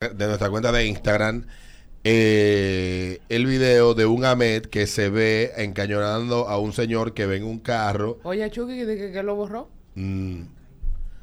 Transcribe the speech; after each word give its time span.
de 0.00 0.26
nuestra 0.28 0.48
cuenta 0.48 0.72
de 0.72 0.86
Instagram 0.86 1.44
eh, 2.04 3.18
el 3.28 3.44
video 3.44 3.92
de 3.92 4.06
un 4.06 4.24
Ahmed 4.24 4.62
que 4.62 4.86
se 4.86 5.10
ve 5.10 5.52
encañonando 5.58 6.48
a 6.48 6.56
un 6.58 6.72
señor 6.72 7.12
que 7.12 7.26
ve 7.26 7.36
en 7.36 7.44
un 7.44 7.58
carro. 7.58 8.18
Oye, 8.22 8.50
Chucky, 8.50 8.84
¿de 8.84 8.96
que, 8.96 9.12
que 9.12 9.22
lo 9.22 9.34
borró? 9.34 9.68
mm, 9.96 10.40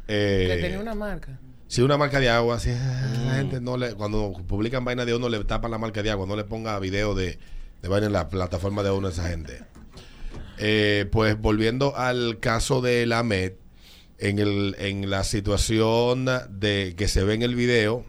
Que 0.05 0.53
eh, 0.57 0.59
tenía 0.61 0.79
una 0.79 0.93
marca. 0.93 1.39
Sí, 1.67 1.81
una 1.81 1.97
marca 1.97 2.19
de 2.19 2.29
agua. 2.29 2.57
Así, 2.57 2.69
la 2.69 3.33
Mm. 3.33 3.35
gente 3.37 3.61
no 3.61 3.77
le, 3.77 3.95
cuando 3.95 4.31
publican 4.47 4.85
vaina 4.85 5.05
de 5.05 5.15
uno, 5.15 5.27
le 5.27 5.43
tapan 5.43 5.71
la 5.71 5.79
marca 5.79 6.03
de 6.03 6.11
agua. 6.11 6.27
No 6.27 6.35
le 6.35 6.43
ponga 6.43 6.77
video 6.77 7.15
de, 7.15 7.39
de 7.81 7.87
vaina 7.89 8.05
en 8.05 8.13
la 8.13 8.29
plataforma 8.29 8.83
de 8.83 8.91
uno 8.91 9.07
a 9.07 9.09
esa 9.09 9.27
gente. 9.27 9.59
Eh, 10.59 11.07
pues 11.11 11.35
volviendo 11.41 11.97
al 11.97 12.39
caso 12.39 12.81
de 12.81 13.07
la 13.07 13.19
Ahmed, 13.19 13.53
en, 14.19 14.37
el, 14.37 14.75
en 14.77 15.09
la 15.09 15.23
situación 15.23 16.27
de 16.51 16.93
que 16.95 17.07
se 17.07 17.23
ve 17.23 17.33
en 17.33 17.41
el 17.41 17.55
video, 17.55 18.05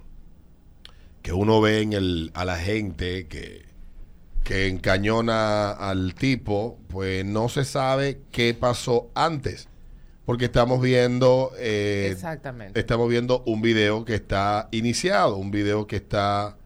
que 1.28 1.34
uno 1.34 1.60
ve 1.60 1.82
en 1.82 1.92
el, 1.92 2.30
a 2.32 2.46
la 2.46 2.56
gente 2.56 3.26
que, 3.28 3.66
que 4.44 4.66
encañona 4.66 5.72
al 5.72 6.14
tipo, 6.14 6.78
pues 6.88 7.22
no 7.22 7.50
se 7.50 7.66
sabe 7.66 8.22
qué 8.32 8.54
pasó 8.54 9.10
antes. 9.14 9.68
Porque 10.24 10.46
estamos 10.46 10.80
viendo 10.80 11.52
eh, 11.58 12.08
Exactamente. 12.12 12.80
estamos 12.80 13.10
viendo 13.10 13.42
un 13.44 13.60
video 13.60 14.06
que 14.06 14.14
está 14.14 14.70
iniciado, 14.70 15.36
un 15.36 15.50
video 15.50 15.86
que 15.86 15.96
está 15.96 16.56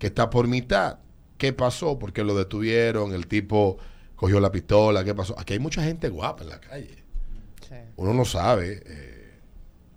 que 0.00 0.08
está 0.08 0.28
por 0.28 0.48
mitad. 0.48 0.98
¿Qué 1.38 1.52
pasó? 1.52 1.96
¿Por 2.00 2.12
qué 2.12 2.24
lo 2.24 2.34
detuvieron? 2.34 3.14
El 3.14 3.28
tipo 3.28 3.78
cogió 4.16 4.40
la 4.40 4.50
pistola. 4.50 5.04
¿Qué 5.04 5.14
pasó? 5.14 5.38
Aquí 5.38 5.52
hay 5.52 5.60
mucha 5.60 5.84
gente 5.84 6.08
guapa 6.08 6.42
en 6.42 6.48
la 6.48 6.60
calle. 6.60 6.96
Sí. 7.60 7.76
Uno 7.94 8.12
no 8.12 8.24
sabe. 8.24 8.82
eh, 8.84 9.09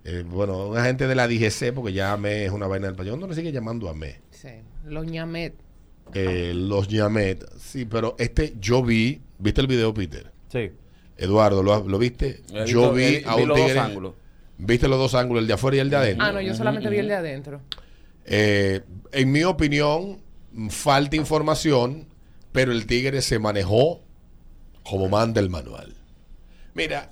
eh, 0.06 0.24
bueno, 0.28 0.68
una 0.70 0.84
gente 0.84 1.08
de 1.08 1.16
la 1.16 1.28
DGC, 1.28 1.74
porque 1.74 1.94
ya 1.94 2.14
AME 2.14 2.46
es 2.46 2.52
una 2.52 2.68
vaina 2.68 2.88
del 2.88 2.96
país. 2.96 3.12
Uno 3.12 3.28
le 3.28 3.36
sigue 3.36 3.52
llamando 3.52 3.90
AME. 3.90 4.20
sí. 4.32 4.50
Los 4.86 5.06
ñamet. 5.06 5.54
Eh, 6.14 6.52
los 6.54 6.90
Ñamet. 6.90 7.46
Sí, 7.58 7.86
pero 7.86 8.16
este 8.20 8.54
yo 8.60 8.84
vi. 8.84 9.22
¿Viste 9.40 9.62
el 9.62 9.68
video, 9.68 9.94
Peter? 9.94 10.30
Sí. 10.50 10.72
Eduardo, 11.18 11.64
¿lo, 11.64 11.88
lo 11.88 11.98
viste? 11.98 12.42
He 12.54 12.66
yo 12.68 12.92
visto- 12.92 12.94
vi 12.94 13.24
a 13.26 13.36
vi 13.38 13.42
un 13.44 13.48
dos 13.48 13.58
tigre. 13.58 13.80
ángulos. 13.80 14.14
¿Viste 14.58 14.88
los 14.90 15.00
dos 15.00 15.16
ángulos, 15.16 15.42
el 15.44 15.48
de 15.48 15.54
afuera 15.54 15.78
y 15.78 15.80
el 15.80 15.90
de 15.90 15.96
adentro? 15.96 16.26
Ah, 16.28 16.32
no, 16.34 16.42
yo 16.42 16.54
solamente 16.54 16.90
vi 16.90 16.98
el 16.98 17.08
de 17.08 17.16
adentro. 17.16 17.62
Eh, 18.26 18.82
en 19.14 19.32
mi 19.32 19.44
opinión, 19.44 20.22
falta 20.70 21.16
información, 21.16 22.08
pero 22.52 22.72
el 22.74 22.86
Tigre 22.86 23.22
se 23.22 23.40
manejó 23.40 24.02
como 24.84 25.08
manda 25.08 25.40
el 25.40 25.50
manual. 25.50 25.96
Mira, 26.74 27.10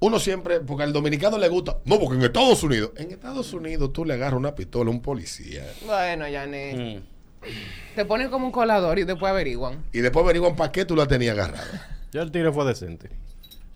uno 0.00 0.18
siempre, 0.18 0.60
porque 0.60 0.84
al 0.84 0.92
dominicano 0.92 1.38
le 1.38 1.48
gusta, 1.48 1.78
no, 1.84 1.98
porque 1.98 2.16
en 2.18 2.22
Estados 2.24 2.62
Unidos, 2.62 2.90
en 2.96 3.10
Estados 3.12 3.52
Unidos 3.52 3.92
tú 3.92 4.04
le 4.04 4.14
agarras 4.14 4.38
una 4.38 4.54
pistola 4.54 4.90
a 4.90 4.92
un 4.92 5.00
policía 5.00 5.64
Bueno, 5.86 6.28
Yané. 6.28 7.00
Mm. 7.02 7.46
Te 7.94 8.04
ponen 8.04 8.28
como 8.28 8.46
un 8.46 8.52
colador 8.52 8.98
y 8.98 9.04
después 9.04 9.30
averiguan. 9.30 9.84
y 9.92 10.00
después 10.00 10.24
averiguan 10.24 10.56
para 10.56 10.72
qué 10.72 10.84
tú 10.84 10.96
la 10.96 11.06
tenías 11.06 11.32
agarrada. 11.38 12.00
Ya 12.12 12.22
el 12.22 12.30
tigre 12.30 12.52
fue 12.52 12.64
decente. 12.66 13.10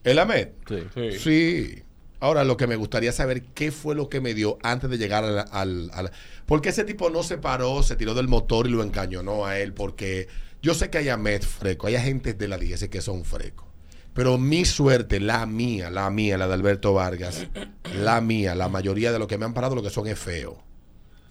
¿El 0.04 0.18
Ahmed? 0.18 0.48
Sí. 0.68 0.78
Sí. 0.94 1.18
Sí. 1.18 1.82
Ahora, 2.20 2.44
lo 2.44 2.56
que 2.58 2.66
me 2.66 2.76
gustaría 2.76 3.12
saber, 3.12 3.42
¿qué 3.54 3.70
fue 3.72 3.94
lo 3.94 4.08
que 4.10 4.20
me 4.20 4.34
dio 4.34 4.58
antes 4.62 4.90
de 4.90 4.98
llegar 4.98 5.24
al... 5.24 5.38
al, 5.50 5.90
al- 5.94 6.10
¿Por 6.46 6.60
qué 6.60 6.68
ese 6.70 6.84
tipo 6.84 7.08
no 7.10 7.22
se 7.22 7.38
paró, 7.38 7.82
se 7.82 7.96
tiró 7.96 8.12
del 8.14 8.28
motor 8.28 8.66
y 8.66 8.70
lo 8.70 8.82
encañonó 8.82 9.46
a 9.46 9.58
él? 9.58 9.72
Porque 9.72 10.28
yo 10.62 10.74
sé 10.74 10.90
que 10.90 10.98
hay 10.98 11.08
Ahmed 11.08 11.42
freco, 11.42 11.86
hay 11.86 11.96
agentes 11.96 12.36
de 12.36 12.48
la 12.48 12.58
DGC 12.58 12.90
que 12.90 13.00
son 13.00 13.24
frecos. 13.24 13.66
Pero 14.14 14.38
mi 14.38 14.64
suerte, 14.64 15.20
la 15.20 15.46
mía, 15.46 15.90
la 15.90 16.10
mía, 16.10 16.36
la 16.36 16.48
de 16.48 16.54
Alberto 16.54 16.92
Vargas, 16.94 17.46
la 17.94 18.20
mía, 18.20 18.54
la 18.54 18.68
mayoría 18.68 19.12
de 19.12 19.18
los 19.18 19.28
que 19.28 19.38
me 19.38 19.44
han 19.44 19.54
parado 19.54 19.74
lo 19.74 19.82
que 19.82 19.90
son 19.90 20.06
es 20.06 20.18
feo. 20.18 20.62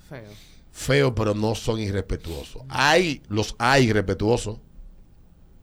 Feo. 0.08 0.32
Feo, 0.72 1.16
pero 1.16 1.34
no 1.34 1.56
son 1.56 1.80
irrespetuosos. 1.80 2.64
Hay, 2.70 3.22
los 3.28 3.56
hay 3.60 3.90
irrespetuosos. 3.90 4.60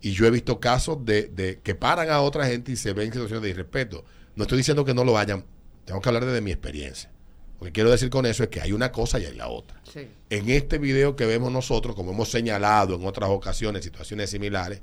Y 0.02 0.12
yo 0.12 0.26
he 0.26 0.30
visto 0.30 0.60
casos 0.60 1.04
de, 1.04 1.28
de 1.28 1.58
que 1.60 1.74
paran 1.74 2.10
a 2.10 2.20
otra 2.20 2.46
gente 2.46 2.72
y 2.72 2.76
se 2.76 2.92
ven 2.92 3.12
situaciones 3.12 3.42
de 3.42 3.50
irrespeto. 3.50 4.04
No 4.34 4.44
estoy 4.44 4.58
diciendo 4.58 4.84
que 4.84 4.94
no 4.94 5.04
lo 5.04 5.16
hayan. 5.16 5.44
Tengo 5.86 6.00
que 6.00 6.08
hablar 6.08 6.26
de 6.26 6.40
mi 6.42 6.52
experiencia. 6.52 7.10
Lo 7.58 7.66
que 7.66 7.72
quiero 7.72 7.90
decir 7.90 8.10
con 8.10 8.26
eso 8.26 8.42
es 8.42 8.50
que 8.50 8.60
hay 8.60 8.72
una 8.72 8.92
cosa 8.92 9.18
y 9.18 9.24
hay 9.24 9.34
la 9.34 9.48
otra. 9.48 9.80
Sí. 9.90 10.06
En 10.28 10.50
este 10.50 10.78
video 10.78 11.16
que 11.16 11.24
vemos 11.24 11.50
nosotros, 11.50 11.96
como 11.96 12.12
hemos 12.12 12.30
señalado 12.30 12.94
en 12.96 13.06
otras 13.06 13.30
ocasiones, 13.30 13.84
situaciones 13.84 14.28
similares, 14.30 14.82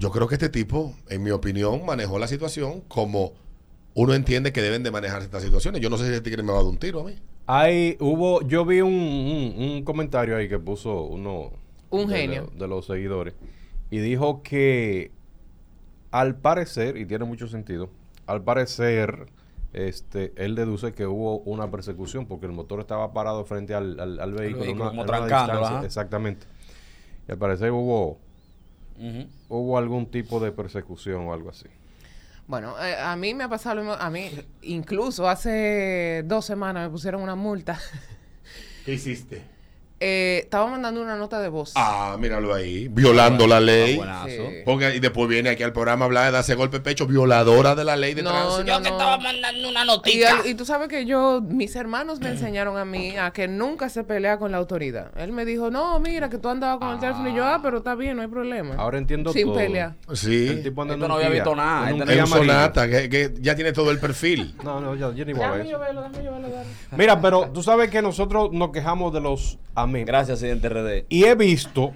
yo 0.00 0.10
creo 0.10 0.26
que 0.26 0.34
este 0.34 0.48
tipo, 0.48 0.94
en 1.08 1.22
mi 1.22 1.30
opinión, 1.30 1.84
manejó 1.84 2.18
la 2.18 2.26
situación 2.26 2.80
como 2.88 3.32
uno 3.94 4.14
entiende 4.14 4.50
que 4.52 4.62
deben 4.62 4.82
de 4.82 4.90
manejar 4.90 5.20
estas 5.22 5.42
situaciones. 5.42 5.80
Yo 5.82 5.90
no 5.90 5.98
sé 5.98 6.06
si 6.06 6.10
este 6.14 6.22
tigre 6.22 6.42
me 6.42 6.52
va 6.52 6.58
a 6.58 6.62
dar 6.62 6.70
un 6.70 6.78
tiro 6.78 7.00
a 7.00 7.04
mí. 7.04 7.14
Hay, 7.46 7.96
hubo, 8.00 8.40
yo 8.42 8.64
vi 8.64 8.80
un, 8.80 8.92
un- 8.92 9.54
un 9.62 9.84
comentario 9.84 10.36
ahí 10.36 10.48
que 10.48 10.58
puso 10.58 11.02
uno 11.02 11.52
Un 11.90 12.08
de, 12.08 12.16
genio. 12.16 12.50
de 12.56 12.66
los 12.66 12.86
seguidores 12.86 13.34
y 13.90 13.98
dijo 13.98 14.42
que 14.42 15.10
al 16.12 16.36
parecer, 16.36 16.96
y 16.96 17.04
tiene 17.06 17.24
mucho 17.26 17.46
sentido, 17.46 17.90
al 18.26 18.42
parecer, 18.42 19.26
este, 19.72 20.32
él 20.36 20.54
deduce 20.54 20.92
que 20.94 21.06
hubo 21.06 21.38
una 21.40 21.70
persecución 21.70 22.26
porque 22.26 22.46
el 22.46 22.52
motor 22.52 22.80
estaba 22.80 23.12
parado 23.12 23.44
frente 23.44 23.74
al, 23.74 24.00
al- 24.00 24.18
al 24.20 24.32
vehículo. 24.32 24.64
vehículo, 24.64 24.84
una- 24.84 24.90
como 24.90 25.02
una 25.02 25.26
distancia. 25.26 25.82
Exactamente. 25.84 26.46
Y 27.28 27.32
al 27.32 27.38
parecer 27.38 27.70
hubo, 27.72 28.18
Ujú. 29.00 29.26
hubo 29.48 29.78
algún 29.78 30.10
tipo 30.10 30.40
de 30.40 30.52
persecución 30.52 31.26
o 31.26 31.32
algo 31.32 31.48
así. 31.48 31.66
Bueno, 32.46 32.74
eh, 32.84 32.96
a 32.96 33.16
mí 33.16 33.32
me 33.32 33.44
ha 33.44 33.48
pasado 33.48 33.76
lo 33.76 33.82
mismo. 33.82 33.96
A 33.98 34.10
mí, 34.10 34.30
incluso 34.62 35.28
hace 35.28 36.22
dos 36.26 36.44
semanas 36.44 36.84
me 36.84 36.90
pusieron 36.90 37.22
una 37.22 37.34
multa. 37.34 37.80
¿Qué 38.84 38.94
hiciste? 38.94 39.42
Eh, 40.02 40.40
estaba 40.44 40.66
mandando 40.66 41.02
una 41.02 41.14
nota 41.16 41.40
de 41.40 41.50
voz. 41.50 41.72
Ah, 41.76 42.16
míralo 42.18 42.54
ahí, 42.54 42.88
violando 42.88 43.46
la 43.46 43.60
ley. 43.60 43.94
Ah, 44.02 44.24
buenazo. 44.24 44.28
Sí. 44.50 44.56
Porque, 44.64 44.96
y 44.96 45.00
después 45.00 45.28
viene 45.28 45.50
aquí 45.50 45.62
al 45.62 45.74
programa 45.74 46.04
a 46.04 46.06
hablar 46.06 46.24
de 46.24 46.30
darse 46.32 46.54
golpe 46.54 46.78
de 46.78 46.82
pecho, 46.82 47.06
violadora 47.06 47.74
de 47.74 47.84
la 47.84 47.96
ley 47.96 48.14
de 48.14 48.22
No, 48.22 48.30
tránsito. 48.30 48.64
Yo 48.64 48.78
no, 48.78 48.82
que 48.82 48.88
no. 48.88 48.96
estaba 48.96 49.18
mandando 49.18 49.68
una 49.68 49.82
Y, 49.84 49.86
noticia. 49.86 50.38
al- 50.40 50.46
y 50.46 50.54
tú 50.54 50.64
sabes 50.64 50.88
que 50.88 51.04
yo, 51.04 51.42
mis 51.42 51.76
hermanos 51.76 52.18
me 52.20 52.30
enseñaron 52.30 52.78
a 52.78 52.86
mí 52.86 53.14
a 53.18 53.30
que 53.32 53.46
nunca 53.46 53.90
se 53.90 54.02
pelea 54.02 54.38
con 54.38 54.52
la 54.52 54.56
autoridad. 54.56 55.10
Él 55.18 55.32
me 55.32 55.44
dijo, 55.44 55.70
no, 55.70 56.00
mira, 56.00 56.30
que 56.30 56.38
tú 56.38 56.48
andabas 56.48 56.78
con 56.78 56.88
el 56.94 56.98
teléfono. 56.98 57.28
Y 57.28 57.34
yo, 57.34 57.44
ah, 57.44 57.60
pero 57.62 57.78
está 57.78 57.94
bien, 57.94 58.16
no 58.16 58.22
hay 58.22 58.28
problema. 58.28 58.76
Ahora 58.76 58.96
entiendo 58.96 59.34
Sin 59.34 59.48
todo. 59.48 59.56
pelear. 59.56 59.96
El 60.08 60.16
Sí, 60.16 60.60
tipo 60.62 60.80
anda 60.80 60.94
en 60.94 61.00
Esto 61.00 61.08
no 61.08 61.14
había 61.16 61.28
visto 61.28 61.54
nada, 61.54 61.92
un 61.92 62.26
sonata, 62.26 62.88
que, 62.88 63.10
que 63.10 63.34
ya 63.40 63.54
tiene 63.54 63.72
todo 63.74 63.90
el 63.90 63.98
perfil. 63.98 64.54
No, 64.64 64.80
no, 64.80 64.94
yo, 64.94 65.12
yo 65.12 65.24
ni 65.26 65.32
voy 65.34 65.42
a 65.42 65.50
ver 65.50 65.64
Déjame 65.64 65.68
eso. 65.68 65.72
yo 65.72 65.78
verlo, 65.80 66.00
déjame 66.02 66.24
yo 66.24 66.32
verlo, 66.32 66.48
dale. 66.48 66.68
Mira, 66.96 67.20
pero 67.20 67.50
tú 67.52 67.62
sabes 67.62 67.90
que 67.90 68.00
nosotros 68.02 68.50
nos 68.52 68.70
quejamos 68.70 69.12
de 69.12 69.20
los 69.20 69.58
amén. 69.90 70.06
Gracias, 70.06 70.38
Accidente 70.38 70.68
RD. 70.68 71.06
Y 71.08 71.24
he 71.24 71.34
visto, 71.34 71.92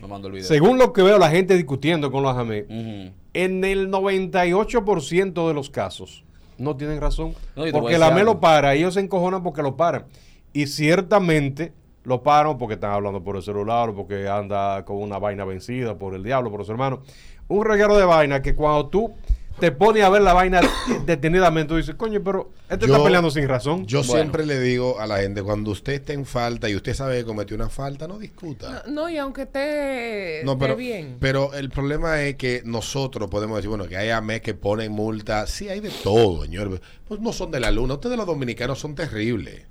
el 0.00 0.32
video. 0.32 0.44
según 0.44 0.78
lo 0.78 0.92
que 0.92 1.02
veo 1.02 1.18
la 1.18 1.30
gente 1.30 1.56
discutiendo 1.56 2.12
con 2.12 2.22
los 2.22 2.36
amén, 2.36 3.14
en 3.34 3.64
el 3.64 3.90
98% 3.90 5.48
de 5.48 5.54
los 5.54 5.70
casos 5.70 6.24
no 6.58 6.76
tienen 6.76 7.00
razón. 7.00 7.34
No, 7.56 7.64
porque 7.72 7.96
a 7.96 7.98
la 7.98 8.06
decir 8.06 8.12
AME 8.12 8.20
algo. 8.20 8.34
lo 8.34 8.40
para, 8.40 8.74
ellos 8.74 8.94
se 8.94 9.00
encojonan 9.00 9.42
porque 9.42 9.62
lo 9.62 9.76
paran. 9.76 10.04
Y 10.52 10.66
ciertamente 10.66 11.72
lo 12.04 12.22
paran 12.22 12.58
porque 12.58 12.74
están 12.74 12.92
hablando 12.92 13.22
por 13.22 13.36
el 13.36 13.42
celular 13.42 13.88
o 13.88 13.94
porque 13.94 14.28
anda 14.28 14.84
con 14.84 14.98
una 14.98 15.18
vaina 15.18 15.44
vencida 15.44 15.96
por 15.96 16.14
el 16.14 16.22
diablo, 16.22 16.50
por 16.50 16.64
su 16.64 16.72
hermano. 16.72 17.02
Un 17.48 17.64
reguero 17.64 17.96
de 17.96 18.04
vaina 18.04 18.42
que 18.42 18.54
cuando 18.54 18.86
tú 18.88 19.14
te 19.60 19.70
pones 19.72 20.02
a 20.02 20.08
ver 20.08 20.22
la 20.22 20.32
vaina 20.34 20.60
detenidamente, 21.06 21.68
tú 21.68 21.76
dices, 21.76 21.94
coño, 21.94 22.20
pero 22.24 22.50
este 22.68 22.86
Yo- 22.86 22.92
está 22.94 23.04
peleando 23.04 23.30
sin 23.30 23.46
razón. 23.48 23.86
Yo 23.86 24.00
Bueno. 24.00 24.12
siempre 24.14 24.46
le 24.46 24.60
digo 24.60 24.98
a 25.00 25.06
la 25.06 25.18
gente, 25.18 25.42
cuando 25.42 25.70
usted 25.70 25.92
esté 25.94 26.12
en 26.14 26.26
falta 26.26 26.68
y 26.68 26.74
usted 26.76 26.94
sabe 26.94 27.18
que 27.18 27.24
cometió 27.24 27.54
una 27.56 27.68
falta, 27.68 28.08
no 28.08 28.18
discuta. 28.18 28.82
No, 28.88 29.08
y 29.08 29.18
aunque 29.18 29.42
esté, 29.42 30.42
No, 30.44 30.52
esté 30.52 30.64
pero, 30.64 30.76
bien. 30.76 31.16
pero 31.20 31.54
el 31.54 31.70
problema 31.70 32.20
es 32.22 32.36
que 32.36 32.62
nosotros 32.64 33.30
podemos 33.30 33.56
decir, 33.56 33.68
bueno, 33.68 33.86
que 33.86 33.96
hay 33.96 34.10
AME 34.10 34.40
que 34.40 34.54
ponen 34.54 34.92
multa. 34.92 35.46
Sí, 35.46 35.68
hay 35.68 35.80
de 35.80 35.90
todo, 36.02 36.42
señor. 36.42 36.80
Pues 37.06 37.20
no 37.20 37.32
son 37.32 37.50
de 37.50 37.60
la 37.60 37.70
luna. 37.70 37.94
Ustedes 37.94 38.16
los 38.16 38.26
dominicanos 38.26 38.78
son 38.78 38.94
terribles. 38.94 39.62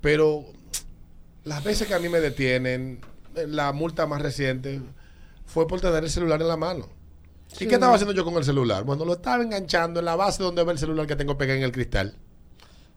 Pero 0.00 0.44
las 1.44 1.62
veces 1.64 1.86
que 1.88 1.94
a 1.94 1.98
mí 1.98 2.08
me 2.08 2.20
detienen, 2.20 3.00
eh, 3.36 3.46
la 3.48 3.72
multa 3.72 4.06
más 4.06 4.20
reciente 4.20 4.80
fue 5.46 5.66
por 5.66 5.80
tener 5.80 6.04
el 6.04 6.10
celular 6.10 6.40
en 6.42 6.48
la 6.48 6.56
mano. 6.56 6.88
¿Y 7.60 7.66
qué 7.66 7.74
estaba 7.74 7.94
haciendo 7.94 8.12
yo 8.12 8.24
con 8.24 8.34
el 8.34 8.44
celular? 8.44 8.84
Bueno, 8.84 9.04
lo 9.04 9.14
estaba 9.14 9.42
enganchando 9.42 10.00
en 10.00 10.06
la 10.06 10.16
base 10.16 10.42
donde 10.42 10.64
ve 10.64 10.72
el 10.72 10.78
celular 10.78 11.06
que 11.06 11.16
tengo 11.16 11.36
pegado 11.36 11.58
en 11.58 11.64
el 11.64 11.72
cristal. 11.72 12.16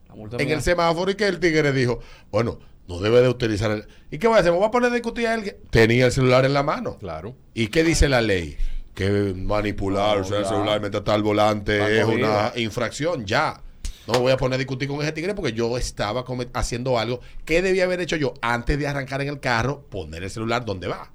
La 0.07 0.15
multa 0.15 0.38
en 0.38 0.45
mía. 0.45 0.56
el 0.56 0.62
semáforo 0.62 1.12
y 1.12 1.15
que 1.15 1.27
el 1.27 1.39
tigre 1.39 1.71
dijo, 1.71 2.00
bueno, 2.31 2.59
no 2.88 3.00
debe 3.00 3.21
de 3.21 3.30
utilizar 3.30 3.71
el... 3.71 3.88
¿Y 4.09 4.18
qué 4.18 4.27
voy 4.27 4.38
a 4.38 4.39
hacer? 4.39 4.51
¿Me 4.51 4.57
voy 4.57 4.68
a 4.68 4.71
poner 4.71 4.92
a 4.92 4.94
discutir 4.94 5.27
a 5.27 5.36
él? 5.36 5.57
Tenía 5.69 6.06
el 6.06 6.12
celular 6.12 6.45
en 6.45 6.54
la 6.54 6.63
mano. 6.63 6.98
Claro. 6.98 7.36
¿Y 7.54 7.68
qué 7.68 7.83
dice 7.83 8.07
la 8.07 8.21
ley? 8.21 8.57
Que 8.94 9.33
manipular, 9.36 10.19
No, 10.27 10.38
el 10.38 10.45
celular 10.45 10.80
mientras 10.80 11.01
está 11.01 11.13
al 11.13 11.24
volante 11.24 12.00
es 12.00 12.06
una 12.06 12.51
infracción, 12.56 13.25
ya. 13.25 13.62
No 14.07 14.13
me 14.13 14.19
voy 14.19 14.31
a 14.31 14.38
poner 14.38 14.56
a 14.56 14.57
discutir 14.57 14.88
con 14.88 15.01
ese 15.01 15.12
tigre 15.12 15.36
porque 15.36 15.51
yo 15.51 15.77
estaba 15.77 16.24
haciendo 16.54 16.98
algo 16.98 17.19
que 17.44 17.62
debía 17.62 17.83
haber 17.83 18.00
hecho 18.00 18.15
yo 18.15 18.33
antes 18.42 18.80
de 18.80 18.88
arrancar 18.88 19.21
en 19.21 19.27
el 19.27 19.42
carro, 19.42 19.86
poner 19.89 20.24
el 20.24 20.30
celular 20.30 20.63
donde 20.63 20.88
va. 20.88 21.12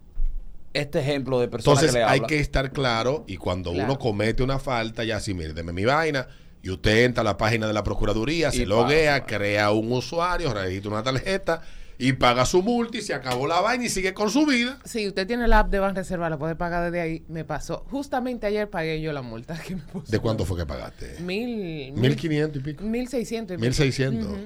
Este 0.75 1.01
ejemplo 1.01 1.39
de 1.41 1.49
persona 1.49 1.73
Entonces 1.75 1.93
que 1.93 1.99
le 1.99 2.05
hay 2.05 2.19
habla. 2.19 2.29
que 2.29 2.39
estar 2.41 2.73
claro 2.73 3.25
y 3.27 3.37
cuando 3.37 3.73
Claro. 3.73 3.91
uno 3.91 3.99
comete 3.99 4.43
una 4.43 4.59
falta, 4.59 5.05
ya 5.05 5.17
así, 5.17 5.35
mire, 5.35 5.53
deme 5.53 5.73
mi 5.73 5.85
vaina 5.85 6.27
Y 6.63 6.71
usted 6.71 7.05
entra 7.05 7.21
a 7.23 7.25
la 7.25 7.37
página 7.37 7.67
de 7.67 7.73
la 7.73 7.83
Procuraduría, 7.83 8.49
Y 8.53 8.59
se 8.59 8.67
loguea, 8.67 9.27
crea 9.27 9.71
un 9.73 9.91
usuario, 9.93 10.55
registra 10.55 10.91
una 10.93 11.03
tarjeta 11.03 11.61
y 11.99 12.15
paga 12.15 12.45
su 12.47 12.63
multa 12.63 12.97
y 12.99 13.01
se 13.03 13.15
acabó 13.15 13.47
la 13.47 13.61
vaina 13.61 13.85
y 13.85 13.89
sigue 13.89 14.13
con 14.15 14.29
su 14.31 14.45
vida. 14.47 14.79
Si 14.85 15.07
usted 15.07 15.25
tiene 15.27 15.47
la 15.47 15.61
app 15.61 15.71
de 15.71 15.79
Banreserva, 15.79 16.29
la 16.31 16.37
puede 16.39 16.57
pagar 16.57 16.85
desde 16.91 17.01
ahí. 17.01 17.23
Me 17.29 17.45
pasó. 17.45 17.85
Justamente 17.91 18.47
ayer 18.47 18.69
pagué 18.71 19.01
yo 19.01 19.13
la 19.13 19.23
multa 19.23 19.57
que 19.67 19.77
me 19.77 19.83
puso. 19.83 20.11
¿De 20.11 20.19
cuánto 20.19 20.45
fue 20.45 20.57
que 20.59 20.67
pagaste? 20.67 21.17
Mil. 21.21 21.93
Mil 21.93 22.17
quinientos 22.17 22.61
y 22.61 22.65
pico. 22.65 22.83
Mil 22.85 23.07
seiscientos. 23.09 23.55
y 23.55 23.57
pico. 23.59 23.65
Mil 23.67 23.75
seiscientos. 23.75 24.39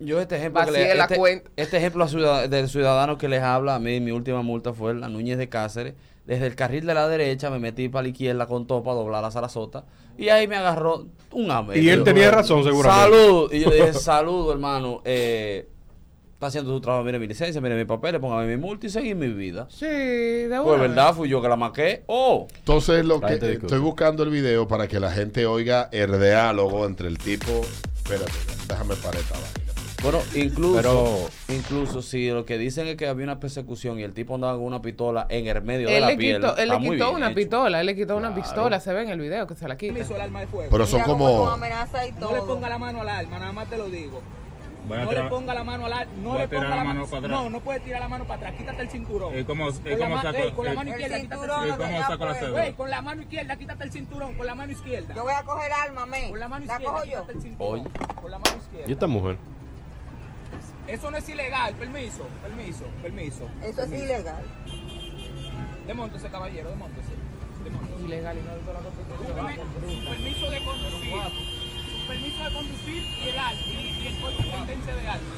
Yo 0.00 0.20
este 0.20 0.36
ejemplo 0.36 0.64
que 0.64 0.70
le, 0.72 0.94
la 0.94 1.04
este, 1.04 1.16
cuenta. 1.16 1.50
este 1.56 1.76
ejemplo 1.76 2.04
a 2.04 2.08
ciudad- 2.08 2.48
del 2.48 2.68
ciudadano 2.68 3.16
que 3.16 3.28
les 3.28 3.42
habla 3.42 3.76
a 3.76 3.78
mí, 3.78 4.00
mi 4.00 4.10
última 4.10 4.42
multa 4.42 4.72
fue 4.72 4.94
la 4.94 5.08
Núñez 5.08 5.38
de 5.38 5.48
Cáceres. 5.48 5.94
Desde 6.26 6.46
el 6.46 6.54
carril 6.56 6.86
de 6.86 6.94
la 6.94 7.06
derecha 7.06 7.50
me 7.50 7.58
metí 7.58 7.88
para 7.88 8.04
la 8.04 8.08
izquierda 8.08 8.46
con 8.46 8.66
todo 8.66 8.82
para 8.82 8.96
doblar 8.96 9.22
la 9.22 9.30
Sarasota. 9.30 9.84
Y 10.16 10.28
ahí 10.30 10.48
me 10.48 10.56
agarró 10.56 11.06
un 11.32 11.50
ame. 11.50 11.78
Y 11.78 11.88
él 11.90 12.02
tenía 12.02 12.30
razón, 12.30 12.64
seguramente. 12.64 13.10
Salud. 13.16 13.52
Y 13.52 13.60
yo 13.60 13.70
dije, 13.70 13.92
saludo, 13.94 14.52
hermano. 14.52 15.02
Eh, 15.04 15.68
está 16.32 16.46
haciendo 16.46 16.70
su 16.72 16.80
trabajo, 16.80 17.04
mire 17.04 17.18
mi 17.18 17.26
licencia, 17.26 17.60
mire 17.60 17.76
mi 17.76 17.84
papel, 17.84 18.18
póngame 18.20 18.46
mi 18.46 18.56
multa 18.56 18.86
y 18.86 18.90
seguir 18.90 19.16
mi 19.16 19.28
vida. 19.28 19.66
Sí, 19.70 19.84
de 19.86 20.60
Pues 20.64 20.80
verdad, 20.80 21.08
vez. 21.08 21.16
fui 21.16 21.28
yo 21.28 21.42
que 21.42 21.48
la 21.48 21.56
maqué. 21.56 22.04
Oh, 22.06 22.46
Entonces, 22.58 23.04
lo 23.04 23.20
que 23.20 23.34
discute. 23.34 23.54
estoy 23.66 23.78
buscando 23.80 24.22
el 24.22 24.30
video 24.30 24.66
para 24.66 24.88
que 24.88 24.98
la 25.00 25.12
gente 25.12 25.44
oiga 25.46 25.88
el 25.92 26.18
diálogo 26.20 26.86
entre 26.86 27.08
el 27.08 27.18
tipo. 27.18 27.60
Espérate, 27.96 28.32
déjame 28.68 28.94
parar 28.96 29.20
esta 29.20 29.34
vaina. 29.34 29.63
Bueno, 30.04 30.18
incluso, 30.34 30.76
Pero- 30.76 31.28
incluso 31.48 32.02
si 32.02 32.28
lo 32.30 32.44
que 32.44 32.58
dicen 32.58 32.86
es 32.88 32.96
que 32.96 33.06
había 33.08 33.24
una 33.24 33.40
persecución 33.40 33.98
y 33.98 34.02
el 34.02 34.12
tipo 34.12 34.34
andaba 34.34 34.52
con 34.54 34.64
una 34.64 34.82
pistola 34.82 35.26
en 35.30 35.46
el 35.46 35.62
medio 35.62 35.88
de 35.88 35.94
Él 35.96 36.02
la 36.02 36.08
le 36.08 36.16
piel. 36.18 36.36
quitó, 36.42 36.56
él 36.58 36.68
le 36.68 36.78
quitó 36.78 37.10
una 37.12 37.26
hecho. 37.28 37.34
pistola, 37.36 37.80
él 37.80 37.86
le 37.86 37.96
quitó 37.96 38.16
una 38.16 38.28
Claro. 38.28 38.42
pistola, 38.42 38.80
se 38.80 38.92
ve 38.92 39.02
en 39.02 39.08
el 39.08 39.20
video 39.20 39.46
que 39.46 39.54
se 39.54 39.66
la 39.66 39.76
quita. 39.78 39.94
Pero 40.70 40.86
son 40.86 41.00
como. 41.02 41.48
amenaza 41.48 42.06
y 42.06 42.12
no 42.12 42.32
le 42.32 42.36
todo. 42.38 42.46
ponga 42.46 42.68
la 42.68 42.78
mano 42.78 43.00
al 43.00 43.08
arma, 43.08 43.38
nada 43.38 43.52
más 43.52 43.68
te 43.70 43.78
lo 43.78 43.86
digo. 43.88 44.20
Voy 44.86 44.98
no 44.98 45.08
tirar- 45.08 45.24
le 45.24 45.30
ponga 45.30 45.54
la 45.54 45.64
mano 45.64 45.86
al 45.86 45.92
arma, 45.94 46.12
no 46.22 46.36
le 46.38 46.46
ponga 46.46 46.68
la 46.68 46.76
la 46.76 46.84
mano 46.84 47.06
para 47.06 47.18
atrás. 47.20 47.30
No, 47.30 47.48
no 47.48 47.60
puede 47.60 47.80
tirar 47.80 48.00
la 48.02 48.08
mano 48.08 48.24
para 48.24 48.34
atrás, 48.40 48.54
quítate 48.58 48.82
el 48.82 48.90
cinturón. 48.90 49.38
¿Y 49.38 49.44
cómo, 49.44 49.70
y 49.70 49.72
Con 49.72 49.90
la 49.92 49.96
cómo 49.96 50.14
ma- 50.16 50.22
saco? 50.22 50.36
ey, 50.36 50.50
con 50.52 50.64
la 50.66 50.74
mano 50.74 50.90
izquierda, 50.90 51.16
quítate 51.16 51.34
el 51.34 51.40
cinturón 51.40 51.64
¿Y 51.64 51.68
lo 51.70 51.76
cómo 51.78 51.88
tenía 51.88 52.06
saco 52.06 52.12
la 52.12 52.30
puesto. 52.32 52.44
cédula? 52.46 52.66
Ey, 52.66 52.72
con 52.74 52.90
la 52.90 53.00
mano 53.02 53.22
izquierda, 53.22 53.56
quítate 53.56 53.84
el 53.84 53.92
cinturón, 53.92 54.34
con 54.34 54.46
la 54.46 54.54
mano 54.54 54.72
izquierda. 54.72 55.14
Yo 55.14 55.22
voy 55.22 55.32
a 55.32 55.42
coger 55.42 55.66
el 55.68 55.88
arma, 55.88 56.04
me. 56.04 56.28
Con 56.28 56.38
la 56.38 56.48
mano 56.48 56.66
¿La 56.66 56.72
izquierda, 56.74 56.92
cojo 56.92 57.04
yo? 57.06 57.10
quítate 57.12 57.32
el 57.32 57.40
cinturón. 57.42 57.80
Oye. 57.80 57.90
Con 58.20 58.30
la 58.30 58.38
mano 58.38 58.56
izquierda. 58.58 58.88
¿Y 58.88 58.92
esta 58.92 59.06
mujer? 59.06 59.36
Eso 60.88 61.10
no 61.10 61.16
es 61.16 61.28
ilegal, 61.28 61.74
permiso, 61.74 62.26
permiso, 62.42 62.84
permiso. 63.02 63.48
Eso 63.64 63.82
es 63.82 63.92
ilegal. 63.92 64.42
Demóntese, 65.86 66.28
caballero, 66.28 66.70
demóntese. 66.70 67.08
demóntese. 67.64 68.04
Ilegal 68.04 68.36
y 68.38 68.42
no 68.42 68.50
hizo 68.60 68.72
la 68.72 68.80
constitución. 68.80 69.36
Permi- 69.36 70.08
Permiso 70.08 70.50
de 70.50 70.64
conducir. 70.64 71.12
Permiso 72.08 72.44
de 72.44 72.52
conducir 72.52 73.02
y 73.02 73.28
el 73.30 73.38
al- 73.38 73.56
y, 73.56 74.02
y 74.02 74.06
el 74.08 74.14
porte 74.16 74.42
y 74.46 74.50
tendencia 74.50 74.94
de 74.94 75.08
alma. 75.08 75.34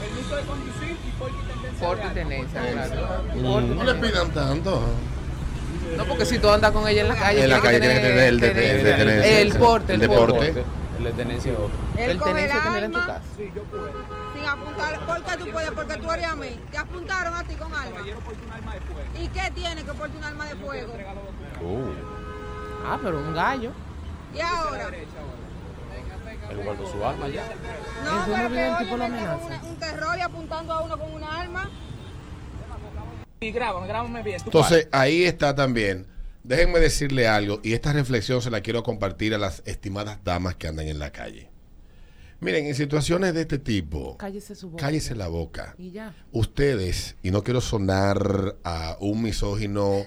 Permiso 0.00 0.36
de 0.36 0.42
conducir 0.42 0.96
y 1.06 1.10
porte 1.18 1.36
y 1.38 1.52
tendencia 1.52 1.86
Porte 1.86 2.02
de 2.02 2.06
y 2.06 2.08
alma. 2.08 2.28
tenencia, 2.50 2.60
claro. 2.72 3.22
Mm, 3.34 3.76
No 3.76 3.84
le 3.84 3.94
pidan 3.94 4.30
tanto. 4.32 4.82
No, 5.96 6.04
porque 6.06 6.24
si 6.26 6.38
tú 6.38 6.48
andas 6.50 6.72
con 6.72 6.88
ella 6.88 7.02
en 7.02 7.08
la 7.08 7.14
calle, 7.16 7.44
En 7.44 7.50
la 7.50 7.60
calle 7.60 7.78
tiene 7.80 7.94
que 7.94 8.00
tener 8.00 8.18
el 8.24 8.40
de- 8.40 8.48
el 8.48 8.54
de 9.22 9.42
el 9.42 9.52
porte, 9.54 9.94
El 9.94 10.02
el 10.02 10.08
deporte. 10.08 10.64
Porte. 11.02 11.08
El 11.22 11.28
tenencia 11.28 11.52
El 11.96 12.10
el 12.10 12.20
tenencia 12.20 12.62
tener 12.62 12.84
en 12.84 12.92
tu 12.92 12.98
arma 12.98 13.14
casa. 13.14 13.22
Sí, 13.36 13.52
yo 13.54 13.62
puedo. 13.64 13.90
sin 14.34 14.44
apuntar. 14.46 15.00
¿Por 15.06 15.24
qué 15.24 15.36
tú 15.38 15.50
puedes? 15.50 15.70
Porque 15.72 15.96
tú 15.96 16.12
eres 16.12 16.26
a 16.26 16.36
mí. 16.36 16.60
Te 16.70 16.78
apuntaron 16.78 17.34
a 17.34 17.44
ti 17.44 17.54
con 17.54 17.74
arma. 17.74 17.98
Porte. 17.98 19.22
¿Y 19.22 19.28
qué 19.28 19.50
tiene 19.54 19.84
que 19.84 19.92
portar 19.92 20.16
un 20.16 20.24
arma 20.24 20.46
de 20.46 20.56
fuego? 20.56 20.92
Uh. 21.60 21.92
Ah, 22.86 22.98
pero 23.02 23.18
un 23.18 23.34
gallo. 23.34 23.70
Y 24.34 24.40
ahora. 24.40 24.88
Él 26.50 26.56
guardó 26.64 26.90
su 26.90 27.04
arma 27.04 27.28
ya. 27.28 27.44
No, 28.04 28.10
Eso 28.10 28.26
no 28.28 28.34
pero 28.36 28.48
viene 28.50 28.76
que 28.78 28.84
tipo 28.84 28.94
amenaza. 28.96 29.36
un, 29.62 29.68
un 29.68 29.76
terror 29.76 30.18
y 30.18 30.20
apuntando 30.20 30.72
a 30.72 30.80
uno 30.82 30.98
con 30.98 31.14
una 31.14 31.40
arma. 31.40 31.70
Y 33.40 33.50
grábame, 33.52 33.86
grábame 33.86 34.22
bien. 34.22 34.40
Entonces, 34.44 34.88
ahí 34.92 35.24
está 35.24 35.54
también. 35.54 36.06
Déjenme 36.44 36.80
decirle 36.80 37.28
algo, 37.28 37.60
y 37.62 37.72
esta 37.72 37.92
reflexión 37.92 38.42
se 38.42 38.50
la 38.50 38.60
quiero 38.62 38.82
compartir 38.82 39.32
a 39.34 39.38
las 39.38 39.62
estimadas 39.64 40.18
damas 40.24 40.56
que 40.56 40.66
andan 40.66 40.88
en 40.88 40.98
la 40.98 41.12
calle. 41.12 41.50
Miren, 42.40 42.66
en 42.66 42.74
situaciones 42.74 43.34
de 43.34 43.42
este 43.42 43.58
tipo, 43.58 44.16
Cállese 44.16 44.56
su 44.56 44.70
boca. 44.70 44.84
cállese 44.84 45.14
la 45.14 45.28
boca. 45.28 45.76
Y 45.78 45.92
ya. 45.92 46.12
Ustedes, 46.32 47.14
y 47.22 47.30
no 47.30 47.44
quiero 47.44 47.60
sonar 47.60 48.56
a 48.64 48.96
un 48.98 49.22
misógino 49.22 50.04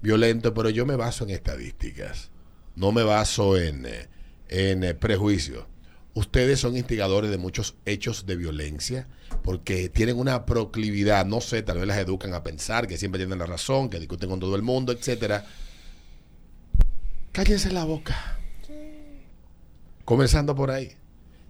violento, 0.00 0.54
pero 0.54 0.70
yo 0.70 0.86
me 0.86 0.96
baso 0.96 1.24
en 1.24 1.30
estadísticas. 1.30 2.30
No 2.74 2.90
me 2.90 3.02
baso 3.02 3.58
en, 3.58 3.86
en 4.48 4.82
eh, 4.84 4.94
prejuicios. 4.94 5.66
Ustedes 6.14 6.60
son 6.60 6.76
instigadores 6.76 7.30
de 7.30 7.36
muchos 7.38 7.74
hechos 7.84 8.24
de 8.24 8.36
violencia 8.36 9.06
porque 9.42 9.90
tienen 9.90 10.16
una 10.18 10.46
proclividad, 10.46 11.26
no 11.26 11.42
sé, 11.42 11.62
tal 11.62 11.78
vez 11.78 11.86
las 11.86 11.98
educan 11.98 12.32
a 12.32 12.42
pensar 12.42 12.86
que 12.86 12.96
siempre 12.96 13.18
tienen 13.18 13.38
la 13.38 13.46
razón, 13.46 13.90
que 13.90 13.98
discuten 13.98 14.30
con 14.30 14.40
todo 14.40 14.56
el 14.56 14.62
mundo, 14.62 14.92
etcétera. 14.92 15.44
Cállense 17.34 17.70
la 17.72 17.84
boca. 17.84 18.38
Comenzando 20.04 20.54
por 20.54 20.70
ahí. 20.70 20.92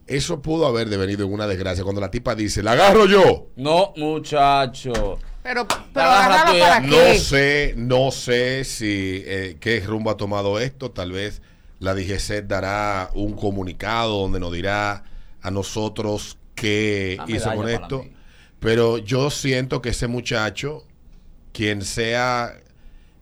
Eso 0.06 0.42
pudo 0.42 0.66
haber 0.66 0.88
devenido 0.88 1.24
en 1.26 1.32
una 1.32 1.46
desgracia 1.46 1.82
cuando 1.84 2.00
la 2.00 2.10
tipa 2.10 2.34
dice, 2.34 2.62
la 2.62 2.72
agarro 2.72 3.06
yo. 3.06 3.48
No, 3.56 3.92
muchacho. 3.96 5.18
Pero, 5.42 5.66
pero 5.92 6.06
Agarra 6.06 6.42
agarrarla 6.42 6.52
tu- 6.52 6.58
para 6.58 6.80
No 6.80 6.90
qué. 7.12 7.18
sé, 7.18 7.74
no 7.76 8.10
sé 8.10 8.64
si 8.64 9.22
eh, 9.26 9.56
qué 9.60 9.80
rumbo 9.80 10.10
ha 10.10 10.16
tomado 10.16 10.58
esto. 10.58 10.90
Tal 10.90 11.12
vez 11.12 11.42
la 11.80 11.94
DGC 11.94 12.42
dará 12.46 13.10
un 13.14 13.34
comunicado 13.34 14.20
donde 14.22 14.40
nos 14.40 14.52
dirá 14.52 15.04
a 15.42 15.50
nosotros 15.50 16.38
qué 16.54 17.18
hizo 17.28 17.54
con 17.54 17.68
esto. 17.68 18.06
Pero 18.60 18.96
yo 18.98 19.28
siento 19.30 19.82
que 19.82 19.90
ese 19.90 20.06
muchacho, 20.06 20.84
quien 21.52 21.82
sea, 21.82 22.58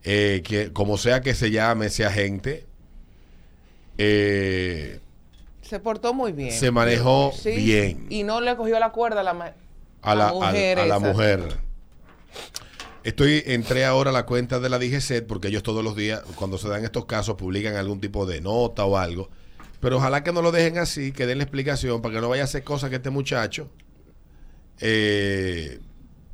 eh, 0.05 0.43
que 0.45 0.73
como 0.73 0.99
sea 0.99 1.21
que 1.21 1.35
se 1.35 1.51
llame 1.51 1.87
ese 1.87 2.05
agente, 2.05 2.67
eh, 3.99 5.01
Se 5.63 5.79
portó 5.81 6.15
muy 6.15 6.33
bien. 6.33 6.53
se 6.53 6.71
manejó 6.71 7.33
Sí, 7.37 7.51
bien 7.57 8.07
Y 8.11 8.23
no 8.25 8.41
le 8.41 8.57
cogió 8.57 8.79
la 8.81 8.91
cuerda 8.93 9.21
a 9.21 9.25
la, 9.25 9.55
a 10.03 10.15
la, 10.15 10.27
la 10.27 10.33
mujer 10.33 10.79
a- 10.79 10.83
a 10.83 10.87
la 10.87 10.99
mujer. 10.99 11.41
Estoy, 13.05 13.43
entré 13.47 13.85
ahora 13.85 14.11
a 14.11 14.13
la 14.13 14.27
cuenta 14.27 14.61
de 14.61 14.69
la 14.69 14.79
DGCET 14.79 15.27
porque 15.27 15.49
ellos 15.49 15.63
todos 15.65 15.83
los 15.83 15.97
días, 15.97 16.23
cuando 16.37 16.57
se 16.57 16.69
dan 16.69 16.85
estos 16.85 17.05
casos, 17.07 17.35
publican 17.35 17.75
algún 17.77 18.01
tipo 18.01 18.27
de 18.27 18.41
nota 18.41 18.85
o 18.85 18.97
algo. 18.97 19.29
Pero 19.81 19.97
ojalá 19.97 20.23
que 20.23 20.33
no 20.33 20.41
lo 20.41 20.53
dejen 20.53 20.79
así, 20.79 21.11
que 21.11 21.27
den 21.27 21.39
la 21.39 21.45
explicación 21.45 22.01
para 22.01 22.15
que 22.15 22.21
no 22.21 22.29
vaya 22.29 22.43
a 22.43 22.45
hacer 22.45 22.63
cosas 22.63 22.91
que 22.91 22.97
este 22.97 23.11
muchacho 23.11 23.69
eh, 24.79 25.81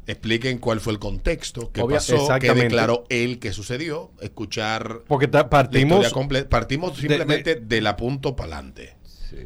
expliquen 0.09 0.59
cuál 0.59 0.81
fue 0.81 0.93
el 0.95 0.99
contexto, 0.99 1.71
qué 1.73 1.83
Obvia- 1.83 1.97
pasó, 1.97 2.29
qué 2.41 2.53
declaró 2.55 3.05
él 3.09 3.39
que 3.39 3.53
sucedió, 3.53 4.11
escuchar 4.21 5.03
Porque 5.07 5.29
ta- 5.29 5.39
la 5.39 5.51
partimos. 5.51 6.13
Partimos 6.49 6.97
simplemente 6.99 7.55
de, 7.57 7.81
la 7.81 7.97
punto 7.97 8.35
para 8.35 8.57
adelante. 8.57 8.97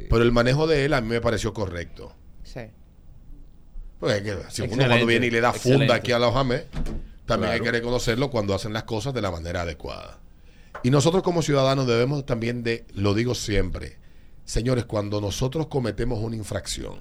Pero 0.09 0.23
el 0.23 0.31
manejo 0.33 0.66
de 0.66 0.85
él 0.85 0.95
a 0.95 1.00
mí 1.00 1.09
me 1.09 1.21
pareció 1.21 1.52
correcto. 1.52 2.14
Sí. 2.45 2.61
Porque 3.99 4.14
hay 4.14 4.23
que- 4.23 4.37
si 4.50 4.62
uno 4.62 4.87
cuando 4.87 5.07
viene 5.07 5.26
y 5.26 5.31
le 5.31 5.40
da 5.40 5.52
funda 5.52 5.71
excelente. 5.75 5.92
aquí 5.95 6.12
a 6.12 6.19
los 6.19 6.33
jamés, 6.33 6.64
también 7.26 7.52
hay 7.52 7.59
Claro. 7.59 7.64
que 7.73 7.78
reconocerlo 7.78 8.31
cuando 8.31 8.54
hacen 8.54 8.73
las 8.73 8.85
cosas 8.85 9.12
de 9.14 9.23
la 9.23 9.31
manera 9.31 9.62
adecuada. 9.62 10.21
Y 10.83 10.90
nosotros 10.90 11.23
como 11.23 11.42
ciudadanos 11.42 11.87
debemos 11.87 12.25
también 12.26 12.62
de, 12.62 12.85
lo 12.95 13.14
digo 13.14 13.35
siempre, 13.35 13.99
señores, 14.45 14.85
cuando 14.85 15.21
nosotros 15.21 15.66
cometemos 15.69 16.19
una 16.21 16.35
infracción 16.37 17.00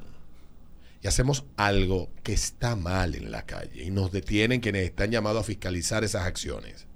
y 1.02 1.08
hacemos 1.08 1.46
algo 1.58 2.12
que 2.24 2.34
está 2.34 2.76
mal 2.76 3.16
en 3.16 3.32
la 3.32 3.46
calle 3.46 3.84
y 3.84 3.92
nos 3.92 4.12
detienen 4.12 4.62
quienes 4.62 4.86
están 4.86 5.12
llamados 5.12 5.42
a 5.42 5.46
fiscalizar 5.46 6.04
esas 6.04 6.26
acciones, 6.26 6.88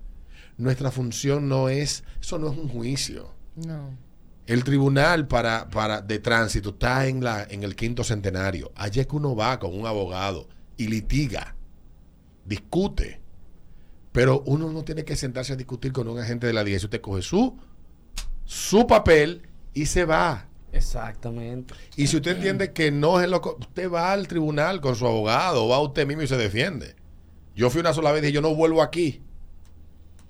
nuestra 0.57 0.91
función 0.91 1.49
no 1.49 1.69
es, 1.69 2.03
eso 2.21 2.37
no 2.37 2.51
es 2.51 2.57
un 2.57 2.69
juicio. 2.69 3.33
No. 3.55 3.97
El 4.45 4.63
tribunal 4.63 5.27
para, 5.27 5.69
para 5.69 6.01
de 6.01 6.19
tránsito 6.19 6.69
está 6.69 7.07
en 7.07 7.23
la 7.23 7.43
en 7.49 7.63
el 7.63 7.75
quinto 7.75 8.03
centenario. 8.03 8.71
Allí 8.75 8.99
es 8.99 9.07
que 9.07 9.15
uno 9.15 9.35
va 9.35 9.57
con 9.59 9.77
un 9.77 9.87
abogado 9.87 10.47
y 10.77 10.87
litiga, 10.87 11.55
discute. 12.45 13.21
Pero 14.11 14.43
uno 14.45 14.71
no 14.71 14.83
tiene 14.83 15.03
que 15.03 15.15
sentarse 15.15 15.53
a 15.53 15.55
discutir 15.57 15.91
con 15.91 16.07
un 16.07 16.19
agente 16.19 16.47
de 16.47 16.53
la 16.53 16.63
DGC. 16.63 16.83
Usted 16.83 17.01
coge 17.01 17.21
su, 17.21 17.57
su 18.45 18.87
papel 18.87 19.41
y 19.73 19.87
se 19.87 20.05
va. 20.05 20.47
Exactamente. 20.75 21.73
Y 21.95 22.07
si 22.07 22.17
usted 22.17 22.35
entiende 22.35 22.73
que 22.73 22.91
no 22.91 23.19
es 23.21 23.29
lo 23.29 23.41
usted 23.59 23.89
va 23.89 24.11
al 24.11 24.27
tribunal 24.27 24.81
con 24.81 24.95
su 24.95 25.05
abogado, 25.07 25.65
o 25.65 25.69
va 25.69 25.79
usted 25.79 26.05
mismo 26.05 26.23
y 26.23 26.27
se 26.27 26.37
defiende. 26.37 26.95
Yo 27.55 27.69
fui 27.69 27.79
una 27.81 27.93
sola 27.93 28.11
vez 28.11 28.19
y 28.21 28.25
dije, 28.27 28.33
yo 28.33 28.41
no 28.41 28.53
vuelvo 28.53 28.81
aquí. 28.81 29.21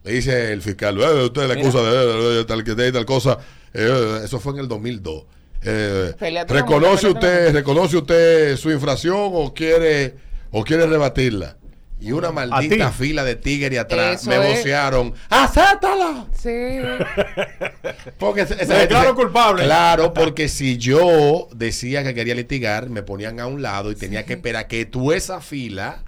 Le 0.03 0.11
dice 0.13 0.53
el 0.53 0.61
fiscal, 0.61 0.99
"Eh, 1.01 1.25
usted 1.25 1.47
le 1.47 1.55
Mira. 1.55 1.67
acusa 1.67 1.81
de, 1.83 2.35
de 2.37 2.45
tal, 2.45 2.63
de 2.63 2.91
tal 2.91 3.05
cosa. 3.05 3.39
Eh, 3.73 4.21
eso 4.23 4.39
fue 4.39 4.53
en 4.53 4.59
el 4.59 4.67
2002. 4.67 5.23
Eh, 5.63 6.13
Peleate 6.19 6.53
la 6.53 6.59
¿Reconoce 6.61 7.07
la 7.07 7.13
usted 7.13 7.51
reconoce 7.53 7.97
usted 7.97 8.55
su 8.57 8.69
infracción 8.71 9.31
o 9.33 9.51
quiere 9.53 10.15
o 10.51 10.63
quiere 10.63 10.85
rebatirla? 10.85 11.57
Y 11.99 12.11
una 12.11 12.31
maldita 12.31 12.91
fila 12.91 13.23
de 13.23 13.35
tigres 13.35 13.79
atrás 13.79 14.21
Eso 14.21 14.29
me 14.29 14.35
es. 14.51 14.57
vocearon. 14.59 15.13
¡Acéptala! 15.29 16.25
Sí. 16.37 16.49
Porque 18.19 18.41
esa- 18.41 18.55
esa 18.55 18.73
Me 18.73 18.79
gente 18.81 18.93
declaro 18.93 19.09
se- 19.09 19.15
culpable. 19.15 19.63
Claro, 19.63 20.13
porque 20.13 20.47
si 20.49 20.77
yo 20.77 21.47
decía 21.55 22.03
que 22.03 22.13
quería 22.13 22.35
litigar, 22.35 22.89
me 22.89 23.01
ponían 23.03 23.39
a 23.39 23.47
un 23.47 23.61
lado 23.61 23.91
y 23.91 23.95
tenía 23.95 24.25
que 24.25 24.33
esperar 24.33 24.67
que 24.67 24.85
tú 24.85 25.11
esa 25.11 25.41
fila 25.41 26.03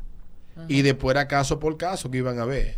y 0.67 0.81
después 0.81 1.15
era 1.15 1.27
caso 1.27 1.59
por 1.59 1.77
caso 1.77 2.09
que 2.11 2.17
iban 2.17 2.39
a 2.39 2.45
ver. 2.45 2.77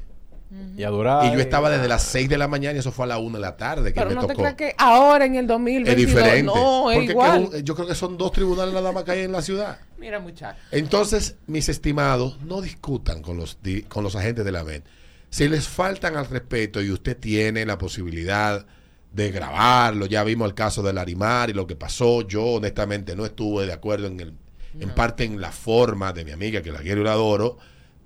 Y 0.75 0.83
a 0.83 0.89
durar. 0.89 1.25
Y 1.25 1.31
yo 1.33 1.39
estaba 1.39 1.69
desde 1.69 1.87
las 1.87 2.01
6 2.03 2.27
de 2.27 2.37
la 2.37 2.47
mañana 2.47 2.75
y 2.75 2.79
eso 2.79 2.91
fue 2.91 3.05
a 3.05 3.09
la 3.09 3.17
1 3.19 3.37
de 3.37 3.41
la 3.41 3.55
tarde 3.55 3.93
que 3.93 3.99
Pero 3.99 4.09
me 4.09 4.15
no 4.15 4.21
te 4.21 4.27
tocó. 4.29 4.41
creas 4.41 4.55
que 4.55 4.73
ahora 4.79 5.25
en 5.25 5.35
el 5.35 5.41
Es 5.43 5.47
2022 5.47 5.95
diferente. 6.07 6.43
no, 6.43 6.89
es 6.91 6.95
porque 6.97 6.99
es 6.99 7.05
que 7.05 7.11
igual. 7.11 7.49
un- 7.53 7.63
yo 7.63 7.75
creo 7.75 7.87
que 7.87 7.95
son 7.95 8.17
dos 8.17 8.31
tribunales 8.31 8.73
nada 8.73 8.91
más 8.91 9.03
que 9.03 9.11
hay 9.11 9.21
en 9.21 9.31
la 9.31 9.41
ciudad. 9.43 9.77
Mira, 9.99 10.19
muchachos. 10.19 10.59
Entonces, 10.71 11.35
mis 11.45 11.69
estimados, 11.69 12.39
no 12.41 12.61
discutan 12.61 13.21
con 13.21 13.37
los, 13.37 13.59
di- 13.61 13.83
con 13.83 14.03
los 14.03 14.15
agentes 14.15 14.43
de 14.43 14.51
la 14.51 14.63
MED. 14.63 14.81
Si 15.29 15.47
les 15.47 15.67
faltan 15.67 16.15
al 16.17 16.25
respeto 16.27 16.81
y 16.81 16.89
usted 16.89 17.15
tiene 17.15 17.63
la 17.65 17.77
posibilidad 17.77 18.65
de 19.11 19.31
grabarlo, 19.31 20.07
ya 20.07 20.23
vimos 20.23 20.47
el 20.47 20.55
caso 20.55 20.81
del 20.81 20.97
Arimar 20.97 21.51
y 21.51 21.53
lo 21.53 21.67
que 21.67 21.75
pasó, 21.75 22.27
yo 22.27 22.43
honestamente 22.43 23.15
no 23.15 23.25
estuve 23.25 23.67
de 23.67 23.73
acuerdo 23.73 24.07
en, 24.07 24.19
el, 24.19 24.33
en 24.79 24.89
parte 24.89 25.25
en 25.25 25.39
la 25.41 25.51
forma 25.51 26.11
de 26.13 26.25
mi 26.25 26.31
amiga, 26.31 26.61
que 26.63 26.71
la 26.71 26.79
quiero 26.79 27.01
y 27.01 27.03
la 27.03 27.11
adoro, 27.11 27.57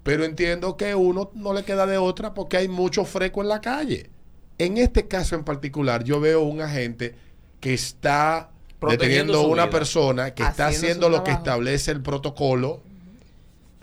pero 0.04 0.26
entiendo 0.26 0.76
que 0.78 0.96
uno 0.96 1.32
no 1.34 1.54
le 1.54 1.64
queda 1.64 1.86
de 1.86 1.98
otra 1.98 2.34
porque 2.34 2.58
hay 2.58 2.68
mucho 2.68 3.06
freco 3.06 3.42
en 3.42 3.48
la 3.50 3.62
calle. 3.62 4.10
En 4.58 4.78
este 4.78 5.08
caso 5.08 5.36
en 5.36 5.44
particular, 5.44 6.04
yo 6.04 6.20
veo 6.20 6.42
un 6.44 6.62
agente 6.62 7.16
que 7.60 7.74
está 7.74 8.50
Protegiendo 8.80 9.04
deteniendo 9.08 9.42
su 9.44 9.50
una 9.50 9.64
vida. 9.66 9.72
persona 9.72 10.34
que 10.34 10.44
está 10.44 10.68
Haciendo 10.68 11.10
lo 11.10 11.24
que 11.24 11.32
establece 11.32 11.92
el 11.92 12.02
protocolo 12.02 12.82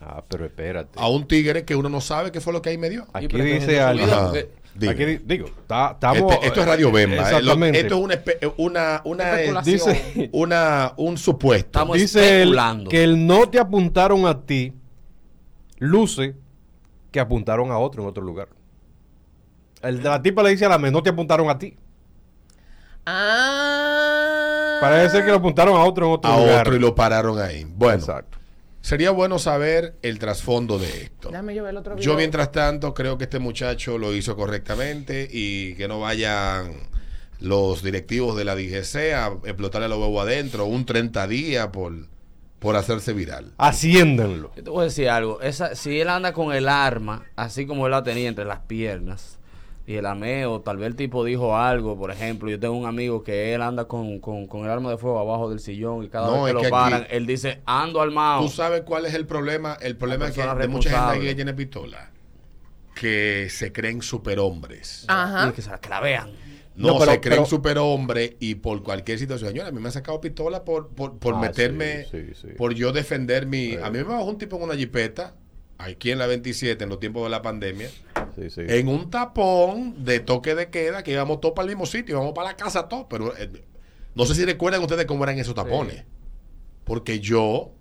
Ah, 0.00 0.22
pero 0.28 0.46
espérate. 0.46 0.98
a 0.98 1.08
un 1.08 1.26
tigre 1.26 1.64
que 1.64 1.76
uno 1.76 1.88
no 1.88 2.00
sabe 2.00 2.30
qué 2.32 2.40
fue 2.40 2.52
lo 2.52 2.62
que 2.62 2.70
ahí 2.70 2.78
me 2.78 2.88
dio. 2.90 3.06
Aquí 3.12 3.26
dice 3.26 3.80
Dime. 4.72 4.92
Aquí 4.92 5.04
di- 5.04 5.18
digo, 5.26 5.50
ta- 5.66 5.90
estamos. 5.92 6.32
Este- 6.32 6.46
esto 6.46 6.60
es 6.60 6.66
Radio 6.66 6.92
Bemba. 6.92 7.16
eh, 7.16 7.18
lo- 7.18 7.38
Exactamente. 7.38 7.80
esto 7.80 7.96
es 7.96 8.00
una, 8.02 8.14
espe- 8.14 8.54
una, 8.56 9.02
una. 9.04 9.36
Dice, 9.62 10.30
una- 10.32 10.94
un 10.96 11.18
supuesto. 11.18 11.66
Estamos 11.66 11.98
dice 11.98 12.20
especulando. 12.38 12.88
que 12.88 13.02
el 13.02 13.26
no 13.26 13.48
te 13.48 13.58
apuntaron 13.58 14.26
a 14.26 14.40
ti, 14.46 14.72
luce 15.80 16.36
que 17.10 17.18
apuntaron 17.18 17.72
a 17.72 17.78
otro 17.78 18.02
en 18.02 18.08
otro 18.08 18.22
lugar. 18.22 18.48
El 19.82 20.02
de 20.02 20.08
la 20.08 20.22
tipa 20.22 20.42
le 20.44 20.50
dice 20.50 20.66
a 20.66 20.68
la 20.68 20.78
me, 20.78 20.90
no 20.92 21.02
te 21.02 21.10
apuntaron 21.10 21.50
a 21.50 21.58
ti. 21.58 21.76
Ah. 23.06 24.78
Parece 24.80 25.10
ser 25.16 25.24
que 25.24 25.30
lo 25.30 25.38
apuntaron 25.38 25.76
a 25.76 25.84
otro 25.84 26.06
en 26.06 26.12
otro 26.12 26.32
a 26.32 26.38
lugar. 26.38 26.60
otro 26.60 26.76
y 26.76 26.78
lo 26.78 26.94
pararon 26.94 27.38
ahí. 27.40 27.64
Bueno, 27.64 27.98
Exacto. 27.98 28.38
sería 28.80 29.10
bueno 29.10 29.38
saber 29.38 29.96
el 30.02 30.18
trasfondo 30.18 30.78
de 30.78 31.02
esto. 31.02 31.30
Déjame 31.30 31.54
yo 31.54 31.62
ver 31.64 31.70
el 31.70 31.76
otro 31.78 31.96
video. 31.96 32.12
Yo 32.12 32.16
mientras 32.16 32.52
tanto 32.52 32.94
creo 32.94 33.18
que 33.18 33.24
este 33.24 33.38
muchacho 33.38 33.98
lo 33.98 34.14
hizo 34.14 34.36
correctamente 34.36 35.28
y 35.30 35.74
que 35.74 35.88
no 35.88 36.00
vayan 36.00 36.72
los 37.40 37.82
directivos 37.82 38.36
de 38.36 38.44
la 38.44 38.54
DGC 38.54 39.14
a 39.14 39.32
explotarle 39.44 39.88
los 39.88 39.98
huevos 39.98 40.22
adentro 40.26 40.66
un 40.66 40.84
30 40.84 41.26
días 41.26 41.68
por, 41.68 41.92
por 42.60 42.76
hacerse 42.76 43.12
viral. 43.12 43.52
Haciéndenlo. 43.58 44.52
Yo 44.56 44.62
te 44.62 44.70
voy 44.70 44.82
a 44.82 44.84
decir 44.84 45.08
algo. 45.08 45.40
Esa, 45.40 45.74
si 45.74 45.98
él 46.00 46.08
anda 46.08 46.32
con 46.32 46.52
el 46.54 46.68
arma, 46.68 47.24
así 47.34 47.66
como 47.66 47.86
él 47.86 47.90
la 47.90 48.02
tenía 48.04 48.28
entre 48.28 48.44
las 48.44 48.60
piernas, 48.60 49.38
y 49.86 49.96
el 49.96 50.06
ameo, 50.06 50.60
tal 50.60 50.76
vez 50.76 50.86
el 50.86 50.94
tipo 50.94 51.24
dijo 51.24 51.56
algo, 51.56 51.98
por 51.98 52.12
ejemplo, 52.12 52.48
yo 52.48 52.60
tengo 52.60 52.74
un 52.76 52.86
amigo 52.86 53.24
que 53.24 53.54
él 53.54 53.62
anda 53.62 53.86
con, 53.86 54.20
con, 54.20 54.46
con 54.46 54.64
el 54.64 54.70
arma 54.70 54.90
de 54.90 54.98
fuego 54.98 55.18
abajo 55.18 55.50
del 55.50 55.58
sillón 55.58 56.04
y 56.04 56.08
cada 56.08 56.26
No, 56.28 56.44
vez 56.44 56.52
que 56.54 56.58
que 56.60 56.64
lo 56.66 56.70
paran, 56.70 57.02
aquí- 57.02 57.16
él 57.16 57.26
dice, 57.26 57.60
ando 57.66 58.00
armado. 58.00 58.42
¿Tú 58.42 58.48
sabes 58.50 58.82
cuál 58.82 59.06
es 59.06 59.14
el 59.14 59.26
problema? 59.26 59.76
El 59.80 59.96
problema 59.96 60.28
es 60.28 60.34
que 60.34 60.42
de 60.42 60.68
mucha 60.68 60.90
gente 60.90 61.16
aquí 61.16 61.26
que 61.26 61.34
tiene 61.34 61.54
pistola 61.54 62.10
que 62.94 63.48
se 63.50 63.72
creen 63.72 64.02
superhombres. 64.02 65.06
Ajá. 65.08 65.48
Y 65.48 65.52
que, 65.52 65.62
se 65.62 65.70
la- 65.70 65.80
que 65.80 65.88
la 65.88 66.00
vean. 66.00 66.30
No, 66.76 66.88
No, 66.94 66.98
pero- 66.98 67.12
se 67.12 67.20
creen 67.20 67.36
pero- 67.38 67.46
superhombres 67.46 68.32
y 68.40 68.54
por 68.56 68.82
cualquier 68.82 69.18
situación. 69.18 69.50
Señora, 69.50 69.68
a 69.68 69.72
mí 69.72 69.80
me 69.80 69.88
han 69.88 69.92
sacado 69.92 70.20
pistola 70.20 70.64
por, 70.64 70.88
por, 70.88 71.18
por 71.18 71.34
Ah, 71.34 71.38
meterme, 71.40 72.04
sí, 72.04 72.28
sí, 72.28 72.34
sí. 72.34 72.48
por 72.56 72.74
yo 72.74 72.92
defender 72.92 73.46
mi... 73.46 73.74
A 73.76 73.90
mí 73.90 73.98
me 73.98 74.04
bajó 74.04 74.24
un 74.24 74.38
tipo 74.38 74.56
en 74.56 74.62
una 74.62 74.76
jipeta, 74.76 75.34
aquí 75.78 76.10
en 76.10 76.18
la 76.18 76.26
27, 76.26 76.84
en 76.84 76.90
los 76.90 77.00
tiempos 77.00 77.24
de 77.24 77.30
la 77.30 77.42
pandemia, 77.42 77.88
en 78.56 78.88
un 78.88 79.10
tapón 79.10 80.04
de 80.04 80.20
toque 80.20 80.54
de 80.54 80.70
queda, 80.70 81.02
que 81.02 81.12
íbamos 81.12 81.40
todos 81.40 81.54
para 81.54 81.64
el 81.68 81.74
mismo 81.74 81.86
sitio, 81.86 82.14
íbamos 82.16 82.32
para 82.34 82.50
la 82.50 82.56
casa 82.56 82.88
todos, 82.88 83.06
pero 83.10 83.36
eh, 83.36 83.50
no 84.14 84.24
sé 84.26 84.34
si 84.34 84.44
recuerdan 84.44 84.80
ustedes 84.82 85.06
cómo 85.06 85.24
eran 85.24 85.38
esos 85.38 85.54
tapones. 85.54 86.04
Porque 86.84 87.20
yo, 87.20 87.72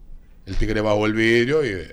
el 0.46 0.56
tigre 0.58 0.82
bajó 0.82 1.06
el 1.06 1.14
vidrio 1.14 1.64
y 1.64 1.70
eh, 1.70 1.88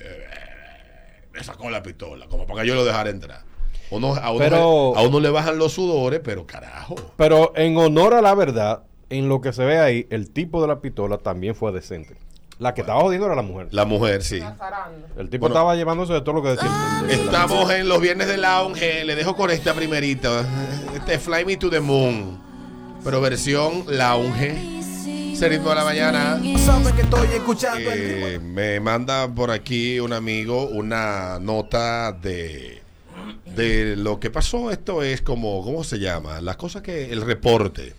me 1.33 1.45
sacó 1.45 1.71
la 1.71 1.83
pistola, 1.83 2.26
como 2.29 2.47
para 2.47 2.62
que 2.62 2.69
yo 2.69 2.75
lo 2.75 2.85
dejara 2.85 3.11
entrar. 3.11 3.45
Uno, 3.90 4.14
a, 4.14 4.31
uno, 4.31 4.38
Pero- 4.38 4.97
a 4.97 5.02
uno 5.02 5.21
le 5.21 5.31
bajan 5.31 5.59
los 5.59 5.73
sudores, 5.73 6.21
pero 6.25 6.47
carajo. 6.47 6.97
Pero 7.16 7.52
en 7.57 7.76
honor 7.76 8.14
a 8.14 8.23
la 8.23 8.35
verdad, 8.35 8.83
en 9.11 9.28
lo 9.28 9.40
que 9.40 9.52
se 9.52 9.64
ve 9.64 9.78
ahí, 9.78 10.07
el 10.11 10.31
tipo 10.31 10.61
de 10.61 10.69
la 10.69 10.81
pistola 10.81 11.19
también 11.19 11.55
fue 11.55 11.71
decente. 11.73 12.16
La 12.59 12.73
que 12.73 12.81
estaba 12.81 13.00
jodiendo 13.02 13.26
era 13.26 13.37
la 13.37 13.43
mujer. 13.43 13.69
La 13.71 13.85
mujer, 13.85 14.23
sí. 14.25 14.40
El 15.19 15.28
tipo 15.28 15.43
Bueno. 15.43 15.55
estaba 15.55 15.76
llevándose 15.76 16.14
de 16.14 16.23
todo 16.23 16.37
lo 16.37 16.43
que 16.43 16.49
decía. 16.50 16.71
el- 17.05 17.11
Estamos 17.21 17.71
en 17.71 17.87
los 17.88 18.00
viernes 18.00 18.28
de 18.28 18.38
lounge. 18.38 19.05
Le 19.05 19.14
dejo 19.14 19.37
con 19.37 19.50
esta 19.50 19.75
primerita. 19.75 20.43
Este 20.95 21.19
Fly 21.19 21.45
Me 21.45 21.57
to 21.59 21.69
the 21.69 21.81
Moon. 21.81 22.40
Pero 23.05 23.21
versión 23.21 23.85
lounge. 23.88 24.57
Ese 25.35 25.49
ritmo 25.50 25.69
de 25.69 25.75
la 25.75 25.85
mañana. 25.85 26.40
Saben 26.64 26.95
que 26.97 27.02
estoy 27.02 27.28
escuchando 27.35 27.93
el 27.93 28.00
Eh, 28.00 28.38
me 28.43 28.81
manda 28.81 29.28
por 29.28 29.50
aquí 29.50 30.00
un 30.00 30.14
amigo 30.14 30.66
una 30.66 31.38
nota 31.38 32.11
de 32.12 32.75
de 33.57 33.97
lo 33.97 34.21
que 34.21 34.31
pasó. 34.31 34.71
Esto 34.71 35.03
es 35.03 35.23
como, 35.23 35.63
¿cómo 35.65 35.83
se 35.85 35.99
llama? 35.99 36.41
Las 36.41 36.57
cosas 36.57 36.83
que, 36.83 37.13
el 37.13 37.23
reporte. 37.23 37.95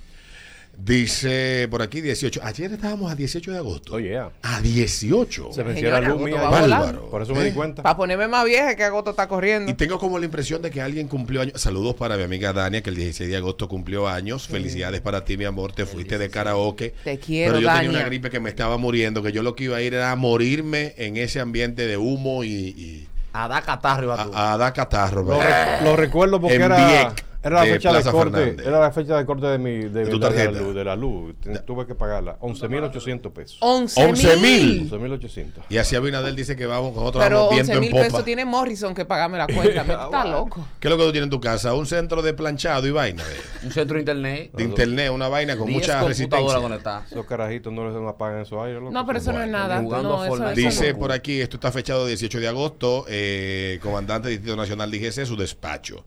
Dice 0.80 1.68
por 1.72 1.82
aquí 1.82 2.02
18. 2.02 2.40
Ayer 2.44 2.72
estábamos 2.72 3.12
a 3.12 3.16
18 3.16 3.52
de 3.52 3.58
agosto. 3.58 3.96
Oh, 3.96 4.00
yeah. 4.00 4.30
A 4.44 4.62
18. 4.62 5.50
Se 5.52 5.64
venció 5.64 5.90
la 5.90 6.02
luz 6.02 6.20
volando. 6.20 7.10
Por 7.10 7.24
eso 7.24 7.34
me 7.34 7.42
¿Eh? 7.42 7.46
di 7.46 7.52
cuenta. 7.52 7.82
Para 7.82 7.98
ponerme 7.98 8.28
más 8.28 8.46
vieja 8.46 8.76
que 8.76 8.84
agosto 8.84 9.10
está 9.10 9.28
corriendo. 9.28 9.72
Y 9.72 9.74
tengo 9.74 9.98
como 9.98 10.20
la 10.20 10.26
impresión 10.26 10.62
de 10.62 10.70
que 10.70 10.80
alguien 10.80 11.08
cumplió 11.08 11.42
años. 11.42 11.60
Saludos 11.60 11.96
para 11.96 12.16
mi 12.16 12.24
amiga 12.24 12.54
Dania, 12.54 12.84
que 12.84 12.92
el 12.92 12.96
16 12.96 13.28
de 13.28 13.38
agosto 13.38 13.68
cumplió 13.68 14.08
años. 14.08 14.48
Felicidades 14.48 15.02
para 15.02 15.26
ti, 15.26 15.36
mi 15.36 15.46
amor. 15.46 15.72
Te 15.72 15.88
fuiste 15.88 16.20
de 16.20 16.30
karaoke. 16.30 16.94
Te 17.04 17.18
quiero, 17.18 17.54
Pero 17.56 17.68
yo 17.68 17.74
tenía 17.74 17.90
una 17.90 18.04
gripe 18.04 18.30
que 18.30 18.40
me 18.40 18.50
estaba 18.50 18.78
muriendo, 18.78 19.24
que 19.24 19.32
yo 19.32 19.42
lo 19.42 19.56
que 19.56 19.64
iba 19.64 19.78
a 19.78 19.82
ir 19.82 19.96
era 19.96 20.12
a 20.12 20.16
morirme 20.16 20.94
en 20.98 21.18
ese 21.18 21.40
ambiente 21.40 21.88
de 21.88 21.98
humo 21.98 22.44
y, 22.44 22.50
y 22.50 23.08
A 23.44 23.48
dar 23.48 23.64
catarro 23.64 24.14
a, 24.14 24.54
a 24.54 24.58
dar 24.58 24.74
catarro. 24.74 25.22
Lo, 25.24 25.38
¿verdad? 25.38 25.80
re- 25.80 25.86
lo 25.86 25.96
recuerdo 25.96 26.40
porque 26.42 26.56
En 26.56 26.64
era, 26.64 27.14
era 27.48 27.56
la 27.58 27.64
de 27.66 27.74
fecha 27.74 27.94
de 27.94 28.04
corte. 28.12 28.38
Fernández. 28.38 28.68
Era 28.68 28.80
la 28.80 28.92
fecha 28.92 29.18
de 29.18 29.26
corte 29.26 29.48
de 29.48 29.58
mi 29.58 29.72
de, 29.78 29.88
tu 29.90 29.96
mi- 29.98 30.04
de 30.06 30.12
la 30.14 30.20
tarjeta. 30.20 30.52
luz. 30.60 30.76
De 30.76 30.84
la 30.84 30.96
luz. 30.96 31.36
Tuve 31.66 31.86
que 31.88 31.96
pagarla. 31.96 32.38
11.800 32.40 33.32
pesos. 33.32 33.58
11 33.62 34.06
11 34.06 34.38
mil. 34.38 34.82
mil. 34.82 34.92
11.800. 34.92 35.64
Y 35.70 35.78
así 35.78 35.96
Abinadel 35.96 36.36
dice 36.36 36.56
que 36.56 36.66
vamos 36.66 36.94
con 36.94 37.06
otro 37.06 37.20
Pero 37.22 37.38
vamos 37.38 37.54
viento 37.54 37.72
11 37.72 37.74
en 37.74 37.80
mil 37.82 37.92
popa. 37.92 38.04
pesos 38.04 38.26
tiene 38.26 38.46
Morrison 38.46 38.94
que 38.94 39.06
pagarme 39.06 39.38
la 39.38 39.48
cuenta. 39.48 39.84
Me 39.84 39.94
está 39.94 40.26
loco. 40.32 40.68
¿Qué 40.80 40.88
es 40.88 40.92
lo 40.92 40.98
que 40.98 41.04
tú 41.06 41.12
tienes 41.12 41.26
en 41.26 41.32
tu 41.32 41.42
casa? 41.42 41.74
Un 41.74 41.86
centro 41.86 42.22
de 42.22 42.34
planchado 42.34 42.86
y 42.88 42.92
vaina. 42.92 43.24
Un 43.64 43.72
centro 43.72 43.96
de 43.96 44.02
internet. 44.02 44.52
de 44.54 44.64
internet, 44.64 45.10
una 45.12 45.28
vaina 45.28 45.56
con 45.58 45.68
10 45.68 45.76
mucha 45.80 46.00
computadoras 46.00 46.08
resistencia. 46.18 46.62
conectadas. 46.62 47.12
Esos 47.12 47.26
carajitos 47.26 47.74
no 47.74 47.88
les 47.90 47.96
apagan 48.08 48.42
esos 48.42 48.60
aires. 48.64 48.80
loco. 48.82 48.92
No, 48.92 49.06
pero 49.06 49.20
eso 49.20 49.32
no 49.34 49.42
es 49.42 49.50
nada. 49.50 49.82
No, 49.82 50.26
eso, 50.26 50.50
Dice 50.54 50.94
por 50.96 51.12
aquí, 51.12 51.42
esto 51.42 51.58
está 51.58 51.72
fechado 51.72 52.06
18 52.06 52.40
de 52.40 52.48
agosto, 52.48 53.06
eh, 53.08 53.80
comandante 53.82 54.28
del 54.30 54.38
Distrito 54.38 54.56
Nacional 54.56 54.90
de 54.92 54.98
IGC, 54.98 55.26
su 55.26 55.36
despacho. 55.36 56.06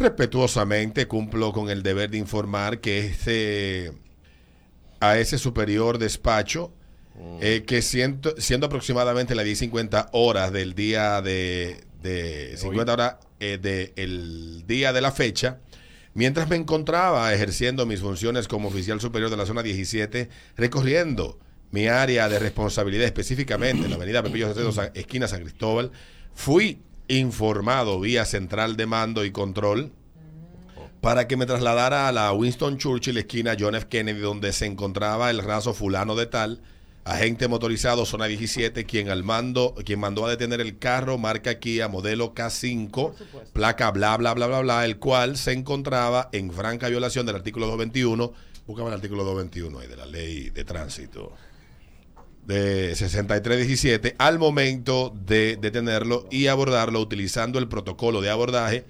Respetuosamente 0.00 1.06
cumplo 1.06 1.52
con 1.52 1.68
el 1.68 1.82
deber 1.82 2.08
de 2.10 2.16
informar 2.16 2.80
que 2.80 3.00
este, 3.00 3.92
a 4.98 5.18
ese 5.18 5.36
superior 5.36 5.98
despacho, 5.98 6.72
eh, 7.42 7.64
que 7.66 7.82
siento, 7.82 8.34
siendo 8.38 8.66
aproximadamente 8.66 9.34
las 9.34 9.44
10.50 9.44 10.08
horas 10.12 10.52
del 10.52 10.74
día 10.74 11.20
de, 11.20 11.84
de 12.02 12.56
50 12.56 12.92
horas 12.94 13.16
eh, 13.40 13.58
del 13.60 14.64
día 14.66 14.94
de 14.94 15.00
la 15.02 15.12
fecha, 15.12 15.58
mientras 16.14 16.48
me 16.48 16.56
encontraba 16.56 17.32
ejerciendo 17.34 17.84
mis 17.84 18.00
funciones 18.00 18.48
como 18.48 18.68
oficial 18.68 19.02
superior 19.02 19.28
de 19.30 19.36
la 19.36 19.44
zona 19.44 19.62
17, 19.62 20.30
recorriendo 20.56 21.38
mi 21.72 21.88
área 21.88 22.30
de 22.30 22.38
responsabilidad 22.38 23.04
específicamente 23.04 23.84
en 23.84 23.90
la 23.90 23.96
avenida 23.96 24.22
Pepillo 24.22 24.72
Sa- 24.72 24.92
esquina 24.94 25.28
San 25.28 25.42
Cristóbal, 25.42 25.92
fui 26.34 26.80
informado 27.18 27.98
vía 28.00 28.24
central 28.24 28.76
de 28.76 28.86
mando 28.86 29.24
y 29.24 29.32
control 29.32 29.92
para 31.00 31.26
que 31.26 31.36
me 31.36 31.46
trasladara 31.46 32.08
a 32.08 32.12
la 32.12 32.32
Winston 32.32 32.78
Churchill, 32.78 33.16
esquina 33.16 33.56
John 33.58 33.74
F. 33.74 33.88
Kennedy, 33.88 34.20
donde 34.20 34.52
se 34.52 34.66
encontraba 34.66 35.30
el 35.30 35.42
raso 35.42 35.72
fulano 35.72 36.14
de 36.14 36.26
tal, 36.26 36.60
agente 37.04 37.48
motorizado 37.48 38.04
zona 38.04 38.26
17, 38.26 38.84
quien 38.84 39.08
al 39.08 39.24
mando, 39.24 39.74
quien 39.84 39.98
mandó 39.98 40.26
a 40.26 40.30
detener 40.30 40.60
el 40.60 40.78
carro 40.78 41.16
marca 41.16 41.58
Kia 41.58 41.88
modelo 41.88 42.34
K5, 42.34 43.14
placa 43.52 43.90
bla 43.90 44.16
bla 44.18 44.34
bla 44.34 44.46
bla 44.46 44.60
bla, 44.60 44.84
el 44.84 44.98
cual 44.98 45.36
se 45.36 45.52
encontraba 45.52 46.28
en 46.32 46.52
franca 46.52 46.88
violación 46.88 47.24
del 47.24 47.36
artículo 47.36 47.66
221, 47.66 48.32
búscame 48.66 48.88
el 48.88 48.94
artículo 48.94 49.24
221 49.24 49.78
ahí 49.78 49.88
de 49.88 49.96
la 49.96 50.06
ley 50.06 50.50
de 50.50 50.64
tránsito 50.64 51.32
de 52.46 52.94
6317 52.94 54.16
al 54.18 54.38
momento 54.38 55.14
de 55.24 55.56
detenerlo 55.60 56.26
y 56.30 56.46
abordarlo 56.46 57.00
utilizando 57.00 57.58
el 57.58 57.68
protocolo 57.68 58.20
de 58.20 58.30
abordaje, 58.30 58.84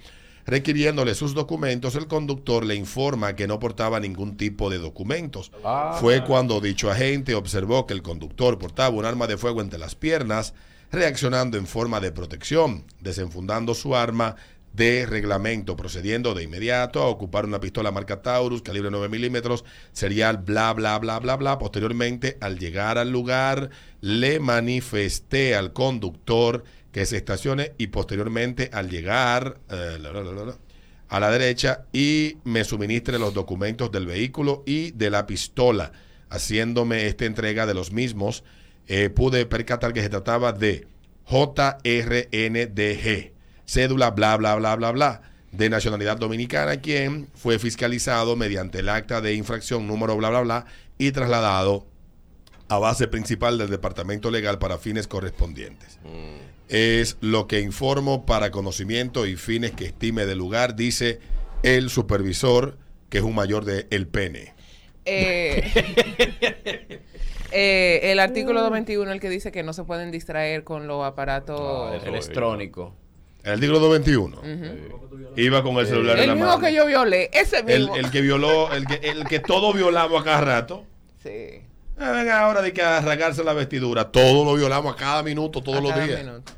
requiriéndole 0.46 1.14
sus 1.14 1.34
documentos, 1.34 1.94
el 1.94 2.06
conductor 2.06 2.64
le 2.64 2.74
informa 2.74 3.36
que 3.36 3.46
no 3.46 3.58
portaba 3.58 4.00
ningún 4.00 4.36
tipo 4.36 4.70
de 4.70 4.78
documentos. 4.78 5.52
Ah. 5.64 5.96
Fue 6.00 6.24
cuando 6.24 6.60
dicho 6.60 6.90
agente 6.90 7.34
observó 7.34 7.86
que 7.86 7.94
el 7.94 8.02
conductor 8.02 8.58
portaba 8.58 8.96
un 8.96 9.04
arma 9.04 9.26
de 9.26 9.36
fuego 9.36 9.60
entre 9.60 9.78
las 9.78 9.94
piernas, 9.94 10.54
reaccionando 10.90 11.56
en 11.56 11.66
forma 11.66 12.00
de 12.00 12.12
protección, 12.12 12.84
desenfundando 13.00 13.74
su 13.74 13.94
arma 13.94 14.36
de 14.72 15.06
reglamento, 15.06 15.76
procediendo 15.76 16.34
de 16.34 16.44
inmediato 16.44 17.02
a 17.02 17.08
ocupar 17.08 17.44
una 17.44 17.60
pistola 17.60 17.90
marca 17.90 18.22
Taurus, 18.22 18.62
calibre 18.62 18.90
9 18.90 19.08
milímetros, 19.08 19.64
serial 19.92 20.38
bla, 20.38 20.72
bla, 20.72 20.98
bla, 20.98 21.18
bla, 21.18 21.36
bla. 21.36 21.58
Posteriormente, 21.58 22.38
al 22.40 22.58
llegar 22.58 22.98
al 22.98 23.10
lugar, 23.10 23.70
le 24.00 24.40
manifesté 24.40 25.54
al 25.54 25.72
conductor 25.72 26.64
que 26.92 27.06
se 27.06 27.16
estacione 27.16 27.72
y 27.78 27.88
posteriormente, 27.88 28.70
al 28.72 28.90
llegar 28.90 29.58
eh, 29.70 29.98
a 31.08 31.20
la 31.20 31.30
derecha 31.30 31.86
y 31.92 32.36
me 32.44 32.64
suministre 32.64 33.18
los 33.18 33.34
documentos 33.34 33.90
del 33.90 34.06
vehículo 34.06 34.62
y 34.66 34.92
de 34.92 35.10
la 35.10 35.26
pistola, 35.26 35.92
haciéndome 36.28 37.06
esta 37.06 37.24
entrega 37.24 37.66
de 37.66 37.74
los 37.74 37.92
mismos. 37.92 38.44
eh, 38.86 39.08
pude 39.08 39.46
percatar 39.46 39.92
que 39.92 40.02
se 40.02 40.08
trataba 40.08 40.52
de 40.52 40.86
JRNDG, 41.28 43.32
cédula 43.70 44.10
bla 44.10 44.36
bla 44.36 44.56
bla 44.56 44.74
bla 44.74 44.90
bla, 44.90 45.22
de 45.52 45.70
nacionalidad 45.70 46.16
dominicana, 46.16 46.80
quien 46.80 47.28
fue 47.34 47.58
fiscalizado 47.60 48.34
mediante 48.34 48.80
el 48.80 48.88
acta 48.88 49.20
de 49.20 49.34
infracción 49.34 49.86
número 49.86 50.16
bla 50.16 50.30
bla 50.30 50.40
bla 50.40 50.66
y 50.98 51.12
trasladado 51.12 51.86
a 52.68 52.78
base 52.78 53.06
principal 53.06 53.58
del 53.58 53.70
departamento 53.70 54.30
legal 54.30 54.58
para 54.58 54.78
fines 54.78 55.06
correspondientes. 55.06 55.98
Es 56.68 57.16
lo 57.20 57.46
que 57.46 57.60
informo 57.60 58.26
para 58.26 58.50
conocimiento 58.50 59.26
y 59.26 59.36
fines 59.36 59.70
que 59.72 59.86
estime 59.86 60.26
del 60.26 60.38
lugar, 60.38 60.74
dice 60.74 61.20
el 61.62 61.90
supervisor, 61.90 62.76
que 63.08 63.18
es 63.18 63.24
un 63.24 63.34
mayor 63.36 63.64
de 63.64 63.86
El 63.90 64.08
Pene. 64.08 64.54
Eh, 65.04 65.62
eh, 67.52 68.00
el 68.02 68.18
artículo 68.18 68.60
221, 68.60 69.12
el 69.12 69.20
que 69.20 69.28
dice 69.28 69.52
que 69.52 69.62
no 69.62 69.72
se 69.72 69.84
pueden 69.84 70.10
distraer 70.10 70.64
con 70.64 70.86
los 70.88 71.04
aparatos. 71.04 71.60
Ah, 71.60 71.96
eso 71.96 72.06
Electrónico. 72.06 72.94
El 73.42 73.52
artículo 73.54 73.78
221. 73.80 74.42
Iba 75.36 75.62
con 75.62 75.76
el 75.76 75.86
celular 75.86 76.16
en 76.16 76.22
el 76.22 76.28
la 76.28 76.34
mismo 76.34 76.50
mano. 76.50 76.60
que 76.60 76.74
yo 76.74 76.86
violé, 76.86 77.30
ese 77.32 77.58
el, 77.66 77.80
mismo. 77.82 77.96
el 77.96 78.10
que 78.10 78.20
violó, 78.20 78.72
el 78.72 78.86
que, 78.86 78.94
el 79.08 79.24
que 79.26 79.38
todo 79.40 79.72
violamos 79.72 80.20
a 80.20 80.24
cada 80.24 80.40
rato. 80.40 80.84
Sí. 81.22 81.62
Ah, 81.98 82.10
venga 82.12 82.40
ahora 82.40 82.62
de 82.62 82.72
que 82.72 82.82
arrancarse 82.82 83.44
la 83.44 83.52
vestidura. 83.52 84.10
Todo 84.10 84.44
lo 84.44 84.54
violamos 84.54 84.92
a 84.92 84.96
cada 84.96 85.22
minuto, 85.22 85.62
todos 85.62 85.78
a 85.78 85.80
los 85.82 85.92
cada 85.92 86.06
días. 86.06 86.24
minuto. 86.24 86.52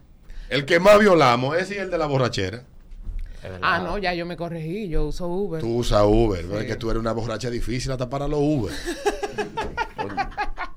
El 0.48 0.64
que 0.64 0.80
más 0.80 0.98
violamos 0.98 1.56
ese 1.56 1.74
es 1.76 1.80
el 1.82 1.90
de 1.90 1.98
la 1.98 2.06
borrachera. 2.06 2.62
Ah, 3.60 3.80
no, 3.80 3.98
ya 3.98 4.14
yo 4.14 4.24
me 4.24 4.36
corregí, 4.36 4.88
yo 4.88 5.04
uso 5.06 5.26
Uber. 5.26 5.60
Tú 5.60 5.78
usas 5.78 6.04
Uber, 6.06 6.44
¿verdad? 6.46 6.66
que 6.66 6.76
tú 6.76 6.90
eres 6.90 7.00
una 7.00 7.12
borracha 7.12 7.50
difícil 7.50 7.90
hasta 7.90 8.08
para 8.08 8.28
los 8.28 8.38
Uber. 8.40 8.72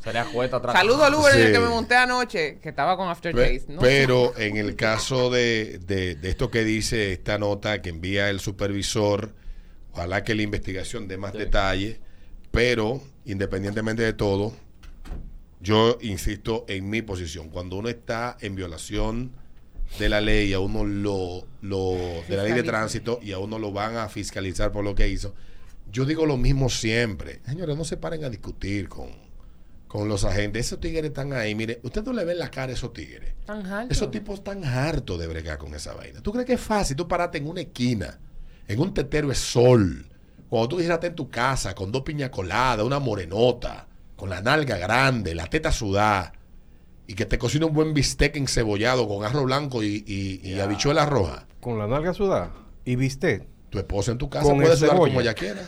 Sería 0.05 0.21
atrás. 0.21 0.73
Saludo 0.73 1.03
al 1.03 1.13
Uber 1.15 1.33
en 1.35 1.41
el 1.41 1.47
Sí. 1.47 1.53
que 1.53 1.59
me 1.59 1.67
monté 1.67 1.95
anoche, 1.95 2.59
que 2.61 2.69
estaba 2.69 2.95
con 2.95 3.09
After 3.09 3.33
Pe- 3.33 3.41
Days. 3.41 3.67
¿no? 3.67 3.81
Pero 3.81 4.33
en 4.37 4.55
el 4.57 4.75
caso 4.75 5.29
de, 5.29 5.79
de- 5.85 6.15
de 6.15 6.29
esto 6.29 6.49
que 6.51 6.63
dice 6.63 7.11
esta 7.11 7.37
nota 7.37 7.81
que 7.81 7.89
envía 7.89 8.29
el 8.29 8.39
supervisor, 8.39 9.33
ojalá 9.91 10.23
que 10.23 10.35
la 10.35 10.43
investigación 10.43 11.07
dé 11.07 11.17
más 11.17 11.33
detalles, 11.33 11.99
pero 12.51 13.01
independientemente 13.25 14.03
de 14.03 14.13
todo, 14.13 14.53
yo 15.59 15.97
insisto 16.01 16.65
en 16.67 16.89
mi 16.89 17.01
posición. 17.01 17.49
Cuando 17.49 17.75
uno 17.77 17.89
está 17.89 18.37
en 18.41 18.55
violación 18.55 19.31
de 19.99 20.09
la 20.09 20.21
ley, 20.21 20.53
a 20.53 20.59
uno 20.59 20.83
lo, 20.83 21.47
lo 21.61 21.95
de 22.27 22.37
la 22.37 22.43
ley 22.43 22.53
de 22.53 22.63
tránsito 22.63 23.19
y 23.21 23.31
a 23.31 23.39
uno 23.39 23.57
lo 23.57 23.71
van 23.71 23.97
a 23.97 24.09
fiscalizar 24.09 24.71
por 24.71 24.83
lo 24.83 24.93
que 24.95 25.07
hizo. 25.09 25.33
Yo 25.91 26.05
digo 26.05 26.25
lo 26.25 26.37
mismo 26.37 26.69
siempre. 26.69 27.41
Señores, 27.45 27.77
no 27.77 27.85
se 27.85 27.97
paren 27.97 28.23
a 28.23 28.29
discutir 28.29 28.89
con, 28.89 29.09
con 29.95 30.07
los 30.09 30.23
agentes. 30.25 30.65
Esos 30.67 30.79
tigres 30.79 31.05
están 31.05 31.33
ahí. 31.33 31.55
Mire, 31.55 31.79
usted 31.83 32.03
no 32.03 32.13
le 32.13 32.25
ve 32.25 32.35
la 32.35 32.49
cara 32.51 32.71
a 32.71 32.75
esos 32.75 32.93
tigres. 32.93 33.33
Tan. 33.45 33.89
Esos 33.89 34.11
tipos 34.11 34.39
están 34.39 34.63
hartos 34.63 35.19
de 35.19 35.27
bregar 35.27 35.57
con 35.57 35.73
esa 35.73 35.93
vaina. 35.93 36.21
¿Tú 36.21 36.31
crees 36.31 36.45
que 36.45 36.53
es 36.53 36.61
fácil? 36.61 36.95
Tú 36.95 37.07
parate 37.07 37.37
en 37.37 37.47
una 37.47 37.61
esquina, 37.61 38.19
en 38.67 38.79
un 38.79 38.93
tetero 38.93 39.29
de 39.29 39.35
sol, 39.35 40.07
cuando 40.49 40.69
tú 40.69 40.77
dijiste 40.77 41.07
en 41.07 41.15
tu 41.15 41.29
casa, 41.29 41.73
con 41.75 41.91
dos 41.91 42.03
piña 42.03 42.29
coladas, 42.31 42.85
una 42.85 42.99
morenota, 42.99 43.87
con 44.15 44.29
la 44.29 44.41
nalga 44.41 44.77
grande, 44.77 45.33
la 45.35 45.47
teta 45.47 45.71
sudada, 45.71 46.33
y 47.07 47.13
que 47.13 47.25
te 47.25 47.37
cocina 47.37 47.65
un 47.65 47.73
buen 47.73 47.93
bistec 47.93 48.35
encebollado 48.35 49.07
con 49.07 49.23
arroz 49.23 49.45
blanco 49.45 49.83
y, 49.83 50.03
y, 50.07 50.41
y 50.47 50.59
habichuela 50.59 51.05
roja. 51.05 51.47
Con 51.59 51.77
la 51.77 51.87
nalga 51.87 52.13
sudada. 52.13 52.51
Y 52.83 52.95
viste. 52.95 53.47
Tu 53.69 53.79
esposa 53.79 54.11
en 54.11 54.17
tu 54.17 54.29
casa 54.29 54.45
Con 54.45 54.57
puede 54.57 54.75
sudar 54.77 54.91
cebolla. 54.91 55.09
como 55.11 55.21
ella 55.21 55.33
quiera. 55.33 55.61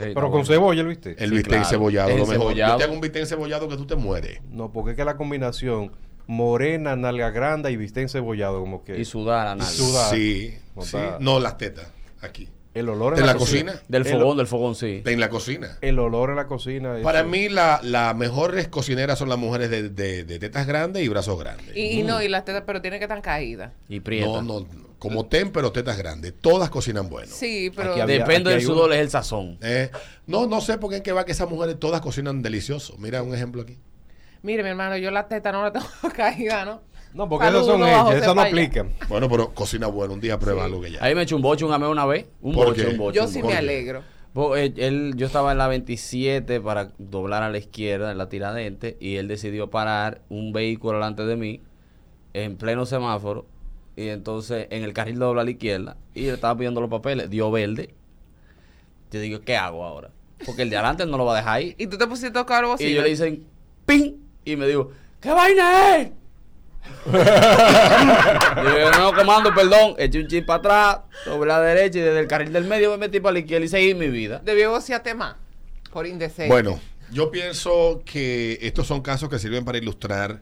Sí, 0.00 0.10
Pero 0.14 0.20
con 0.22 0.30
bueno. 0.30 0.46
cebolla, 0.46 0.82
¿lo 0.82 0.88
viste? 0.88 1.10
El 1.18 1.28
Sí, 1.30 1.34
bistec 1.36 1.48
claro. 1.48 1.64
encebollado, 1.64 2.08
Es 2.10 2.16
lo 2.18 2.26
mejor. 2.26 2.36
Yo 2.38 2.42
encebollado. 2.50 2.76
te 2.78 2.84
hago 2.84 2.92
un 2.94 3.00
bistec 3.00 3.22
encebollado 3.22 3.68
que 3.68 3.76
tú 3.76 3.86
te 3.86 3.96
mueres. 3.96 4.40
No, 4.50 4.72
porque 4.72 4.90
es 4.92 4.96
que 4.96 5.04
la 5.04 5.16
combinación 5.16 5.92
morena, 6.26 6.94
nalga 6.96 7.30
grande 7.30 7.70
y 7.72 7.76
viste 7.76 8.00
encebollado, 8.02 8.60
como 8.60 8.84
que 8.84 8.98
Y 8.98 9.04
sudar 9.04 9.46
a 9.48 9.54
Y 9.54 9.58
nadie. 9.58 9.72
sudar. 9.76 10.14
Sí, 10.14 10.54
sí. 10.82 10.96
No, 11.20 11.40
las 11.40 11.58
tetas, 11.58 11.88
aquí. 12.20 12.48
El 12.72 12.88
olor 12.88 13.18
¿En 13.18 13.26
la 13.26 13.34
cocina? 13.34 13.74
Del 13.88 14.06
El- 14.06 14.12
fogón, 14.12 14.36
del 14.36 14.46
fogón, 14.46 14.74
sí. 14.76 15.02
En 15.04 15.18
la 15.20 15.28
cocina. 15.28 15.78
El 15.80 15.98
olor 15.98 16.30
en 16.30 16.36
la 16.36 16.46
cocina. 16.46 16.94
eso. 16.94 17.02
Para 17.02 17.24
mí, 17.24 17.48
la, 17.48 17.80
las 17.82 18.14
mejores 18.14 18.68
cocineras 18.68 19.18
son 19.18 19.28
las 19.28 19.38
mujeres 19.38 19.70
de, 19.70 19.88
de- 19.88 20.24
de 20.24 20.38
tetas 20.38 20.66
grandes 20.66 21.02
y 21.02 21.08
brazos 21.08 21.38
grandes. 21.38 21.76
Y, 21.76 22.00
y 22.00 22.02
no, 22.04 22.22
y 22.22 22.28
las 22.28 22.44
tetas, 22.44 22.62
pero 22.66 22.80
tiene 22.80 22.98
que 22.98 23.04
estar 23.04 23.20
caídas. 23.22 23.72
Y 23.88 24.00
prieta. 24.00 24.26
no, 24.26 24.42
no, 24.42 24.60
no. 24.60 24.88
como 25.00 25.26
ten, 25.26 25.50
pero 25.50 25.72
tetas 25.72 25.98
grandes. 25.98 26.32
Todas 26.40 26.70
cocinan 26.70 27.08
bueno. 27.08 27.32
Sí, 27.34 27.72
pero. 27.74 27.92
Había- 27.92 28.06
Depende 28.06 28.50
del 28.50 28.62
sudor, 28.62 28.92
es 28.92 29.00
el 29.00 29.10
sazón. 29.10 29.58
Eh, 29.62 29.90
no, 30.26 30.46
no 30.46 30.60
sé 30.60 30.78
por 30.78 30.90
qué 30.90 30.96
en 30.98 31.02
qué 31.02 31.12
va 31.12 31.24
que 31.24 31.32
esas 31.32 31.48
mujeres 31.50 31.78
todas 31.80 32.00
cocinan 32.00 32.40
delicioso. 32.42 32.94
Mira 32.98 33.22
un 33.22 33.34
ejemplo 33.34 33.62
aquí. 33.62 33.78
Mire, 34.42 34.62
mi 34.62 34.70
hermano, 34.70 34.96
yo 34.96 35.10
las 35.10 35.28
tetas 35.28 35.52
no 35.52 35.62
las 35.62 35.72
tengo 35.72 35.86
caídas, 36.16 36.64
¿no? 36.64 36.82
No, 37.12 37.28
porque 37.28 37.46
Saludos 37.46 37.66
son 37.66 37.82
a 37.82 37.86
José 38.02 38.10
ellas, 38.10 38.14
esas 38.22 38.28
no 38.36 38.42
Paya. 38.42 38.48
aplican. 38.50 38.92
Bueno, 39.08 39.28
pero 39.28 39.52
cocina 39.52 39.86
bueno. 39.88 40.14
Un 40.14 40.20
día 40.20 40.38
prueba 40.38 40.64
algo 40.64 40.80
que 40.80 40.92
ya. 40.92 41.04
Ahí 41.04 41.14
me 41.14 41.22
echó 41.22 41.34
un 41.36 41.42
boche 41.42 41.64
un 41.64 41.72
ame 41.72 41.88
una 41.88 42.06
vez. 42.06 42.26
Un 42.40 42.54
¿Por 42.54 42.68
boche, 42.68 42.84
qué? 42.84 42.90
un 42.92 42.98
boche. 42.98 43.16
Yo 43.16 43.24
un 43.24 43.28
sí 43.28 43.40
¿Por 43.40 43.50
me 43.50 43.56
alegro. 43.56 44.02
Bo- 44.32 44.54
él, 44.56 44.74
él- 44.76 45.14
yo 45.16 45.26
estaba 45.26 45.50
en 45.50 45.58
la 45.58 45.66
27 45.66 46.60
para 46.60 46.92
doblar 46.98 47.42
a 47.42 47.50
la 47.50 47.58
izquierda 47.58 48.12
en 48.12 48.18
la 48.18 48.28
tiradente 48.28 48.96
y 49.00 49.16
él 49.16 49.26
decidió 49.26 49.70
parar 49.70 50.20
un 50.28 50.52
vehículo 50.52 50.94
delante 50.98 51.24
de 51.24 51.34
mí 51.36 51.60
en 52.32 52.56
pleno 52.56 52.86
semáforo 52.86 53.46
y 53.96 54.06
entonces 54.06 54.68
en 54.70 54.84
el 54.84 54.92
carril 54.92 55.18
dobla 55.18 55.42
a 55.42 55.44
la 55.44 55.50
izquierda 55.50 55.96
y 56.14 56.26
él 56.28 56.34
estaba 56.34 56.56
pidiendo 56.56 56.80
los 56.80 56.88
papeles, 56.90 57.28
dio 57.28 57.50
verde. 57.50 57.92
Yo 59.10 59.18
digo, 59.20 59.40
¿qué 59.40 59.56
hago 59.56 59.82
ahora? 59.84 60.10
Porque 60.46 60.62
el 60.62 60.70
de 60.70 60.76
adelante 60.76 61.04
no 61.06 61.18
lo 61.18 61.24
va 61.24 61.34
a 61.34 61.36
dejar 61.38 61.54
ahí. 61.56 61.74
Y 61.78 61.88
tú 61.88 61.98
te 61.98 62.06
pusiste 62.06 62.28
a 62.28 62.32
tocar 62.42 62.60
algo 62.60 62.74
así. 62.74 62.84
Y 62.84 62.94
yo 62.94 63.02
le 63.02 63.10
hice 63.10 63.40
¡ping! 63.84 64.12
Y 64.44 64.54
me 64.54 64.68
dijo, 64.68 64.92
¿qué 65.20 65.30
vaina 65.32 65.96
es? 65.96 66.10
yo 67.06 68.90
no 68.98 69.14
comando, 69.14 69.54
perdón, 69.54 69.94
eché 69.98 70.20
un 70.20 70.26
chip 70.26 70.46
para 70.46 70.58
atrás, 70.58 71.00
sobre 71.24 71.48
la 71.48 71.60
derecha 71.60 71.98
y 71.98 72.02
desde 72.02 72.20
el 72.20 72.26
carril 72.26 72.52
del 72.52 72.64
medio 72.64 72.90
me 72.90 72.98
metí 72.98 73.20
para 73.20 73.34
la 73.34 73.38
izquierda 73.40 73.64
y 73.64 73.68
seguí 73.68 73.94
mi 73.94 74.08
vida. 74.08 74.40
Debió 74.44 74.70
vocearte 74.70 75.14
más. 75.14 75.36
Por 75.92 76.06
indecente. 76.06 76.48
Bueno, 76.48 76.80
yo 77.10 77.30
pienso 77.30 78.02
que 78.04 78.58
estos 78.62 78.86
son 78.86 79.00
casos 79.00 79.28
que 79.28 79.38
sirven 79.38 79.64
para 79.64 79.78
ilustrar 79.78 80.40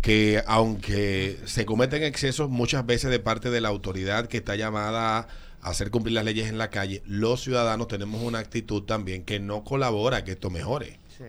que 0.00 0.42
aunque 0.46 1.38
se 1.46 1.66
cometen 1.66 2.02
excesos 2.02 2.48
muchas 2.48 2.86
veces 2.86 3.10
de 3.10 3.18
parte 3.18 3.50
de 3.50 3.60
la 3.60 3.68
autoridad 3.68 4.26
que 4.26 4.36
está 4.38 4.54
llamada 4.54 5.18
a 5.18 5.28
hacer 5.60 5.90
cumplir 5.90 6.14
las 6.14 6.24
leyes 6.24 6.48
en 6.48 6.58
la 6.58 6.70
calle, 6.70 7.02
los 7.06 7.42
ciudadanos 7.42 7.88
tenemos 7.88 8.22
una 8.22 8.38
actitud 8.38 8.84
también 8.84 9.24
que 9.24 9.40
no 9.40 9.64
colabora 9.64 10.18
a 10.18 10.24
que 10.24 10.32
esto 10.32 10.48
mejore. 10.48 11.00
Sí. 11.18 11.24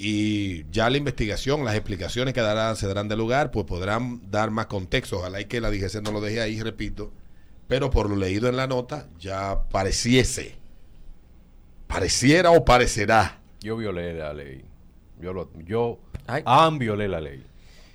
Y 0.00 0.64
ya 0.70 0.88
la 0.90 0.96
investigación, 0.96 1.64
las 1.64 1.74
explicaciones 1.74 2.32
que 2.32 2.40
darán, 2.40 2.76
se 2.76 2.86
darán 2.86 3.08
de 3.08 3.16
lugar, 3.16 3.50
pues 3.50 3.66
podrán 3.66 4.30
dar 4.30 4.50
más 4.52 4.66
contexto. 4.66 5.18
Ojalá 5.18 5.40
y 5.40 5.46
que 5.46 5.60
la 5.60 5.70
DGC 5.72 6.02
no 6.02 6.12
lo 6.12 6.20
deje 6.20 6.40
ahí, 6.40 6.62
repito. 6.62 7.10
Pero 7.66 7.90
por 7.90 8.08
lo 8.08 8.14
leído 8.14 8.48
en 8.48 8.56
la 8.56 8.68
nota, 8.68 9.08
ya 9.18 9.64
pareciese, 9.70 10.54
pareciera 11.88 12.50
o 12.52 12.64
parecerá. 12.64 13.40
Yo 13.60 13.76
violé 13.76 14.14
la 14.14 14.32
ley. 14.32 14.64
Yo, 15.20 15.32
lo, 15.32 15.50
yo 15.66 15.98
Ay. 16.28 16.42
am 16.46 16.78
violé 16.78 17.08
la 17.08 17.20
ley. 17.20 17.44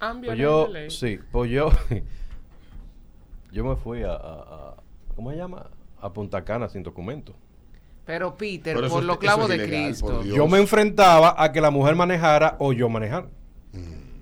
Ah, 0.02 0.14
Pues 0.22 0.38
yo, 0.38 0.68
sí, 0.90 1.18
pues 1.32 1.50
yo, 1.50 1.72
yo 3.54 3.64
me 3.64 3.76
fui 3.78 4.04
a, 4.04 4.12
a- 4.12 4.16
a- 4.16 4.76
¿cómo 5.16 5.32
se 5.32 5.38
llama? 5.38 5.70
A 6.02 6.12
Punta 6.12 6.44
Cana 6.44 6.68
sin 6.68 6.84
documento. 6.84 7.34
Pero 8.06 8.36
Peter, 8.36 8.76
Pero 8.76 8.90
por 8.90 9.04
los 9.04 9.18
clavos 9.18 9.50
es 9.50 9.58
de 9.58 9.66
ilegal, 9.66 9.86
Cristo. 9.92 10.24
Yo 10.24 10.48
me 10.48 10.58
enfrentaba 10.60 11.36
a 11.42 11.52
que 11.52 11.62
la 11.62 11.72
mujer 11.72 11.96
manejara 11.96 12.56
o 12.60 12.74
yo 12.74 12.90
manejar. 12.90 13.28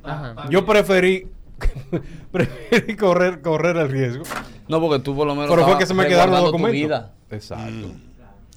Ajá. 0.04 0.36
Yo 0.50 0.66
preferí, 0.66 1.28
preferí 2.32 2.96
correr, 2.96 3.42
correr 3.42 3.78
el 3.78 3.90
riesgo. 3.90 4.24
No, 4.68 4.80
porque 4.80 5.04
tú 5.04 5.16
por 5.16 5.28
lo 5.28 5.36
menos 5.36 5.50
Pero 5.50 5.66
fue 5.68 5.78
que 5.78 5.86
se 5.86 5.94
me 5.94 6.08
quedaron 6.08 6.32
los 6.34 6.44
resguardando 6.44 6.52
tu 6.52 6.52
documentos. 6.52 7.14
vida. 7.30 7.36
Exacto. 7.38 7.92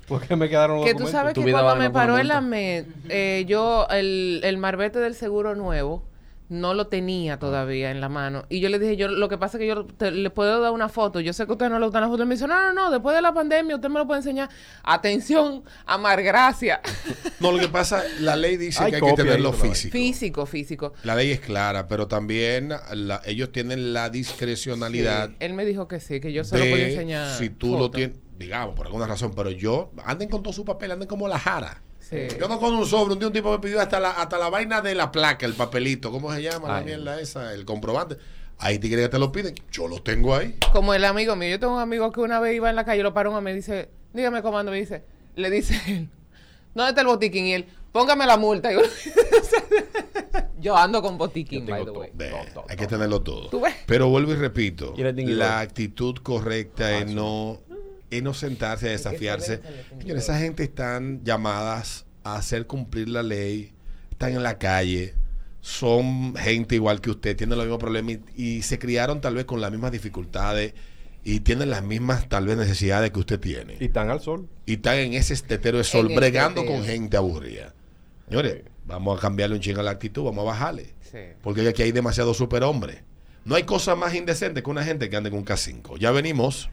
¿Por 0.07 0.21
qué 0.27 0.37
me 0.37 0.49
quedaron 0.51 0.77
los 0.77 0.85
Que 0.85 0.93
tú 0.93 0.99
documentos? 1.05 1.19
sabes 1.21 1.35
Tu 1.35 1.41
que 1.41 1.47
vida 1.47 1.63
cuando 1.63 1.81
me 1.81 1.87
que 1.87 1.91
paró 1.91 2.19
en 2.19 2.29
la. 2.29 2.41
MED, 2.43 2.85
eh, 3.09 3.45
yo, 3.49 3.87
el, 3.91 4.41
el 4.45 4.59
marbete 4.59 4.99
del 4.99 5.15
seguro 5.15 5.55
nuevo, 5.55 6.03
no 6.51 6.75
lo 6.75 6.89
tenía 6.89 7.39
todavía 7.39 7.91
en 7.91 8.01
la 8.01 8.09
mano. 8.09 8.45
Y 8.51 8.61
yo 8.61 8.69
le 8.69 8.79
dije, 8.79 8.97
yo 8.97 9.09
lo 9.09 9.29
que 9.29 9.39
pasa 9.39 9.57
es 9.57 9.61
que 9.63 9.67
yo 9.67 9.87
te- 9.87 10.11
le 10.11 10.29
puedo 10.31 10.61
dar 10.61 10.73
una 10.73 10.89
foto. 10.91 11.21
Yo 11.21 11.33
sé 11.33 11.47
que 11.47 11.53
usted 11.53 11.71
no 11.71 11.79
le 11.79 11.87
gustan 11.87 12.03
las 12.03 12.11
fotos. 12.11 12.25
Y 12.27 12.29
me 12.29 12.35
dice, 12.35 12.47
no, 12.47 12.55
no, 12.61 12.73
no, 12.75 12.91
después 12.91 13.17
de 13.17 13.23
la 13.23 13.33
pandemia 13.33 13.77
usted 13.77 13.89
me 13.89 13.99
lo 13.99 14.07
puede 14.07 14.19
enseñar. 14.21 14.51
Atención, 14.83 15.65
amar 15.87 16.23
gracia. 16.23 16.81
No, 17.41 17.53
lo 17.53 17.59
que 17.59 17.69
pasa, 17.69 18.03
la 18.21 18.37
ley 18.37 18.57
dice 18.57 18.83
Hay 18.83 18.91
que 18.91 18.97
hay 18.97 19.03
que 19.03 19.13
tenerlo 19.15 19.53
físico. 19.53 19.93
físico, 19.93 20.47
físico. 20.47 20.93
La 21.03 21.15
ley 21.15 21.31
es 21.33 21.41
clara, 21.41 21.89
pero 21.89 22.07
también 22.07 22.71
la- 22.93 23.21
ellos 23.27 23.51
tienen 23.53 23.93
la 23.93 24.09
discrecionalidad 24.09 25.29
Sí, 25.31 25.37
él 25.41 25.53
me 25.55 25.65
dijo 25.67 25.87
que 25.89 26.01
sí, 26.01 26.21
que 26.21 26.33
yo 26.33 26.45
se 26.45 26.57
lo 26.59 26.65
podía 26.65 26.89
enseñar. 26.89 27.37
si 27.37 27.51
tú 27.51 27.73
lo 27.73 27.79
foto. 27.79 27.91
tienes, 27.97 28.17
digamos, 28.39 28.75
por 28.75 28.87
alguna 28.87 29.07
razón, 29.07 29.33
pero 29.35 29.51
yo, 29.51 29.91
anden 30.07 30.29
con 30.31 30.43
todo 30.43 30.53
su 30.55 30.65
papel, 30.65 30.93
anden 30.93 31.09
como 31.09 31.29
la 31.29 31.39
jara. 31.39 31.83
Sí. 32.09 32.29
Yo 32.39 32.49
no 32.49 32.59
con 32.59 32.75
un 32.75 32.85
sobre, 32.85 33.15
un 33.15 33.19
día 33.19 33.29
un 33.29 33.33
tipo 33.33 33.51
me 33.51 33.59
pidió 33.59 33.81
hasta 33.81 33.99
la, 33.99 34.11
hasta 34.11 34.39
la 34.39 34.51
vaina 34.51 34.83
de 34.83 34.95
la 34.95 35.11
placa, 35.11 35.47
el 35.47 35.55
papelito, 35.55 36.11
¿cómo 36.11 36.33
se 36.35 36.43
llama 36.43 36.69
la 36.69 36.77
Ay. 36.77 36.85
mierda 36.85 37.19
esa? 37.21 37.55
El 37.55 37.65
comprobante. 37.65 38.19
Ahí 38.59 38.79
te 38.79 38.89
que 38.89 39.09
te 39.09 39.19
lo 39.19 39.33
piden, 39.33 39.55
yo 39.73 39.89
los 39.89 40.05
tengo 40.05 40.35
ahí. 40.35 40.57
Como 40.73 40.95
el 40.95 41.05
amigo 41.05 41.35
mío. 41.35 41.51
Yo 41.51 41.61
tengo 41.61 41.75
un 41.75 41.81
amigo 41.81 42.13
que 42.13 42.21
una 42.21 42.41
vez 42.41 42.55
iba 42.55 42.71
en 42.71 42.77
la 42.77 42.85
calle, 42.85 43.03
lo 43.03 43.13
paró 43.15 43.37
y 43.37 43.43
me 43.43 43.55
dice, 43.55 43.89
dígame 44.13 44.43
comando, 44.43 44.71
me 44.71 44.79
dice, 44.79 45.03
le 45.35 45.51
dice 45.51 45.81
él, 45.87 46.09
¿dónde 46.75 46.91
está 46.91 47.01
el 47.01 47.07
botiquín? 47.07 47.47
Y 47.47 47.55
él, 47.55 47.67
póngame 47.91 48.27
la 48.27 48.37
multa. 48.37 48.71
Y 48.73 48.77
yo, 48.77 48.83
yo 50.61 50.77
ando 50.77 51.03
con 51.03 51.19
botiquín, 51.19 51.67
by 51.67 51.85
the 51.85 51.91
way. 51.91 52.11
Ve, 52.15 52.33
hay 52.69 52.77
que 52.77 52.87
tenerlo 52.87 53.23
todo. 53.23 53.49
¿Tú 53.49 53.61
ves? 53.61 53.75
Pero 53.87 54.09
vuelvo 54.09 54.33
y 54.33 54.37
repito, 54.37 54.95
la 54.97 55.61
actitud 55.61 56.17
correcta 56.23 56.99
es 56.99 57.11
no, 57.11 57.61
es 58.11 58.23
no 58.23 58.35
sentarse 58.35 58.89
a 58.89 58.93
desafiarse. 58.93 59.61
Señores, 59.99 60.25
esa 60.25 60.39
gente 60.39 60.63
están 60.63 61.23
llamadas 61.25 62.07
a 62.23 62.37
hacer 62.37 62.67
cumplir 62.67 63.09
la 63.09 63.23
ley, 63.23 63.73
están 64.11 64.33
en 64.33 64.43
la 64.43 64.59
calle, 64.59 65.15
son 65.61 66.35
gente 66.37 66.75
igual 66.75 67.01
que 67.01 67.11
usted, 67.11 67.37
tienen 67.37 67.57
los 67.57 67.67
mismos 67.67 67.81
problemas 67.81 68.19
y, 68.37 68.59
y 68.59 68.63
se 68.63 68.79
criaron 68.79 69.21
tal 69.21 69.35
vez 69.35 69.45
con 69.45 69.61
las 69.61 69.71
mismas 69.71 69.93
dificultades 69.93 70.75
y 71.25 71.41
tienen 71.41 71.71
las 71.71 71.83
mismas 71.83 72.29
tal 72.29 72.47
vez 72.47 72.57
necesidades 72.57 73.11
que 73.11 73.19
usted 73.19 73.41
tiene. 73.41 73.77
Y 73.81 73.87
están 73.87 74.11
al 74.11 74.21
sol. 74.21 74.49
Y 74.67 74.75
están 74.75 74.99
en 74.99 75.15
ese 75.15 75.33
estetero 75.33 75.79
de 75.79 75.85
sol, 75.85 76.11
En 76.11 76.17
bregando 76.17 76.67
con 76.67 76.85
gente 76.85 77.17
aburrida. 77.17 77.75
Señores, 78.29 78.63
vamos 78.87 79.19
a 79.19 79.23
cambiarle 79.23 79.57
un 79.57 79.63
chingo 79.63 79.81
a 79.81 79.85
la 79.85 79.91
actitud, 79.91 80.23
vamos 80.23 80.43
a 80.43 80.47
bajarle. 80.47 80.95
Sí. 81.11 81.19
Porque 81.43 81.67
aquí 81.67 81.83
hay 81.83 81.93
demasiado 81.93 82.35
superhombre. 82.35 83.03
No 83.45 83.55
hay 83.55 83.65
cosa 83.65 83.95
más 83.95 84.15
indecente 84.15 84.63
que 84.63 84.71
una 84.71 84.85
gente 84.85 85.09
que 85.09 85.17
ande 85.17 85.31
con 85.31 85.41
un 85.41 85.45
K5. 85.47 85.99
Ya 85.99 86.11
venimos. 86.11 86.69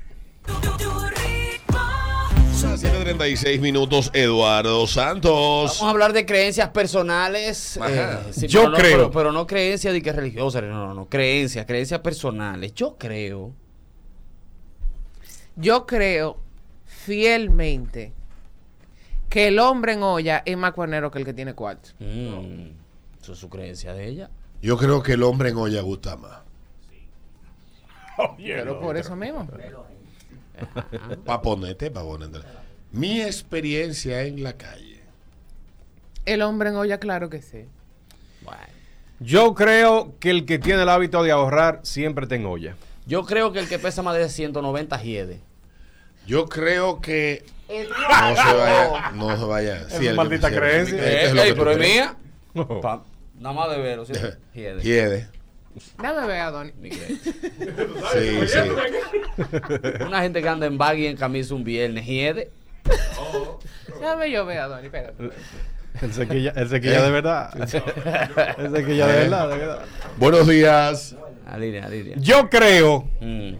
Son 2.62 2.70
las 2.72 2.82
7:36 2.84 3.60
minutos, 3.60 4.12
Eduardo 4.14 4.86
Santos. 4.86 5.32
Vamos 5.80 5.82
a 5.82 5.90
hablar 5.90 6.14
de 6.14 6.26
creencias 6.28 6.70
personales. 6.70 7.78
Eh, 7.88 8.18
sí, 8.32 8.48
Yo 8.48 8.62
pero 8.62 8.70
no- 8.72 8.78
creo. 8.78 8.92
Pero, 8.98 9.12
pero 9.12 9.32
no 9.32 9.48
creencias 9.48 9.94
de 9.94 10.02
que 10.02 10.12
religiosas, 10.12 10.62
no, 10.64 10.88
no, 10.88 10.94
no. 10.94 11.10
Creencias, 11.10 11.66
creencias 11.66 12.00
personales. 12.02 12.74
Yo 12.76 12.98
creo. 13.00 13.52
Yo 15.56 15.86
creo 15.88 16.38
fielmente 16.86 18.14
que 19.28 19.48
el 19.48 19.58
hombre 19.60 19.94
en 19.94 20.04
olla 20.04 20.44
es 20.46 20.56
más 20.58 20.74
cuernero 20.74 21.10
que 21.10 21.18
el 21.20 21.26
que 21.26 21.34
tiene 21.34 21.54
cuarto. 21.56 21.90
mm, 22.00 22.70
eso 23.22 23.34
es 23.34 23.40
su 23.40 23.50
creencia 23.50 23.94
de 23.94 24.08
ella. 24.08 24.30
Yo 24.62 24.78
creo 24.78 25.02
que 25.02 25.14
el 25.14 25.24
hombre 25.24 25.50
en 25.50 25.58
olla 25.58 25.82
gusta 25.82 26.16
más. 26.16 26.40
Pero 28.38 28.80
por 28.80 28.98
eso 28.98 29.16
mismo. 29.16 29.48
Pa' 31.26 31.42
ponerte. 31.42 31.92
Mi 32.92 33.22
experiencia 33.22 34.24
en 34.24 34.44
la 34.44 34.54
calle. 34.54 35.02
El 36.26 36.42
hombre 36.42 36.70
en 36.70 36.76
olla, 36.76 37.00
claro 37.00 37.30
que 37.30 37.42
sí. 37.42 37.66
Bueno. 38.44 38.62
Yo 39.20 39.54
creo 39.54 40.16
que 40.20 40.30
el 40.32 40.46
que 40.46 40.60
tiene 40.60 40.82
el 40.84 40.90
hábito 40.90 41.24
de 41.24 41.32
ahorrar 41.32 41.80
siempre 41.84 42.28
te 42.28 42.44
olla. 42.46 42.76
Yo 43.06 43.24
creo 43.24 43.52
que 43.52 43.60
el 43.60 43.68
que 43.68 43.80
pesa 43.80 44.02
más 44.02 44.16
de 44.18 44.30
190 44.30 45.02
hiede. 45.02 45.42
Yo 46.26 46.48
creo 46.48 47.02
que 47.02 47.46
no 47.68 48.36
se 48.36 48.54
vaya, 48.58 49.12
no 49.12 49.38
se 49.38 49.46
vaya. 49.46 49.82
Es 49.88 50.00
una 50.00 50.14
maldita 50.14 50.52
creencia. 50.52 50.98
es 51.24 51.34
ey, 51.34 51.54
pero 51.54 51.72
es 51.72 51.78
mía. 51.78 52.16
Pa- 52.82 53.04
nada 53.40 53.56
más 53.56 53.70
de 53.72 53.78
verlo, 53.82 54.06
¿sí? 54.06 54.14
Hiede. 54.54 54.82
Hiede. 54.84 55.30
Dame 56.02 56.28
ver 56.28 56.42
a 56.42 56.52
creencia. 56.52 57.34
Sí, 58.14 58.48
sí. 58.48 60.04
Una 60.06 60.22
gente 60.22 60.42
que 60.42 60.50
anda 60.50 60.66
en 60.66 60.78
baggy 60.78 61.04
y 61.04 61.08
en 61.08 61.18
camisa 61.18 61.56
un 61.56 61.64
viernes, 61.64 62.06
hiede. 62.06 62.52
Dame 64.02 64.32
yo 64.32 64.46
ver 64.46 64.60
a 64.60 64.68
Donny, 64.68 64.86
espérate. 64.86 65.30
El 66.02 66.14
sequilla, 66.14 66.54
el 66.56 66.70
sequilla 66.70 67.04
de 67.04 67.12
verdad. 67.12 67.54
El 68.58 68.72
sequilla 68.72 69.08
de 69.08 69.14
verdad, 69.14 69.50
de 69.50 69.58
verdad. 69.58 69.86
Buenos 70.18 70.48
días. 70.48 71.16
Aliria, 71.46 71.86
Aliria. 71.86 72.16
Yo 72.18 72.50
creo 72.50 73.10
Mm. 73.20 73.56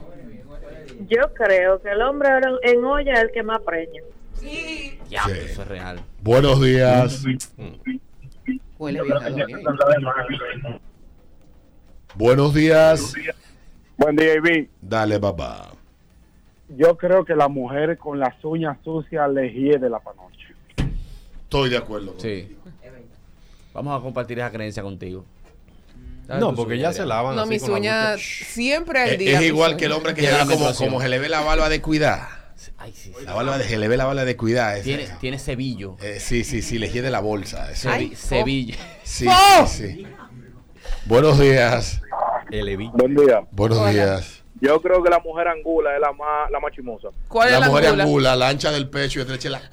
Yo 1.08 1.34
creo 1.34 1.82
que 1.82 1.90
el 1.90 2.02
hombre 2.02 2.30
en 2.64 2.86
olla 2.86 3.14
es 3.14 3.20
el 3.24 3.32
que 3.32 3.44
más 3.44 3.60
preña. 3.62 4.02
Sí. 4.36 5.00
eso 5.10 5.62
es 5.62 5.68
real. 5.68 6.00
Buenos 6.22 6.62
días. 6.62 7.24
Huele 8.78 9.02
bien. 9.02 9.18
¿eh? 9.40 10.80
Buenos 12.16 12.54
días. 12.54 13.14
Buen 13.98 14.16
día, 14.16 14.36
Ivy. 14.36 14.70
Dale, 14.82 15.20
papá. 15.20 15.72
Yo 16.70 16.98
creo 16.98 17.26
que 17.26 17.36
la 17.36 17.48
mujer 17.48 17.98
con 17.98 18.20
las 18.20 18.34
uñas 18.44 18.78
sucias 18.84 19.30
le 19.32 19.52
hiede 19.52 19.90
la 19.90 20.00
panoche. 20.00 20.48
Estoy 21.44 21.70
de 21.70 21.78
acuerdo. 21.78 22.16
Sí. 22.18 22.56
Vamos 23.74 23.98
a 24.00 24.02
compartir 24.04 24.40
esa 24.40 24.52
creencia 24.52 24.84
contigo. 24.84 25.26
No, 26.28 26.56
porque 26.56 26.78
ya 26.78 26.94
se 26.94 27.06
lavan. 27.06 27.36
No, 27.36 27.42
así 27.42 27.50
mis 27.50 27.62
con 27.64 27.72
uñas 27.74 28.22
siempre 28.22 29.02
al 29.02 29.10
Es, 29.12 29.20
día. 29.20 29.40
es 29.40 29.46
igual 29.46 29.76
que 29.76 29.86
el 29.86 29.92
hombre 29.92 30.14
que 30.14 30.22
ya 30.22 30.46
como, 30.46 30.74
como 30.74 31.02
se 31.02 31.10
le 31.10 31.20
ve 31.20 31.28
la 31.28 31.42
barba 31.42 31.68
de 31.68 31.82
cuidar. 31.82 32.22
Ay, 32.78 32.94
sí. 32.96 33.12
sí. 33.18 33.26
La 33.26 33.34
barba 33.34 33.58
de, 33.58 33.66
se 33.66 33.78
le 33.78 33.88
ve 33.88 33.98
la 33.98 34.06
barba 34.06 34.24
de 34.24 34.38
cuidar. 34.38 34.76
esa. 34.76 34.84
Tiene, 34.84 35.08
tiene 35.20 35.40
cebillo. 35.40 35.98
Eh, 36.02 36.20
sí, 36.22 36.44
sí, 36.46 36.62
sí, 36.62 36.78
le 36.80 36.90
hiede 36.90 37.12
la 37.12 37.20
bolsa. 37.20 37.70
esa. 37.72 37.98
Cebi- 37.98 38.16
cebillo. 38.16 38.76
Sí, 39.04 39.28
sí, 39.28 39.68
sí. 39.68 40.08
Buenos 41.06 41.40
días. 41.40 42.02
Buen 42.94 43.16
día. 43.16 43.42
Buenos 43.52 43.78
Hola. 43.80 43.92
días. 43.92 44.44
Yo 44.60 44.80
creo 44.82 45.02
que 45.02 45.10
la 45.10 45.20
mujer 45.20 45.48
angula 45.48 45.96
es 45.96 46.02
la 46.02 46.12
más, 46.12 46.52
la 46.52 46.60
más 46.60 46.72
chimosa. 46.72 47.08
¿Cuál 47.28 47.48
es 47.50 47.60
La 47.60 47.68
mujer 47.68 47.86
angula? 47.88 48.04
angula, 48.04 48.36
la 48.36 48.50
ancha 48.50 48.72
del 48.72 48.90
pecho 48.90 49.20
y 49.20 49.22
estrecha 49.24 49.50
la... 49.50 49.62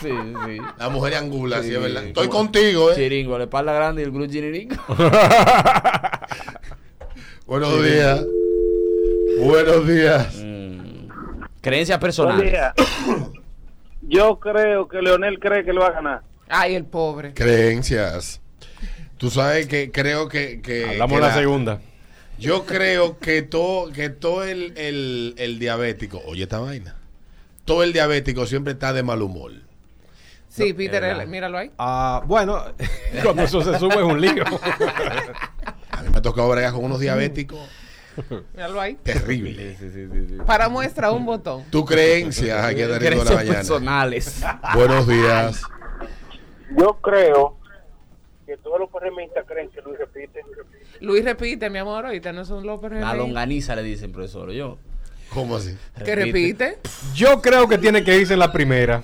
Sí, 0.00 0.10
sí. 0.10 0.58
La 0.78 0.90
mujer 0.90 1.14
angula, 1.14 1.62
sí, 1.62 1.68
Sí, 1.68 1.74
es 1.74 1.80
verdad. 1.80 2.04
Estoy 2.04 2.28
contigo, 2.28 2.92
¿eh? 2.92 2.94
Chiringo, 2.94 3.38
la 3.38 3.44
espalda 3.44 3.72
grande 3.72 4.02
y 4.02 4.04
el 4.04 4.10
glúteo 4.10 4.30
chiriringo. 4.30 4.76
Buenos 7.46 7.82
días. 7.82 8.22
Buenos 9.40 9.88
días. 9.88 10.34
Mm. 10.36 11.08
Creencias 11.62 11.98
Buen 11.98 12.06
personales. 12.06 12.50
día. 12.52 12.74
Yo 14.02 14.38
creo 14.38 14.86
que 14.86 15.00
Leonel 15.00 15.38
cree 15.40 15.64
que 15.64 15.72
le 15.72 15.80
va 15.80 15.86
a 15.86 15.92
ganar. 15.92 16.20
Ay, 16.46 16.74
el 16.74 16.84
pobre. 16.84 17.32
Creencias. 17.32 18.42
Tú 19.18 19.30
sabes 19.30 19.66
que 19.66 19.90
creo 19.90 20.28
que... 20.28 20.60
que 20.60 20.84
Hablamos 20.90 21.18
que 21.18 21.22
de 21.24 21.28
la 21.30 21.34
segunda. 21.34 21.80
Yo 22.38 22.66
creo 22.66 23.18
que 23.18 23.40
todo, 23.42 23.90
que 23.92 24.10
todo 24.10 24.44
el, 24.44 24.76
el, 24.76 25.34
el 25.38 25.58
diabético, 25.58 26.20
oye 26.26 26.42
esta 26.42 26.58
vaina, 26.58 26.96
todo 27.64 27.82
el 27.82 27.92
diabético 27.94 28.44
siempre 28.46 28.74
está 28.74 28.92
de 28.92 29.02
mal 29.02 29.22
humor. 29.22 29.52
Sí, 30.50 30.72
Peter, 30.74 31.02
él- 31.04 31.26
míralo 31.28 31.56
ahí. 31.58 31.70
Ah, 31.78 32.22
bueno, 32.26 32.62
cuando 33.22 33.42
eso 33.42 33.62
se 33.62 33.78
sube 33.78 33.94
es 33.96 34.02
un 34.02 34.20
lío. 34.20 34.44
A 35.90 36.02
mí 36.02 36.08
me 36.10 36.18
ha 36.18 36.22
tocado 36.22 36.48
bregar 36.50 36.72
con 36.72 36.84
unos 36.84 37.00
diabéticos 37.00 37.58
Míralo 38.54 38.80
ahí. 38.80 38.94
terribles. 39.02 39.78
Para 40.46 40.68
muestra 40.68 41.10
un 41.12 41.24
botón. 41.26 41.64
Tu 41.70 41.84
creencia, 41.84 42.66
aquí 42.66 42.80
el 42.82 42.88
de 42.88 42.92
la 42.94 42.98
Creencias 42.98 43.34
mañana. 43.34 43.54
personales. 43.54 44.40
Buenos 44.74 45.06
días. 45.08 45.62
Yo 46.76 46.98
creo 47.02 47.55
que 48.46 48.56
todos 48.58 48.78
los 48.78 48.88
PRMistas 48.90 49.44
creen 49.46 49.68
que 49.70 49.82
Luis 49.82 49.98
repite. 49.98 50.40
Luis 51.00 51.24
repite, 51.24 51.68
mi 51.68 51.78
amor, 51.78 52.06
ahorita 52.06 52.32
no 52.32 52.44
son 52.44 52.64
López 52.64 52.92
La 52.92 53.12
Rey. 53.12 53.18
longaniza 53.18 53.74
le 53.74 53.82
dicen, 53.82 54.12
profesor. 54.12 54.52
Yo. 54.52 54.78
¿Cómo 55.30 55.56
así? 55.56 55.76
Que 56.04 56.14
repite. 56.14 56.78
Yo 57.14 57.42
creo 57.42 57.68
que 57.68 57.78
tiene 57.78 58.04
que 58.04 58.16
irse 58.16 58.34
en 58.34 58.38
la 58.38 58.52
primera. 58.52 59.02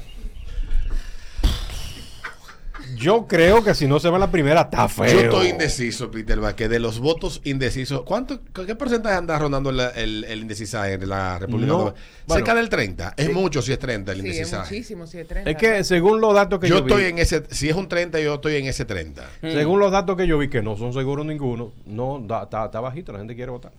Yo 2.97 3.27
creo 3.27 3.63
que 3.65 3.75
si 3.75 3.87
no 3.87 3.99
se 4.01 4.09
va 4.11 4.19
la 4.19 4.31
primera, 4.31 4.63
está 4.63 4.89
feo. 4.89 5.07
Yo 5.13 5.21
estoy 5.21 5.49
indeciso, 5.49 6.11
Peter 6.11 6.39
Vázquez, 6.41 6.69
de 6.69 6.79
los 6.79 6.99
votos 7.01 7.41
indecisos. 7.45 8.03
¿Cuánto, 8.03 8.41
¿Qué 8.67 8.75
porcentaje 8.75 9.15
anda 9.17 9.39
rondando 9.39 9.71
el, 9.71 9.81
el, 9.81 10.25
el 10.25 10.41
indecisaje 10.41 10.95
en 10.95 11.09
la 11.09 11.39
República 11.39 11.67
No, 11.69 11.79
Dominicana? 11.79 12.07
bueno. 12.27 12.39
Cerca 12.47 12.55
del 12.55 12.69
30. 12.69 13.15
Es 13.17 13.33
mucho 13.33 13.63
si 13.63 13.73
es 13.73 13.79
30 13.79 14.13
el 14.13 14.21
Sí, 14.21 14.29
es 14.29 14.35
indecisaje. 14.35 14.75
muchísimo, 14.75 15.07
sí, 15.07 15.19
es 15.19 15.29
30. 15.29 15.51
Es 15.51 15.57
que 15.57 15.85
según 15.85 16.21
los 16.21 16.35
datos 16.35 16.59
que 16.61 16.69
yo 16.69 16.79
yo, 16.79 16.85
vi, 16.85 16.91
estoy 16.93 17.05
en 17.11 17.19
ese, 17.19 17.43
si 17.51 17.69
es 17.69 17.77
un 17.77 17.89
30, 17.89 18.21
yo 18.21 18.35
estoy 18.35 18.57
en 18.57 18.67
ese 18.67 18.85
30. 18.85 19.23
según 19.41 19.79
los 19.81 19.91
datos 19.93 20.17
que 20.17 20.27
yo 20.27 20.39
vi, 20.39 20.49
que 20.49 20.63
no 20.63 20.77
son 20.77 20.93
seguros 20.93 21.25
ninguno, 21.27 21.73
no, 21.87 22.23
está 22.43 22.81
bajito, 22.81 23.13
la 23.13 23.19
gente 23.19 23.35
quiere 23.35 23.51
votar. 23.51 23.73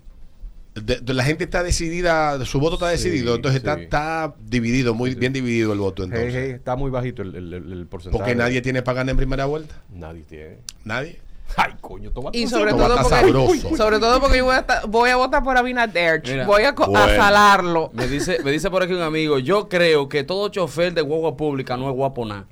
De- 0.75 0.99
de- 1.01 1.13
la 1.13 1.23
gente 1.23 1.43
está 1.43 1.61
decidida, 1.63 2.43
su 2.45 2.59
voto 2.59 2.75
está 2.75 2.87
decidido, 2.89 3.35
entonces 3.35 3.59
está, 3.59 3.75
sí. 3.75 3.83
está 3.83 4.33
dividido, 4.43 4.93
muy 4.93 5.13
bien 5.15 5.31
dividido 5.33 5.73
el 5.73 5.79
voto 5.79 6.03
entonces. 6.03 6.33
hey, 6.35 6.51
está 6.55 6.75
muy 6.75 6.89
bajito 6.89 7.21
el, 7.21 7.35
el- 7.35 7.53
el- 7.53 7.71
el 7.73 7.85
porcentaje. 7.87 8.17
Porque 8.17 8.35
nadie 8.35 8.61
tiene 8.61 8.81
para 8.81 8.97
ganar 8.97 9.11
en 9.11 9.17
primera 9.17 9.45
vuelta. 9.45 9.75
Nadie 9.93 10.23
tiene. 10.23 10.57
Nadie. 10.83 11.19
Ay, 11.55 11.73
coño, 11.81 12.09
toma 12.09 12.31
Y 12.33 12.47
sobre 12.47 12.71
todo, 12.71 12.97
a 12.97 13.01
estar 13.01 13.21
porque, 13.25 13.59
sabroso. 13.59 13.77
sobre 13.77 13.99
todo 13.99 14.19
porque 14.19 14.37
yo 14.37 14.45
voy 14.45 14.55
a, 14.55 14.59
estar- 14.61 14.87
voy 14.87 15.09
a 15.11 15.15
votar 15.17 15.43
por 15.43 15.55
Abinader. 15.55 16.23
Voy 16.47 16.63
a, 16.63 16.69
a 16.69 17.15
salarlo. 17.15 17.91
Me 17.93 18.07
dice, 18.07 18.39
me 18.43 18.49
dice 18.51 18.71
por 18.71 18.81
aquí 18.81 18.93
un 18.93 19.01
amigo, 19.03 19.37
yo 19.37 19.69
creo 19.69 20.09
que 20.09 20.23
todo 20.23 20.49
chofer 20.49 20.93
de 20.95 21.01
guagua 21.01 21.37
pública 21.37 21.77
no 21.77 21.89
es 21.89 21.95
guapo 21.95 22.25
nada. 22.25 22.47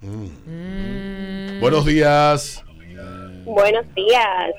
Mm. 0.00 1.58
Buenos 1.60 1.84
días. 1.86 2.62
Buenos 3.44 3.84
días. 3.96 4.50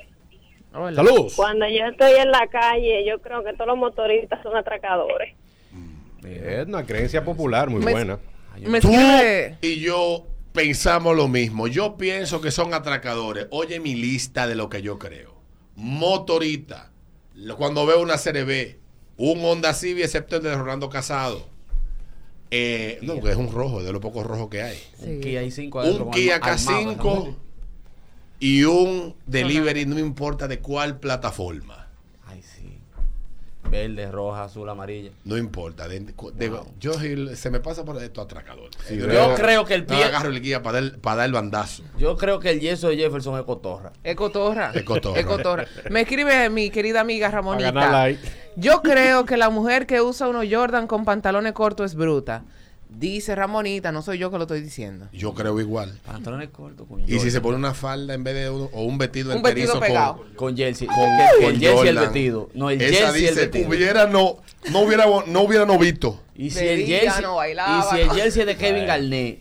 Hola. 0.73 0.95
Saludos. 0.95 1.33
Cuando 1.35 1.67
yo 1.67 1.85
estoy 1.85 2.11
en 2.13 2.31
la 2.31 2.47
calle, 2.47 3.05
yo 3.05 3.19
creo 3.21 3.43
que 3.43 3.53
todos 3.53 3.67
los 3.67 3.77
motoristas 3.77 4.41
son 4.43 4.55
atracadores. 4.55 5.35
Es 6.23 6.67
una 6.67 6.85
creencia 6.85 7.23
popular 7.23 7.69
muy 7.69 7.83
Me- 7.83 7.91
buena. 7.91 8.19
Me 8.61 8.81
Tú 8.81 8.89
escribe. 8.91 9.57
y 9.61 9.79
yo 9.79 10.27
pensamos 10.53 11.15
lo 11.15 11.27
mismo. 11.27 11.67
Yo 11.67 11.95
pienso 11.97 12.41
que 12.41 12.51
son 12.51 12.73
atracadores. 12.73 13.47
Oye 13.51 13.79
mi 13.79 13.95
lista 13.95 14.45
de 14.47 14.55
lo 14.55 14.69
que 14.69 14.81
yo 14.81 14.99
creo. 14.99 15.33
Motorita. 15.75 16.91
Lo- 17.35 17.55
Cuando 17.57 17.85
veo 17.85 18.01
una 18.01 18.17
CRB, 18.17 18.75
un 19.17 19.43
Honda 19.43 19.73
Civic, 19.73 20.03
excepto 20.03 20.35
el 20.37 20.43
de 20.43 20.55
Rolando 20.55 20.89
Casado. 20.89 21.47
Eh, 22.51 22.99
no, 23.01 23.13
porque 23.15 23.31
es 23.31 23.37
un 23.37 23.51
rojo, 23.51 23.81
de 23.83 23.91
los 23.93 24.01
pocos 24.01 24.25
rojos 24.25 24.49
que 24.49 24.61
hay. 24.61 24.75
Sí. 24.97 25.05
Un 25.09 25.21
Kia 25.21 25.43
i5 25.43 25.79
adentro 25.81 26.05
Un 26.05 26.11
Kia 26.11 26.35
arma- 26.35 26.47
armado, 26.53 26.95
K5 26.97 27.25
¿no? 27.27 27.35
Y 28.39 28.63
un 28.63 29.15
delivery, 29.25 29.85
no 29.85 29.99
importa 29.99 30.47
de 30.47 30.59
cuál 30.59 30.97
plataforma. 30.99 31.87
Ay, 32.25 32.41
sí. 32.41 32.77
Verde, 33.69 34.09
roja, 34.11 34.45
azul, 34.45 34.67
amarilla. 34.69 35.11
No 35.25 35.37
importa. 35.37 35.87
de- 35.87 35.99
de- 35.99 36.49
Wow. 36.49 36.71
yo 36.79 36.93
se 37.35 37.49
me 37.51 37.59
pasa 37.59 37.85
por 37.85 38.01
esto 38.01 38.21
atracador. 38.21 38.69
Yo 38.89 39.07
Yo 39.07 39.35
creo 39.35 39.65
que 39.65 39.75
el 39.75 39.81
No 39.81 39.87
pie... 39.87 40.03
agarro 40.05 40.29
el 40.29 40.41
guía 40.41 40.63
para 40.63 40.81
dar, 40.81 40.97
para 40.99 41.17
dar 41.17 41.25
el 41.27 41.33
bandazo. 41.33 41.83
Yo 41.97 42.17
creo 42.17 42.39
que 42.39 42.49
el 42.49 42.59
yeso 42.61 42.87
de 42.89 42.97
Jefferson 42.97 43.37
es 43.37 43.45
cotorra. 43.45 43.91
Es 44.03 44.15
cotorra. 44.15 44.71
Es 44.73 44.83
cotorra. 44.83 45.19
Es 45.19 45.25
cotorra. 45.25 45.65
Me 45.91 46.01
escribe 46.01 46.49
mi 46.49 46.69
querida 46.71 47.01
amiga 47.01 47.27
A 47.27 47.31
ganar 47.31 47.43
Ramonita. 47.45 47.91
like. 47.91 48.21
Yo 48.55 48.81
creo 48.81 49.25
que 49.25 49.37
la 49.37 49.49
mujer 49.49 49.85
que 49.85 50.01
usa 50.01 50.27
unos 50.27 50.45
Jordan 50.49 50.87
con 50.87 51.05
pantalones 51.05 51.53
cortos 51.53 51.91
es 51.91 51.95
bruta. 51.95 52.43
Dice 52.89 53.35
Ramonita, 53.35 53.91
no 53.91 54.01
soy 54.01 54.17
yo 54.17 54.31
que 54.31 54.37
lo 54.37 54.43
estoy 54.43 54.61
diciendo. 54.61 55.07
Yo 55.13 55.33
creo 55.35 55.59
igual. 55.59 55.99
Pantalones 56.05 56.49
cortos 56.49 56.87
con 56.87 57.01
Y 57.01 57.19
si 57.19 57.29
se 57.29 57.39
pone 57.39 57.55
una 57.55 57.73
falda 57.75 58.15
en 58.15 58.23
vez 58.23 58.33
de 58.33 58.49
uno, 58.49 58.69
o 58.73 58.83
un 58.83 58.97
vestido 58.97 59.29
Un 59.31 59.37
enterizo 59.37 59.73
vestido 59.73 59.79
pegado. 59.81 60.17
con, 60.17 60.33
Con 60.35 60.57
jersey. 60.57 60.87
con, 60.87 60.95
con 60.97 61.49
el 61.53 61.59
jersey 61.59 61.87
el 61.89 61.97
vestido. 61.99 62.49
No, 62.55 62.69
el 62.71 62.81
Esa 62.81 63.05
jersey 63.05 63.25
el 63.25 63.29
dice, 63.35 63.41
vestido. 63.47 63.69
hubiera 63.69 64.07
no, 64.07 64.37
no 64.71 64.79
hubiera, 64.81 65.05
no 65.27 65.41
hubiera 65.41 65.65
novito. 65.65 66.19
Y 66.35 66.49
si 66.49 66.65
el 66.65 66.85
jersey, 66.85 67.21
no 67.21 67.35
bailaba, 67.35 67.79
y 67.79 67.95
si 67.95 68.01
el 68.01 68.07
no. 68.07 68.13
jersey 68.15 68.41
es 68.41 68.47
de 68.47 68.57
Kevin 68.57 68.85
Garnett. 68.87 69.39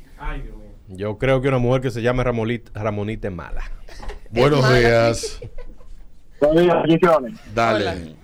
Yo 0.89 1.17
creo 1.19 1.41
que 1.41 1.49
una 1.49 1.59
mujer 1.59 1.81
que 1.81 1.91
se 1.91 2.03
llame 2.03 2.23
Ramonita, 2.25 2.71
Ramonita 2.83 3.29
es 3.29 3.35
mala. 3.35 3.63
Buenos 4.31 4.61
mala, 4.61 4.79
días. 4.79 5.41
bendiciones. 6.41 7.39
Dale. 7.55 8.15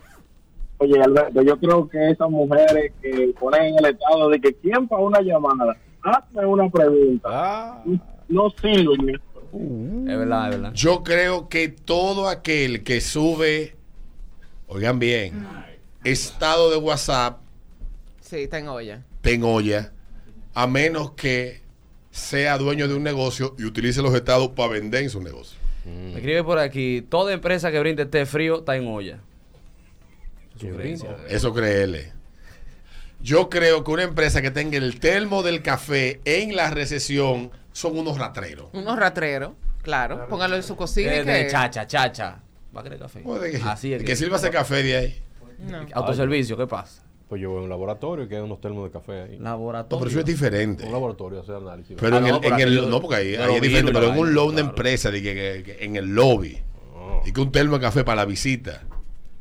Oye, 0.79 1.01
Alberto, 1.01 1.41
yo 1.43 1.59
creo 1.59 1.89
que 1.89 2.11
esas 2.11 2.29
mujeres 2.31 2.93
que 3.01 3.33
ponen 3.39 3.63
en 3.77 3.79
el 3.85 3.93
estado 3.95 4.29
de 4.29 4.41
que 4.41 4.55
quién 4.55 4.89
para 4.89 5.03
una 5.03 5.21
llamada, 5.21 5.77
hazme 6.03 6.47
una 6.47 6.69
pregunta. 6.69 7.29
Ah, 7.33 7.83
No 8.29 8.51
sirven. 8.61 9.11
Es 10.09 10.19
verdad, 10.19 10.49
es 10.51 10.57
verdad. 10.57 10.73
Yo 10.75 11.05
creo 11.05 11.49
que 11.49 11.69
todo 11.69 12.29
aquel 12.29 12.83
que 12.83 13.01
sube, 13.01 13.77
oigan 14.67 14.99
bien, 14.99 15.47
estado 16.03 16.71
de 16.71 16.77
WhatsApp, 16.77 17.39
Sí, 18.21 18.37
está 18.39 18.59
en 18.59 18.69
olla. 18.69 19.03
ten 19.21 19.45
olla, 19.45 19.93
a 20.55 20.67
menos 20.67 21.13
que 21.13 21.61
sea 22.11 22.59
dueño 22.59 22.89
de 22.89 22.95
un 22.95 23.03
negocio 23.03 23.55
y 23.59 23.65
utilice 23.65 24.03
los 24.03 24.15
estados 24.15 24.49
para 24.49 24.71
vender 24.73 25.05
en 25.05 25.11
su 25.11 25.23
negocio. 25.23 25.59
Me 25.85 26.15
escribe 26.17 26.43
por 26.43 26.59
aquí, 26.59 27.03
toda 27.09 27.33
empresa 27.33 27.71
que 27.71 27.79
brinde 27.79 28.07
té 28.07 28.25
frío 28.27 28.59
está 28.61 28.75
en 28.77 28.87
olla. 28.89 29.19
Eso 31.29 31.53
créele. 31.53 32.13
Yo 33.21 33.49
creo 33.49 33.85
que 33.85 33.91
una 33.91 34.03
empresa 34.03 34.43
que 34.43 34.51
tenga 34.51 34.77
el 34.77 35.01
termo 35.01 35.43
del 35.43 35.63
café 35.63 36.21
en 36.25 36.55
la 36.57 36.71
recesión 36.71 37.51
son 37.73 37.99
unos 37.99 38.19
ratreros. 38.19 38.67
Unos 38.73 38.99
ratreros, 38.99 39.53
claro. 39.83 40.27
Póngalo 40.29 40.57
en 40.57 40.63
su 40.63 40.77
cocina. 40.77 41.15
y 41.15 41.19
De, 41.19 41.25
de 41.25 41.45
que- 41.47 41.51
chacha, 41.51 41.87
chacha. 41.87 42.39
¿Va 42.77 42.81
a 42.81 42.85
querer 42.85 42.99
café? 42.99 43.23
¿Cómo 43.23 43.39
de 43.39 43.53
que- 43.53 43.57
Así 43.59 43.93
es. 43.93 44.01
de 44.01 44.05
que 44.05 44.17
sirva 44.17 44.37
ese 44.37 44.51
café 44.51 44.83
de 44.83 44.97
ahí. 44.97 45.23
No. 45.59 45.87
Autoservicio, 45.95 46.57
¿qué 46.57 46.67
pasa? 46.67 47.01
pues 47.27 47.41
yo 47.41 47.51
voy 47.51 47.61
a 47.61 47.63
un 47.63 47.71
laboratorio 47.71 48.29
que 48.29 48.37
hay 48.37 48.43
unos 48.43 48.61
termos 48.61 48.85
de 48.85 48.91
café 48.93 49.23
ahí. 49.23 49.39
No, 49.39 49.45
Laboratorio. 49.45 49.99
pero 49.99 50.11
eso 50.11 50.21
es 50.21 50.27
diferente. 50.27 50.85
Un 50.85 50.93
laboratorio 50.93 51.41
hace 51.41 51.53
análisis. 51.53 51.97
Pero 51.99 52.17
Ah, 52.17 52.19
en, 52.19 52.25
no, 52.29 52.37
el, 52.37 52.45
en 52.45 52.61
el- 52.61 52.91
no, 52.91 53.01
porque 53.01 53.17
ahí, 53.17 53.29
de 53.33 53.57
es 53.57 53.63
diferente, 53.63 53.93
pero 53.93 54.13
en 54.13 54.19
un 54.19 54.35
loan 54.35 54.51
de 54.51 54.55
claro. 54.63 54.69
empresa, 54.69 55.11
de 55.11 55.23
que, 55.23 55.35
que- 55.35 55.63
que 55.79 55.85
en 55.85 55.97
el 55.97 56.15
lobby, 56.15 56.61
y 57.25 57.33
que 57.33 57.41
un 57.41 57.51
termo 57.51 57.77
de 57.79 57.81
café 57.81 58.05
para 58.05 58.17
la 58.17 58.25
visita, 58.27 58.83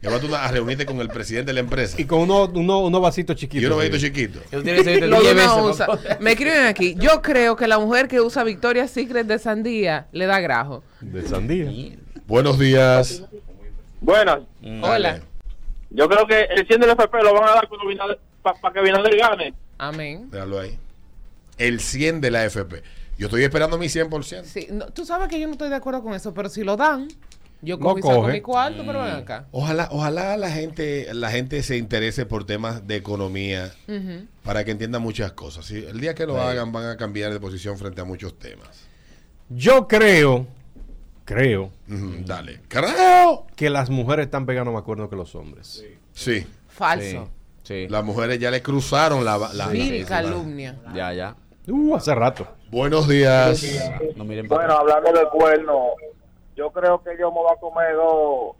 vas 0.10 0.22
tú 0.22 0.36
a 0.36 0.48
reunirte 0.50 0.86
con 0.86 1.00
el 1.00 1.08
presidente 1.10 1.48
de 1.50 1.54
la 1.54 1.60
empresa, 1.62 2.00
Y 2.00 2.06
con 2.06 2.20
unos 2.22 2.50
uno, 2.54 2.80
unos 2.80 3.02
vasitos 3.02 3.36
y 3.36 3.40
chiquitos. 3.40 3.68
unos 3.72 3.84
sí. 3.84 3.90
vasitos 3.90 4.02
chiquitos. 4.10 4.44
Eso 4.52 4.62
tiene 4.64 4.78
que 4.80 4.84
ser 5.00 5.10
Lo 5.10 5.18
de 5.22 5.22
10 5.22 5.34
una 5.34 5.42
veces, 5.44 5.52
onza. 5.58 5.88
¿no? 5.88 6.00
Me 6.20 6.32
escriben 6.32 6.66
aquí. 6.66 6.96
Yo 6.98 7.22
creo 7.22 7.56
que 7.56 7.68
la 7.68 7.80
mujer 7.80 8.08
que 8.08 8.20
usa 8.22 8.44
Victoria's 8.44 8.92
Secret 8.92 9.28
de 9.28 9.40
sandía 9.40 10.08
le 10.12 10.26
da 10.26 10.40
grajo. 10.40 10.84
De 11.02 11.28
sandía. 11.28 11.72
Buenos 12.28 12.58
días. 12.60 13.24
Buenas. 14.02 14.42
Hola. 14.82 15.22
Yo 15.90 16.10
creo 16.10 16.26
que 16.28 16.42
el 16.56 16.66
100 16.68 16.82
del 16.82 16.90
FP 16.92 17.22
lo 17.24 17.34
van 17.34 17.50
a 17.50 17.54
dar 17.54 17.70
para 18.42 18.74
que 18.74 18.82
Binader 18.82 19.16
gane. 19.18 19.54
Amén. 19.78 20.28
Déjalo 20.32 20.60
ahí. 20.60 20.78
El 21.58 21.80
100 21.80 22.20
de 22.20 22.32
la 22.32 22.46
FP. 22.46 22.82
Yo 23.18 23.28
estoy 23.28 23.44
esperando 23.44 23.78
mi 23.78 23.86
100%. 23.88 24.44
Sí, 24.44 24.68
no, 24.72 24.88
tú 24.88 25.06
sabes 25.06 25.28
que 25.30 25.40
yo 25.40 25.46
no 25.48 25.54
estoy 25.54 25.70
de 25.70 25.76
acuerdo 25.76 26.02
con 26.02 26.14
eso, 26.14 26.34
pero 26.34 26.50
si 26.50 26.64
lo 26.64 26.76
dan, 26.76 27.08
yo 27.64 27.80
cojo 27.80 28.00
y 28.00 28.02
saco 28.02 28.16
coge. 28.16 28.34
mi 28.34 28.42
cuarto, 28.42 28.84
pero 28.86 29.02
ven 29.04 29.14
acá. 29.14 29.48
Ojalá, 29.52 29.88
ojalá 29.92 30.38
la 30.38 30.52
gente, 30.52 31.08
la 31.14 31.32
gente 31.32 31.64
se 31.64 31.78
interese 31.78 32.26
por 32.26 32.46
temas 32.46 32.86
de 32.88 32.96
economía 32.98 33.72
para 34.44 34.64
que 34.66 34.72
entienda 34.72 35.00
muchas 35.00 35.32
cosas. 35.32 35.66
¿sí? 35.66 35.84
El 35.88 36.00
día 36.00 36.14
que 36.14 36.26
lo 36.26 36.42
hagan 36.42 36.72
van 36.72 36.86
a 36.90 36.98
cambiar 36.98 37.32
de 37.34 37.40
posición 37.40 37.78
frente 37.78 38.02
a 38.02 38.04
muchos 38.06 38.38
temas. 38.38 38.70
Yo 39.50 39.88
creo, 39.88 40.46
creo, 41.26 41.72
Dale. 41.88 42.62
¡Carajo! 42.68 43.48
que 43.56 43.70
las 43.70 43.90
mujeres 43.90 44.26
están 44.26 44.46
pegando 44.46 44.72
más 44.72 44.84
cuernos 44.84 45.10
que 45.10 45.16
los 45.16 45.34
hombres. 45.36 45.84
Sí. 46.14 46.46
Falso. 46.68 47.30
Sí. 47.64 47.88
Las 47.88 48.04
mujeres 48.04 48.40
ya 48.40 48.52
le 48.52 48.62
cruzaron 48.62 49.24
la... 49.24 49.38
la- 49.38 49.54
la- 49.54 50.06
calumnia. 50.06 50.78
Ya, 50.94 51.14
ya. 51.14 51.36
Uh, 51.68 51.96
hace 51.96 52.14
rato. 52.14 52.46
Buenos 52.70 53.08
días. 53.08 53.64
No 54.18 54.26
miren 54.26 54.48
Bueno, 54.50 54.74
hablando 54.74 55.14
del 55.14 55.28
cuerno, 55.30 55.92
yo 56.56 56.72
creo 56.72 57.02
que 57.04 57.12
yo 57.20 57.30
me 57.32 57.38
voy 57.38 57.52
a 57.56 57.60
comer 57.60 57.96
dos, 57.96 58.56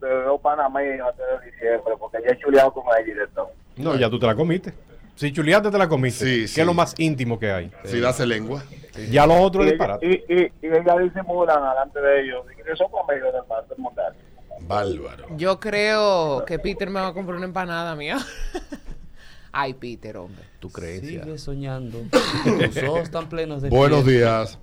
de 0.00 0.22
dos 0.24 0.40
panameños 0.40 1.08
antes 1.08 1.24
de 1.40 1.50
diciembre, 1.50 1.94
porque 1.98 2.18
ya 2.26 2.32
he 2.32 2.38
chuleado 2.38 2.72
con 2.72 2.84
ella 2.98 3.12
y 3.12 3.14
de 3.16 3.26
todo. 3.28 3.50
No, 3.76 3.96
ya 3.96 4.08
tú 4.10 4.18
te 4.18 4.26
la 4.26 4.34
comiste. 4.34 4.72
Si 5.14 5.32
chuleaste, 5.32 5.70
te 5.70 5.76
la 5.78 5.88
comiste. 5.88 6.24
Sí, 6.24 6.40
que 6.42 6.48
sí. 6.48 6.60
es 6.60 6.66
lo 6.66 6.72
más 6.74 6.94
íntimo 6.98 7.38
que 7.38 7.50
hay. 7.50 7.70
Si 7.84 8.00
das 8.00 8.18
lengua. 8.20 8.62
Ya 9.10 9.26
lo 9.26 9.34
otro 9.40 9.62
Y, 9.62 9.68
es 9.68 9.72
ella- 9.74 9.98
disparate. 9.98 10.06
y, 10.06 10.34
y, 10.34 10.42
y 10.62 10.66
ella 10.66 10.96
disimulan 10.98 11.56
delante 11.62 12.00
de 12.00 12.22
ellos, 12.22 12.44
y 12.52 12.62
que 12.62 12.76
son 12.76 12.88
amigos 13.08 13.32
del 13.32 13.42
mar 13.48 13.66
del 13.68 13.78
mundial. 13.78 14.14
Bárbaro. 14.62 15.26
Yo 15.36 15.58
creo 15.60 16.44
que 16.44 16.58
Peter 16.58 16.88
me 16.90 17.00
va 17.00 17.08
a 17.08 17.12
comprar 17.14 17.36
una 17.36 17.46
empanada 17.46 17.94
mía. 17.96 18.18
Ay, 19.52 19.74
Peter, 19.74 20.16
hombre. 20.16 20.44
Tu 20.60 20.70
creencia. 20.70 21.24
Sigue 21.24 21.38
soñando. 21.38 21.98
Tus 22.72 22.82
ojos 22.84 23.00
están 23.02 23.28
plenos 23.28 23.62
de 23.62 23.68
Buenos 23.68 24.06
días. 24.06 24.58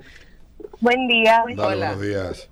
Buen 0.79 1.07
día. 1.07 1.43
Dale, 1.45 1.61
Hola. 1.61 1.75
buenos 1.95 2.01
días. 2.01 2.49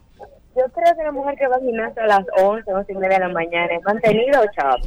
Yo 0.56 0.64
creo 0.74 0.96
que 0.96 1.04
la 1.04 1.12
mujer 1.12 1.36
que 1.38 1.48
va 1.48 1.56
al 1.58 1.62
gimnasio 1.62 2.02
a 2.02 2.08
las 2.08 2.26
11, 2.38 2.72
11 2.72 2.92
y 2.92 2.96
media 2.96 3.20
de 3.20 3.28
la 3.28 3.34
mañana 3.34 3.68
es 3.78 3.84
mantenida 3.84 4.42
o 4.42 4.46
chavo. 4.56 4.78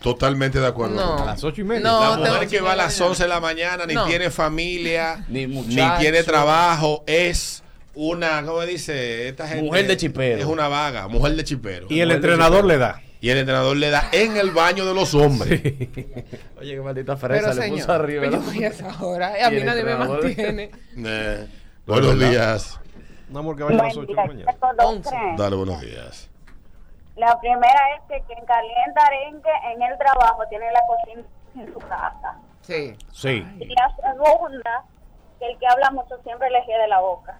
Totalmente 0.00 0.58
de 0.60 0.66
acuerdo. 0.66 0.94
No. 0.94 1.22
A 1.22 1.26
las 1.26 1.42
ocho 1.44 1.60
y 1.60 1.64
media. 1.64 1.82
No, 1.82 2.16
La 2.18 2.30
mujer 2.30 2.48
que 2.48 2.60
va 2.60 2.72
a 2.72 2.76
las 2.76 2.94
mañana. 2.94 3.10
11 3.10 3.22
de 3.22 3.28
la 3.28 3.40
mañana, 3.40 3.86
ni 3.86 3.94
No. 3.94 4.06
tiene 4.06 4.30
familia, 4.30 5.24
Ni 5.28 5.46
ni 5.46 5.76
tiene 5.98 6.22
trabajo, 6.22 7.02
es 7.06 7.62
una, 7.94 8.42
¿cómo 8.44 8.60
dice? 8.62 9.28
Esta 9.28 9.48
gente, 9.48 9.64
Mujer 9.64 9.86
de 9.86 9.96
chipero. 9.96 10.38
Es 10.38 10.44
una 10.44 10.68
vaga, 10.68 11.08
mujer 11.08 11.34
de 11.34 11.44
chipero. 11.44 11.86
Y 11.90 12.00
el 12.00 12.10
entrenador 12.12 12.64
le 12.64 12.76
da. 12.78 13.00
Y 13.20 13.30
el 13.30 13.38
entrenador 13.38 13.76
le 13.78 13.88
da 13.90 14.08
en 14.12 14.36
el 14.36 14.50
baño 14.50 14.84
de 14.86 14.94
los 14.94 15.14
hombres. 15.14 15.60
Oye, 16.60 16.74
qué 16.74 16.80
maldita 16.80 17.16
fresa 17.16 17.50
Pero 17.50 17.62
le 17.62 17.68
puso 17.70 17.92
arriba. 17.92 18.20
pero 18.20 18.32
yo 18.32 18.38
¿no? 18.38 18.44
voy 18.44 18.64
a 18.64 18.68
esa 18.68 19.02
hora. 19.04 19.32
A 19.44 19.50
mí 19.50 19.60
nadie 19.62 19.82
me 19.84 19.94
mantiene. 19.96 20.70
Eh, 21.04 21.46
buenos 21.86 22.18
¿verdad? 22.18 22.30
días. 22.30 22.80
Un 23.30 23.36
amor 23.36 23.56
que 23.56 23.62
vaya 23.64 23.80
a 23.80 23.82
las 23.84 23.96
ocho 23.96 24.06
de 24.06 24.14
la 24.14 24.26
mañana. 24.26 24.54
Once. 24.84 25.10
Dale, 25.36 25.56
buenos 25.56 25.80
días. 25.80 26.30
La 27.16 27.38
primera 27.40 27.80
es 27.96 28.02
que 28.08 28.22
quien 28.26 28.44
calienta 28.44 29.06
arenque 29.06 29.50
en 29.72 29.82
el 29.82 29.98
trabajo 29.98 30.42
tiene 30.48 30.66
la 30.70 30.80
cocina 30.86 31.22
en 31.56 31.72
su 31.72 31.78
casa. 31.80 32.38
Sí. 32.60 32.94
Sí. 33.12 33.46
Y 33.58 33.66
la 33.74 33.94
segunda, 33.96 34.84
que 35.38 35.50
el 35.50 35.58
que 35.58 35.66
habla 35.66 35.90
mucho 35.90 36.16
siempre 36.22 36.48
le 36.50 36.58
de 36.58 36.88
la 36.88 37.00
boca. 37.00 37.38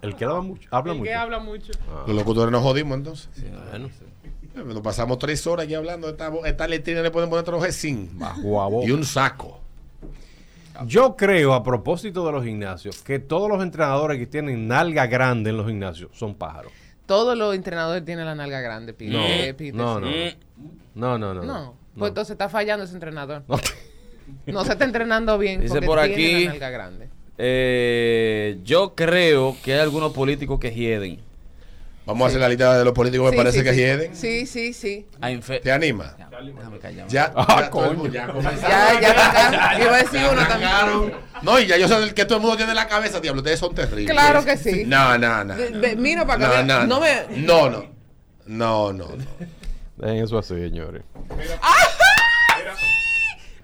El 0.00 0.16
que 0.16 0.24
habla 0.24 0.40
mucho. 0.40 0.68
Habla 0.72 0.92
El 0.92 0.98
mucho. 0.98 1.08
que 1.10 1.14
habla 1.14 1.38
mucho. 1.38 1.72
Los 2.06 2.16
locutores 2.16 2.50
nos 2.50 2.62
jodimos 2.62 2.96
entonces. 2.98 3.28
Bueno. 3.70 3.88
Nos 4.54 4.80
pasamos 4.82 5.18
tres 5.18 5.46
horas 5.46 5.64
aquí 5.64 5.74
hablando. 5.74 6.08
Esta, 6.08 6.30
esta 6.44 6.68
letrina 6.68 7.02
le 7.02 7.10
pueden 7.10 7.30
poner 7.30 7.42
otro 7.42 7.60
sin 7.72 8.18
Bajo 8.18 8.60
a 8.62 8.68
boca. 8.68 8.86
y 8.86 8.90
un 8.90 9.04
saco. 9.04 9.60
Yo 10.86 11.16
creo, 11.16 11.54
a 11.54 11.62
propósito 11.62 12.24
de 12.26 12.32
los 12.32 12.44
gimnasios, 12.44 13.02
que 13.02 13.18
todos 13.18 13.48
los 13.48 13.62
entrenadores 13.62 14.18
que 14.18 14.26
tienen 14.26 14.66
nalga 14.66 15.06
grande 15.06 15.50
en 15.50 15.56
los 15.56 15.66
gimnasios 15.66 16.10
son 16.14 16.34
pájaros. 16.34 16.72
Todos 17.06 17.36
los 17.36 17.54
entrenadores 17.54 18.04
tienen 18.04 18.24
la 18.24 18.34
nalga 18.34 18.60
grande, 18.60 18.94
Peter. 18.94 19.14
No, 19.14 19.26
Eh, 19.26 19.54
Peter, 19.54 19.74
no, 19.74 20.00
no. 20.00 20.06
sí. 20.06 20.36
No, 20.94 21.18
no, 21.18 21.34
no. 21.34 21.42
No, 21.42 21.52
no. 21.64 21.74
pues 21.98 22.08
entonces 22.10 22.32
está 22.32 22.48
fallando 22.48 22.84
ese 22.84 22.94
entrenador. 22.94 23.42
No 24.46 24.64
se 24.64 24.72
está 24.72 24.84
entrenando 24.84 25.36
bien 25.36 25.60
Dice 25.60 25.74
porque 25.74 25.86
por 25.86 25.98
tiene 26.04 26.14
aquí- 26.36 26.44
la 26.44 26.50
nalga 26.50 26.70
grande. 26.70 27.08
Eh, 27.38 28.58
yo 28.62 28.94
creo 28.94 29.56
que 29.64 29.74
hay 29.74 29.80
algunos 29.80 30.12
políticos 30.12 30.58
que 30.60 30.70
hieden. 30.72 31.20
Vamos 32.04 32.24
a 32.24 32.28
hacer 32.28 32.40
la 32.40 32.48
lista 32.48 32.76
de 32.78 32.84
los 32.84 32.92
políticos 32.94 33.30
que 33.30 33.36
Sí, 33.36 33.36
parece 33.36 33.58
sí, 33.58 33.64
que 33.64 33.70
sí. 33.72 33.76
hieden. 33.76 34.16
Sí, 34.16 34.46
sí, 34.46 34.72
sí. 34.72 35.06
A 35.20 35.30
infe- 35.30 35.60
¿Te 35.62 35.70
anima? 35.70 36.16
Déjame 36.56 36.78
callar. 36.80 37.06
Ya, 37.08 37.32
Ah, 37.36 37.46
ya, 37.58 37.64
el 37.64 37.70
coño. 37.70 38.06
ya. 38.08 38.26
Ya, 38.60 39.00
ya. 39.00 39.78
Iba 39.80 39.94
a 39.94 39.98
decir 40.02 40.20
uno 40.30 40.40
Arrancaron. 40.40 41.12
No, 41.42 41.60
y 41.60 41.66
ya 41.66 41.76
yo 41.76 41.86
sé 41.88 42.12
que 42.14 42.24
todo 42.24 42.36
el 42.38 42.42
mundo 42.42 42.56
tiene 42.56 42.72
en 42.72 42.76
la 42.76 42.88
cabeza, 42.88 43.20
diablo. 43.20 43.40
Ustedes 43.42 43.60
son 43.60 43.72
terribles. 43.74 44.10
Claro 44.10 44.44
que 44.44 44.56
sí. 44.56 44.82
No, 44.84 45.16
no, 45.18 45.44
no. 45.44 45.54
Mira 45.96 46.26
para 46.26 46.46
acá. 46.48 46.62
no, 46.64 46.80
no, 46.80 46.86
no. 46.86 47.00
me. 47.00 47.36
No, 47.38 47.70
no. 47.70 47.86
No, 48.46 48.92
no, 48.92 49.08
no. 49.08 49.24
Dejen 49.98 50.24
eso 50.24 50.38
así, 50.38 50.54
señores. 50.54 51.02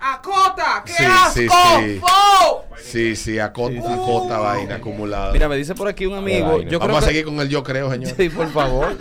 ¡Acota! 0.00 0.82
¡Qué 0.87 0.92
Sí, 0.92 1.04
asco! 1.04 1.32
sí, 1.34 1.48
sí. 1.48 2.00
¡Fo! 2.00 2.64
Sí, 2.82 3.16
sí, 3.16 3.38
acota, 3.38 3.94
acota 3.94 4.38
vaina 4.38 4.76
acumulada. 4.76 5.32
Mira, 5.32 5.48
me 5.48 5.56
dice 5.56 5.74
por 5.74 5.88
aquí 5.88 6.06
un 6.06 6.14
amigo. 6.16 6.61
Yo 6.62 6.78
creo 6.78 6.80
Vamos 6.80 6.98
a 6.98 7.00
que- 7.00 7.06
seguir 7.06 7.24
con 7.24 7.40
el 7.40 7.48
yo 7.48 7.62
creo, 7.62 7.90
señor. 7.90 8.12
Sí, 8.16 8.28
por 8.28 8.48
favor. 8.52 8.96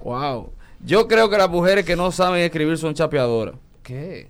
wow. 0.00 0.52
Yo 0.82 1.06
creo 1.08 1.28
que 1.28 1.36
las 1.36 1.50
mujeres 1.50 1.84
que 1.84 1.94
no 1.94 2.10
saben 2.10 2.40
escribir 2.42 2.78
son 2.78 2.94
chapeadoras. 2.94 3.54
¿Qué? 3.82 4.28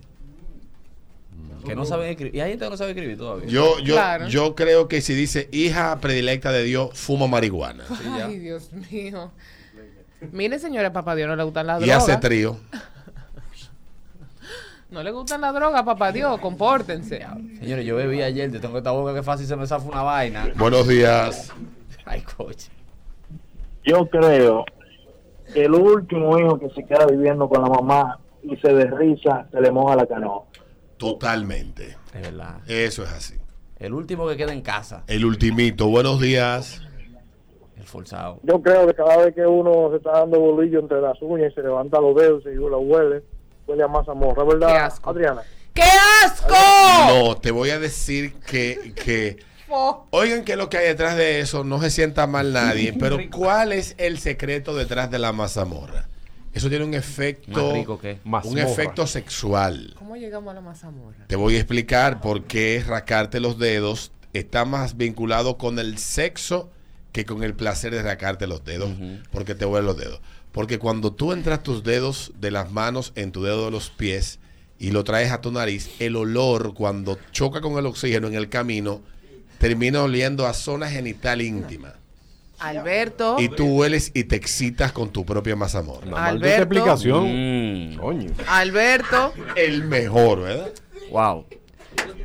Que 1.65 1.75
no 1.75 1.85
saben 1.85 2.09
escribir. 2.09 2.35
Y 2.35 2.41
hay 2.41 2.49
gente 2.49 2.65
que 2.65 2.71
no 2.71 2.77
sabe 2.77 2.91
escribir 2.91 3.17
todavía. 3.17 3.47
Yo, 3.47 3.79
yo, 3.79 3.93
Claro. 3.93 4.27
yo 4.27 4.55
creo 4.55 4.87
que 4.87 4.99
si 4.99 5.13
dice 5.13 5.47
hija 5.51 5.99
predilecta 6.01 6.51
de 6.51 6.63
Dios, 6.63 6.89
fumo 6.97 7.27
marihuana. 7.27 7.85
Ay, 8.25 8.39
Dios 8.39 8.69
mío. 8.91 9.31
Mire, 10.31 10.59
señores, 10.59 10.91
papá 10.91 11.15
Dios 11.15 11.27
no 11.29 11.35
le 11.35 11.43
gustan 11.43 11.67
las 11.67 11.81
Y 11.85 11.89
hace 11.91 12.07
drogas. 12.13 12.19
trío. 12.21 12.57
No 14.91 15.01
le 15.01 15.11
gustan 15.11 15.39
las 15.39 15.53
drogas, 15.53 15.83
papá 15.83 16.11
Dios. 16.11 16.37
Compórtense. 16.41 17.25
Señores, 17.59 17.85
yo 17.85 17.95
bebí 17.95 18.21
ayer. 18.21 18.51
Yo 18.51 18.59
tengo 18.59 18.77
esta 18.77 18.91
boca 18.91 19.13
que 19.13 19.23
fácil 19.23 19.47
se 19.47 19.55
me 19.55 19.65
zafa 19.65 19.87
una 19.87 20.01
vaina. 20.01 20.51
Buenos 20.57 20.85
días. 20.85 21.53
Ay, 22.03 22.21
coche. 22.21 22.69
Yo 23.85 24.05
creo 24.07 24.65
que 25.53 25.63
el 25.63 25.73
último 25.73 26.37
hijo 26.37 26.59
que 26.59 26.69
se 26.71 26.83
queda 26.83 27.05
viviendo 27.05 27.47
con 27.47 27.61
la 27.61 27.69
mamá 27.69 28.19
y 28.43 28.57
se 28.57 28.73
desriza, 28.73 29.47
se 29.49 29.61
le 29.61 29.71
moja 29.71 29.95
la 29.95 30.05
canoa. 30.05 30.43
Totalmente. 30.97 31.95
Es 32.13 32.21
verdad. 32.21 32.57
Eso 32.67 33.03
es 33.03 33.13
así. 33.13 33.35
El 33.79 33.93
último 33.93 34.27
que 34.27 34.35
queda 34.35 34.51
en 34.51 34.61
casa. 34.61 35.05
El 35.07 35.23
ultimito. 35.23 35.87
Buenos 35.87 36.19
días. 36.19 36.81
El 37.77 37.83
forzado. 37.83 38.41
Yo 38.43 38.61
creo 38.61 38.85
que 38.87 38.93
cada 38.93 39.17
vez 39.23 39.33
que 39.33 39.47
uno 39.47 39.89
se 39.91 39.97
está 39.97 40.11
dando 40.19 40.37
bolillo 40.37 40.81
entre 40.81 40.99
las 40.99 41.19
uñas 41.21 41.53
y 41.53 41.55
se 41.55 41.61
levanta 41.61 42.01
los 42.01 42.13
dedos 42.13 42.43
y 42.45 42.55
lo 42.55 42.79
huele, 42.79 43.23
huele 43.67 43.83
a 43.83 43.87
mazamorra, 43.87 44.43
¿verdad, 44.43 44.67
Qué 44.67 44.73
asco. 44.77 45.09
Adriana? 45.09 45.41
¡Qué 45.73 45.83
asco! 46.25 46.53
No, 47.07 47.37
te 47.37 47.51
voy 47.51 47.69
a 47.69 47.79
decir 47.79 48.33
que, 48.45 48.93
que 48.95 49.39
oigan 50.11 50.43
que 50.43 50.55
lo 50.55 50.69
que 50.69 50.77
hay 50.77 50.87
detrás 50.87 51.15
de 51.15 51.39
eso 51.39 51.63
no 51.63 51.81
se 51.81 51.89
sienta 51.89 52.27
mal 52.27 52.53
nadie, 52.53 52.93
pero 52.99 53.17
¿cuál 53.31 53.71
es 53.71 53.95
el 53.97 54.19
secreto 54.19 54.75
detrás 54.75 55.09
de 55.11 55.19
la 55.19 55.31
mazamorra? 55.31 56.07
Eso 56.53 56.67
tiene 56.67 56.83
un 56.83 56.93
efecto, 56.93 57.67
Más 57.67 57.73
rico 57.73 57.97
que. 57.97 58.19
un 58.43 58.57
efecto 58.57 59.07
sexual. 59.07 59.95
¿Cómo 59.97 60.17
llegamos 60.17 60.51
a 60.51 60.55
la 60.55 60.61
mazamorra? 60.61 61.25
Te 61.27 61.37
voy 61.37 61.55
a 61.55 61.57
explicar 61.57 62.19
por 62.19 62.43
qué 62.43 62.83
rascarte 62.85 63.39
los 63.39 63.57
dedos 63.57 64.11
está 64.33 64.65
más 64.65 64.97
vinculado 64.97 65.57
con 65.57 65.79
el 65.79 65.97
sexo 65.97 66.69
que 67.11 67.25
con 67.25 67.43
el 67.43 67.53
placer 67.53 67.93
de 67.93 68.01
rascarte 68.01 68.47
los 68.47 68.63
dedos, 68.63 68.89
porque 69.31 69.55
te 69.55 69.65
huelen 69.65 69.85
los 69.85 69.97
dedos. 69.97 70.21
Porque 70.51 70.79
cuando 70.79 71.13
tú 71.13 71.31
entras 71.31 71.63
tus 71.63 71.83
dedos 71.83 72.33
de 72.39 72.51
las 72.51 72.71
manos 72.71 73.13
en 73.15 73.31
tu 73.31 73.43
dedo 73.43 73.65
de 73.65 73.71
los 73.71 73.89
pies 73.89 74.39
y 74.79 74.91
lo 74.91 75.03
traes 75.03 75.31
a 75.31 75.41
tu 75.41 75.51
nariz, 75.51 75.89
el 75.99 76.15
olor 76.15 76.73
cuando 76.73 77.17
choca 77.31 77.61
con 77.61 77.77
el 77.77 77.85
oxígeno 77.85 78.27
en 78.27 78.35
el 78.35 78.49
camino 78.49 79.01
termina 79.59 80.01
oliendo 80.03 80.47
a 80.47 80.53
zona 80.53 80.89
genital 80.89 81.41
íntima. 81.41 81.93
Alberto. 82.59 83.37
Y 83.39 83.49
tú 83.49 83.65
hueles 83.77 84.11
y 84.13 84.25
te 84.25 84.35
excitas 84.35 84.91
con 84.91 85.09
tu 85.09 85.25
propia 85.25 85.55
mazamorra. 85.55 86.05
Maldita 86.05 86.27
Alberto. 86.27 86.63
explicación. 86.63 87.93
Mm, 87.93 87.97
Coño. 87.97 88.31
Alberto. 88.47 89.33
El 89.55 89.83
mejor, 89.85 90.41
¿verdad? 90.41 90.71
wow. 91.11 91.45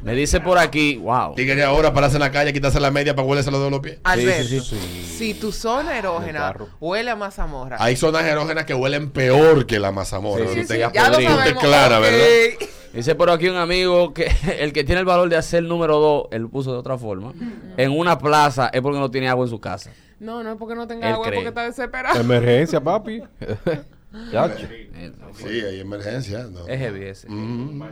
Me 0.02 0.14
dice 0.14 0.40
por 0.40 0.58
aquí. 0.58 0.96
Wow. 0.98 1.34
Tigre 1.34 1.62
ahora 1.64 1.92
pararse 1.92 2.16
en 2.16 2.20
la 2.20 2.30
calle, 2.30 2.52
quitarse 2.52 2.78
la 2.80 2.90
media 2.90 3.14
para 3.14 3.26
huelerse 3.26 3.50
los 3.50 3.60
dedos 3.60 3.70
de 3.72 3.76
los 3.76 3.80
pies. 3.80 3.98
Alberto. 4.04 4.48
sí, 4.48 4.60
sí, 4.60 5.04
Si 5.18 5.34
tu 5.34 5.52
zona 5.52 5.98
erógena 5.98 6.54
huele 6.80 7.10
a 7.10 7.16
mazamorra. 7.16 7.76
Hay 7.80 7.96
zonas 7.96 8.24
erógenas 8.24 8.64
que 8.64 8.74
huelen 8.74 9.10
peor 9.10 9.66
que 9.66 9.78
la 9.78 9.92
mazamorra. 9.92 10.44
Sí, 10.44 10.48
no 10.48 10.50
sí, 10.54 10.60
te 10.60 10.66
sí, 10.66 10.72
digas 10.74 10.92
ya 10.92 11.08
lo 11.08 11.20
sabemos. 11.20 11.62
clara, 11.62 11.98
Ok. 11.98 12.04
¿verdad? 12.04 12.68
Dice 12.92 13.14
por 13.14 13.28
aquí 13.30 13.48
un 13.48 13.56
amigo 13.56 14.14
que 14.14 14.30
el 14.58 14.72
que 14.72 14.82
tiene 14.84 15.00
el 15.00 15.04
valor 15.06 15.28
de 15.28 15.36
hacer 15.36 15.62
número 15.64 15.98
2, 15.98 16.28
él 16.30 16.42
lo 16.42 16.48
puso 16.48 16.72
de 16.72 16.78
otra 16.78 16.96
forma, 16.96 17.34
en 17.76 17.90
una 17.90 18.18
plaza 18.18 18.70
es 18.72 18.80
porque 18.80 18.98
no 18.98 19.10
tiene 19.10 19.28
agua 19.28 19.44
en 19.44 19.50
su 19.50 19.60
casa. 19.60 19.90
No, 20.18 20.42
no 20.42 20.52
es 20.52 20.56
porque 20.58 20.74
no 20.74 20.86
tenga 20.86 21.08
Él 21.08 21.14
agua, 21.14 21.26
es 21.26 21.32
porque 21.34 21.48
está 21.48 21.64
desesperado. 21.64 22.18
Emergencia, 22.18 22.80
papi. 22.80 23.22
Sí, 25.36 25.46
hay 25.46 25.80
emergencia. 25.80 26.44
No, 26.50 26.66
Es 26.66 26.78
heavy 26.78 27.04
ese. 27.04 27.28
Mm. 27.28 27.82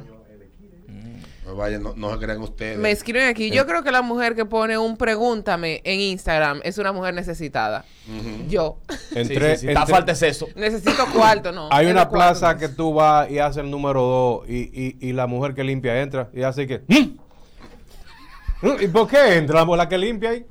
No 1.44 1.56
vayan, 1.56 1.82
no, 1.82 1.92
no 1.94 2.10
se 2.12 2.18
crean 2.24 2.40
ustedes. 2.40 2.78
Me 2.78 2.90
escriben 2.90 3.28
aquí. 3.28 3.50
Yo 3.50 3.66
creo 3.66 3.82
que 3.82 3.90
la 3.90 4.00
mujer 4.00 4.34
que 4.34 4.46
pone 4.46 4.78
un 4.78 4.96
pregúntame 4.96 5.82
en 5.84 6.00
Instagram 6.00 6.60
es 6.64 6.78
una 6.78 6.90
mujer 6.92 7.12
necesitada. 7.14 7.84
Yo. 8.48 8.78
Entre, 9.14 9.56
sí, 9.56 9.60
sí, 9.62 9.68
Está 9.68 9.80
entre- 9.80 9.94
falta 9.94 10.12
es 10.12 10.22
eso. 10.22 10.48
Necesito 10.56 11.06
cuarto, 11.14 11.52
no. 11.52 11.68
hay 11.70 11.86
Es 11.86 11.92
una 11.92 12.08
plaza 12.08 12.56
que 12.56 12.68
tú 12.68 12.94
vas 12.94 13.30
y 13.30 13.38
haces 13.38 13.58
el 13.64 13.70
número 13.70 14.00
2 14.46 14.48
y, 14.48 14.54
y, 14.72 14.96
y 15.08 15.12
la 15.12 15.26
mujer 15.26 15.54
que 15.54 15.64
limpia 15.64 16.00
entra 16.00 16.30
y 16.32 16.42
así 16.42 16.66
que... 16.66 16.82
"Mm". 16.88 17.18
¿Y 18.80 18.88
por 18.88 19.06
qué 19.08 19.34
entra 19.36 19.64
la, 19.66 19.88
que 19.88 19.98
limpia 19.98 20.30
ahí? 20.30 20.46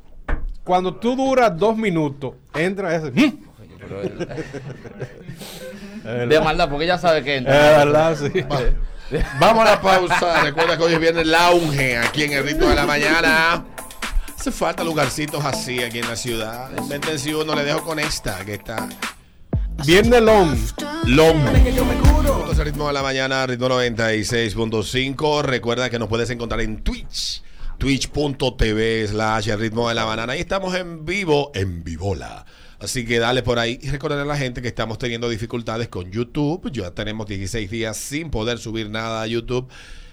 Cuando 0.63 0.93
tú 0.95 1.15
duras 1.15 1.57
dos 1.57 1.75
minutos, 1.75 2.35
entra 2.53 2.95
ese... 2.95 3.09
"Mm". 3.11 3.43
Es 6.05 6.29
De 6.29 6.39
maldad, 6.41 6.69
porque 6.69 6.85
ella 6.85 6.97
sabe 6.97 7.23
que 7.23 7.33
Es 7.35 7.39
entra. 7.39 7.53
verdad, 7.85 8.15
sí. 8.17 8.31
Vamos 9.39 9.65
a 9.65 9.71
la 9.71 9.81
pausa. 9.81 10.41
Recuerda 10.41 10.77
que 10.77 10.83
hoy 10.83 10.95
viene 10.97 11.21
el 11.21 11.31
lounge 11.31 11.97
aquí 11.97 12.23
en 12.23 12.33
el 12.33 12.43
ritmo 12.43 12.67
de 12.67 12.75
la 12.75 12.85
mañana. 12.85 13.65
Hace 14.37 14.51
falta 14.51 14.83
lugarcitos 14.83 15.43
así 15.45 15.81
aquí 15.81 15.99
en 15.99 16.07
la 16.07 16.15
ciudad. 16.15 16.71
Invéntense 16.77 17.35
uno, 17.35 17.55
le 17.55 17.63
dejo 17.63 17.83
con 17.83 17.99
esta 17.99 18.43
que 18.45 18.55
está. 18.55 18.89
Viene 19.85 20.19
long. 20.19 20.57
Long. 21.05 21.37
Esto 21.55 22.51
es 22.51 22.59
el 22.59 22.65
ritmo 22.65 22.87
de 22.87 22.93
la 22.93 23.03
mañana, 23.03 23.45
ritmo 23.45 23.69
96.5. 23.69 25.43
Recuerda 25.43 25.89
que 25.89 25.99
nos 25.99 26.07
puedes 26.07 26.29
encontrar 26.29 26.61
en 26.61 26.83
Twitch. 26.83 27.41
Twitch.tv 27.77 29.07
slash 29.07 29.49
el 29.49 29.59
ritmo 29.59 29.89
de 29.89 29.95
la 29.95 30.05
banana. 30.05 30.33
Ahí 30.33 30.39
estamos 30.39 30.75
en 30.75 31.05
vivo, 31.05 31.51
en 31.53 31.83
vivola. 31.83 32.45
Así 32.83 33.05
que 33.05 33.17
dale 33.19 33.43
por 33.43 33.59
ahí 33.59 33.79
y 33.81 33.89
recordar 33.89 34.19
a 34.19 34.25
la 34.25 34.35
gente 34.37 34.61
que 34.61 34.67
estamos 34.67 34.97
teniendo 34.97 35.29
dificultades 35.29 35.87
con 35.87 36.11
YouTube. 36.11 36.69
Ya 36.71 36.91
tenemos 36.91 37.27
16 37.27 37.71
días 37.71 37.95
sin 37.95 38.29
poder 38.29 38.57
subir 38.57 38.89
nada 38.89 39.21
a 39.21 39.27
YouTube. 39.27 39.69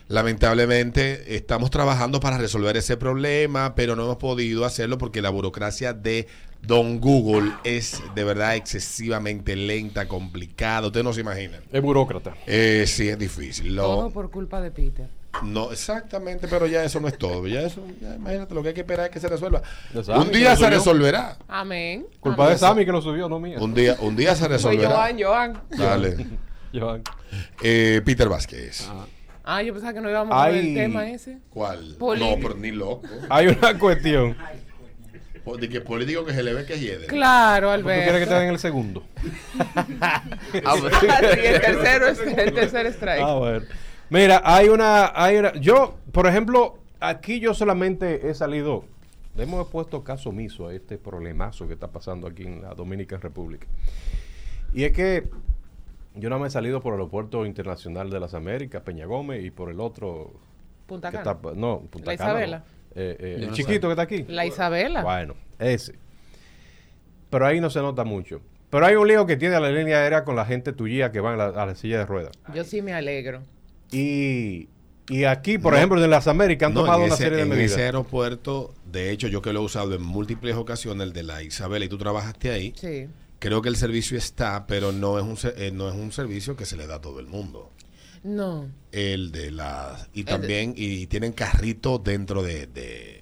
Lamentablemente 0.09 1.37
estamos 1.37 1.70
trabajando 1.70 2.20
para 2.20 2.37
resolver 2.38 2.76
ese 2.76 2.96
problema, 2.96 3.74
pero 3.74 3.96
no 3.96 4.02
hemos 4.04 4.16
podido 4.18 4.64
hacerlo 4.64 4.98
porque 4.98 5.22
la 5.22 5.30
burocracia 5.30 5.92
de 5.92 6.26
Don 6.62 7.00
Google 7.00 7.52
es 7.64 8.02
de 8.14 8.22
verdad 8.24 8.54
excesivamente 8.54 9.56
lenta, 9.56 10.06
complicada. 10.06 10.88
Ustedes 10.88 11.04
no 11.04 11.12
se 11.12 11.20
imaginan. 11.22 11.62
Es 11.72 11.80
burócrata. 11.83 12.35
Eh, 12.46 12.85
sí, 12.87 13.09
es 13.09 13.18
difícil. 13.18 13.74
Lo- 13.74 13.83
Todo 13.83 14.11
por 14.11 14.30
culpa 14.30 14.61
de 14.61 14.70
Peter. 14.70 15.09
No, 15.42 15.72
exactamente, 15.72 16.48
pero 16.48 16.66
ya 16.66 16.82
eso 16.84 17.00
no 17.00 17.08
es 17.08 17.16
todo. 17.16 17.46
Ya 17.46 17.60
eso, 17.62 17.82
ya 18.00 18.14
imagínate, 18.16 18.54
lo 18.54 18.62
que 18.62 18.68
hay 18.68 18.74
que 18.74 18.80
esperar 18.80 19.06
es 19.06 19.12
que 19.12 19.20
se 19.20 19.28
resuelva. 19.28 19.62
Sammy, 20.02 20.20
Un 20.24 20.32
día 20.32 20.56
se 20.56 20.68
resolverá. 20.68 21.36
Amén. 21.48 22.06
Culpa 22.20 22.44
Amén. 22.44 22.54
de 22.54 22.58
Sammy 22.58 22.84
que 22.84 22.92
lo 22.92 23.00
subió, 23.02 23.28
no 23.28 23.38
mía. 23.40 23.56
Un 23.60 23.72
día, 23.74 23.96
un 24.00 24.16
día 24.16 24.34
se 24.34 24.40
Soy 24.42 24.48
resolverá. 24.48 24.90
Joan, 24.90 25.22
Joan. 25.22 25.60
Dale. 25.70 26.26
Joan. 26.74 27.02
Eh, 27.62 28.00
Peter 28.04 28.28
Vázquez. 28.28 28.88
Ah, 29.44 29.62
yo 29.62 29.72
pensaba 29.72 29.92
que 29.94 30.00
no 30.00 30.10
íbamos 30.10 30.36
a 30.36 30.48
ver 30.48 30.56
el 30.56 30.74
tema 30.74 31.08
ese. 31.10 31.38
¿Cuál? 31.50 31.96
Político. 31.98 32.36
No, 32.36 32.42
pero 32.42 32.55
ni 32.61 32.70
loco. 32.70 33.02
Hay 33.28 33.48
una 33.48 33.78
cuestión. 33.78 34.36
De 35.59 35.68
que 35.68 35.80
político 35.80 36.24
que 36.24 36.32
se 36.32 36.44
le 36.44 36.52
ve 36.55 36.64
que 36.64 36.78
hiede. 36.78 37.07
Claro, 37.07 37.74
¿Tú 37.76 37.82
quieres 37.84 38.05
que 38.05 38.11
Alberto. 38.11 38.34
te 38.34 38.40
den 38.40 38.48
el 38.50 38.59
segundo? 38.61 39.05
Ah, 40.00 40.22
pues. 40.78 40.94
Sí, 41.00 41.07
el 41.46 41.61
tercero 41.61 42.09
es 42.09 42.20
el 42.20 42.55
tercer 42.55 42.86
strike. 42.86 43.22
Ah, 43.24 43.34
bueno. 43.34 43.66
Mira, 44.11 44.42
hay 44.44 44.68
una, 44.68 45.12
hay 45.14 45.36
una. 45.36 45.54
Yo, 45.54 45.96
por 46.12 46.26
ejemplo, 46.26 46.78
aquí 46.98 47.40
yo 47.40 47.54
solamente 47.54 48.28
he 48.28 48.34
salido 48.34 48.84
hemos 49.38 49.68
puesto 49.68 50.02
caso 50.04 50.30
omiso 50.30 50.66
a 50.68 50.74
este 50.74 50.98
problemazo 50.98 51.66
que 51.66 51.74
está 51.74 51.88
pasando 51.88 52.26
aquí 52.26 52.42
en 52.42 52.61
la 52.62 52.74
Dominican 52.74 53.20
Republic. 53.20 53.66
Y 54.74 54.84
es 54.84 54.92
que 54.92 55.28
yo 56.14 56.28
no 56.28 56.38
me 56.38 56.48
he 56.48 56.50
salido 56.50 56.80
por 56.80 56.92
el 56.94 57.00
aeropuerto 57.00 57.46
internacional 57.46 58.11
de 58.11 58.20
las 58.20 58.34
Américas, 58.34 58.82
Peña 58.82 59.06
Gómez, 59.06 59.42
y 59.44 59.50
por 59.50 59.70
el 59.70 59.80
otro... 59.80 60.32
Punta 60.86 61.11
Cana. 61.11 61.30
está- 61.32 61.52
no, 61.54 61.80
Punta 61.88 62.11
La 62.11 62.16
Cana. 62.18 62.30
no. 62.32 62.38
Isabela. 62.38 62.64
Eh, 62.96 63.16
eh, 63.20 63.34
el 63.38 63.46
no 63.48 63.52
chiquito 63.54 63.72
sé. 63.72 63.80
que 63.80 63.90
está 63.90 64.02
aquí. 64.02 64.24
La 64.28 64.44
Isabela. 64.44 65.02
Bueno, 65.04 65.34
ese. 65.58 65.94
Pero 67.30 67.46
ahí 67.46 67.61
no 67.61 67.70
se 67.70 67.80
nota 67.80 68.04
mucho. 68.04 68.40
Pero 68.68 68.84
hay 68.86 68.96
un 68.96 69.06
lío 69.08 69.24
que 69.24 69.36
tiene 69.36 69.58
la 69.61 69.70
línea 69.70 69.98
aérea 69.98 70.24
con 70.24 70.34
la 70.36 70.44
gente 70.44 70.72
tuya 70.72 71.12
que 71.12 71.20
va 71.20 71.32
en 71.32 71.38
la- 71.38 71.46
a 71.46 71.66
la 71.66 71.74
silla 71.76 71.98
de 71.98 72.06
ruedas. 72.06 72.32
Yo 72.52 72.64
sí 72.64 72.82
me 72.82 72.92
alegro. 72.92 73.40
Y, 73.93 74.68
y 75.09 75.24
aquí, 75.24 75.59
por 75.59 75.72
No. 75.72 75.78
ejemplo, 75.78 76.03
en 76.05 76.11
las 76.11 76.26
Américas 76.28 76.68
han 76.68 76.74
No, 76.74 76.80
tomado 76.82 77.01
en 77.01 77.05
una 77.07 77.14
ese, 77.14 77.22
serie 77.24 77.36
de 77.38 77.43
en 77.45 77.49
medidas. 77.49 77.72
ese 77.72 77.82
aeropuerto, 77.84 78.74
de 78.91 79.11
hecho, 79.11 79.28
yo 79.28 79.43
que 79.43 79.53
lo 79.53 79.61
he 79.61 79.64
usado 79.64 79.95
en 79.95 80.03
múltiples 80.03 80.55
ocasiones, 80.57 81.07
el 81.09 81.12
de 81.12 81.22
la 81.24 81.43
Isabela, 81.43 81.84
y 81.84 81.88
tú 81.88 81.99
trabajaste 81.99 82.51
ahí, 82.51 82.72
Sí. 82.76 83.07
creo 83.38 83.62
que 83.62 83.68
el 83.68 83.76
servicio 83.76 84.16
está, 84.18 84.66
pero 84.66 84.93
no 84.93 85.18
es 85.18 85.24
un, 85.24 85.36
se- 85.36 85.55
eh, 85.66 85.72
no 85.72 85.88
es 85.88 85.95
un 85.95 86.12
servicio 86.12 86.57
que 86.57 86.66
se 86.66 86.76
le 86.76 86.86
da 86.86 86.97
a 86.97 87.01
todo 87.01 87.18
el 87.20 87.26
mundo. 87.26 87.70
No. 88.22 88.68
El 88.93 89.32
de 89.32 89.51
las... 89.51 90.09
Y 90.12 90.24
de- 90.24 90.30
también, 90.32 90.74
y 90.76 91.07
tienen 91.07 91.32
carritos 91.32 92.05
dentro 92.05 92.43
de... 92.43 92.66
de- 92.66 93.19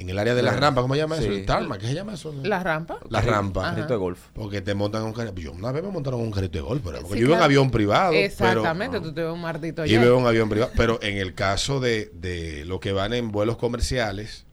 en 0.00 0.08
el 0.10 0.18
área 0.18 0.34
de 0.34 0.42
las 0.42 0.58
rampas, 0.58 0.82
¿cómo 0.82 0.94
se 0.94 1.00
llama 1.00 1.16
eso? 1.16 1.24
Sí. 1.24 1.34
El 1.40 1.46
tarma, 1.46 1.78
¿qué 1.78 1.86
se 1.86 1.94
llama 1.94 2.14
eso? 2.14 2.34
La 2.42 2.62
rampa. 2.62 2.98
La 3.08 3.20
rampa. 3.20 3.60
Ajá. 3.66 3.74
Carrito 3.74 3.92
de 3.92 3.98
golf. 3.98 4.18
Porque 4.34 4.60
te 4.62 4.74
montan 4.74 5.02
un 5.04 5.12
carrito. 5.12 5.40
Yo 5.40 5.52
una 5.52 5.72
vez 5.72 5.82
me 5.82 5.90
montaron 5.90 6.20
un 6.20 6.30
carrito 6.30 6.58
de 6.58 6.62
golf, 6.62 6.80
pero 6.84 6.98
porque 7.00 7.14
Sí, 7.14 7.20
yo 7.20 7.26
iba 7.28 7.36
en 7.36 7.42
avión 7.42 7.70
privado. 7.70 8.12
Exactamente, 8.12 8.98
Pero, 8.98 9.08
tú 9.10 9.14
te 9.14 9.22
ves 9.22 9.32
un 9.32 9.40
martito 9.40 9.84
y 9.84 9.90
allá. 9.90 10.00
veo 10.00 10.16
un 10.18 10.26
avión 10.26 10.48
privado. 10.48 10.72
Pero 10.76 10.98
en 11.02 11.18
el 11.18 11.34
caso 11.34 11.80
de, 11.80 12.10
de 12.14 12.64
lo 12.64 12.80
que 12.80 12.92
van 12.92 13.12
en 13.12 13.30
vuelos 13.30 13.56
comerciales, 13.58 14.46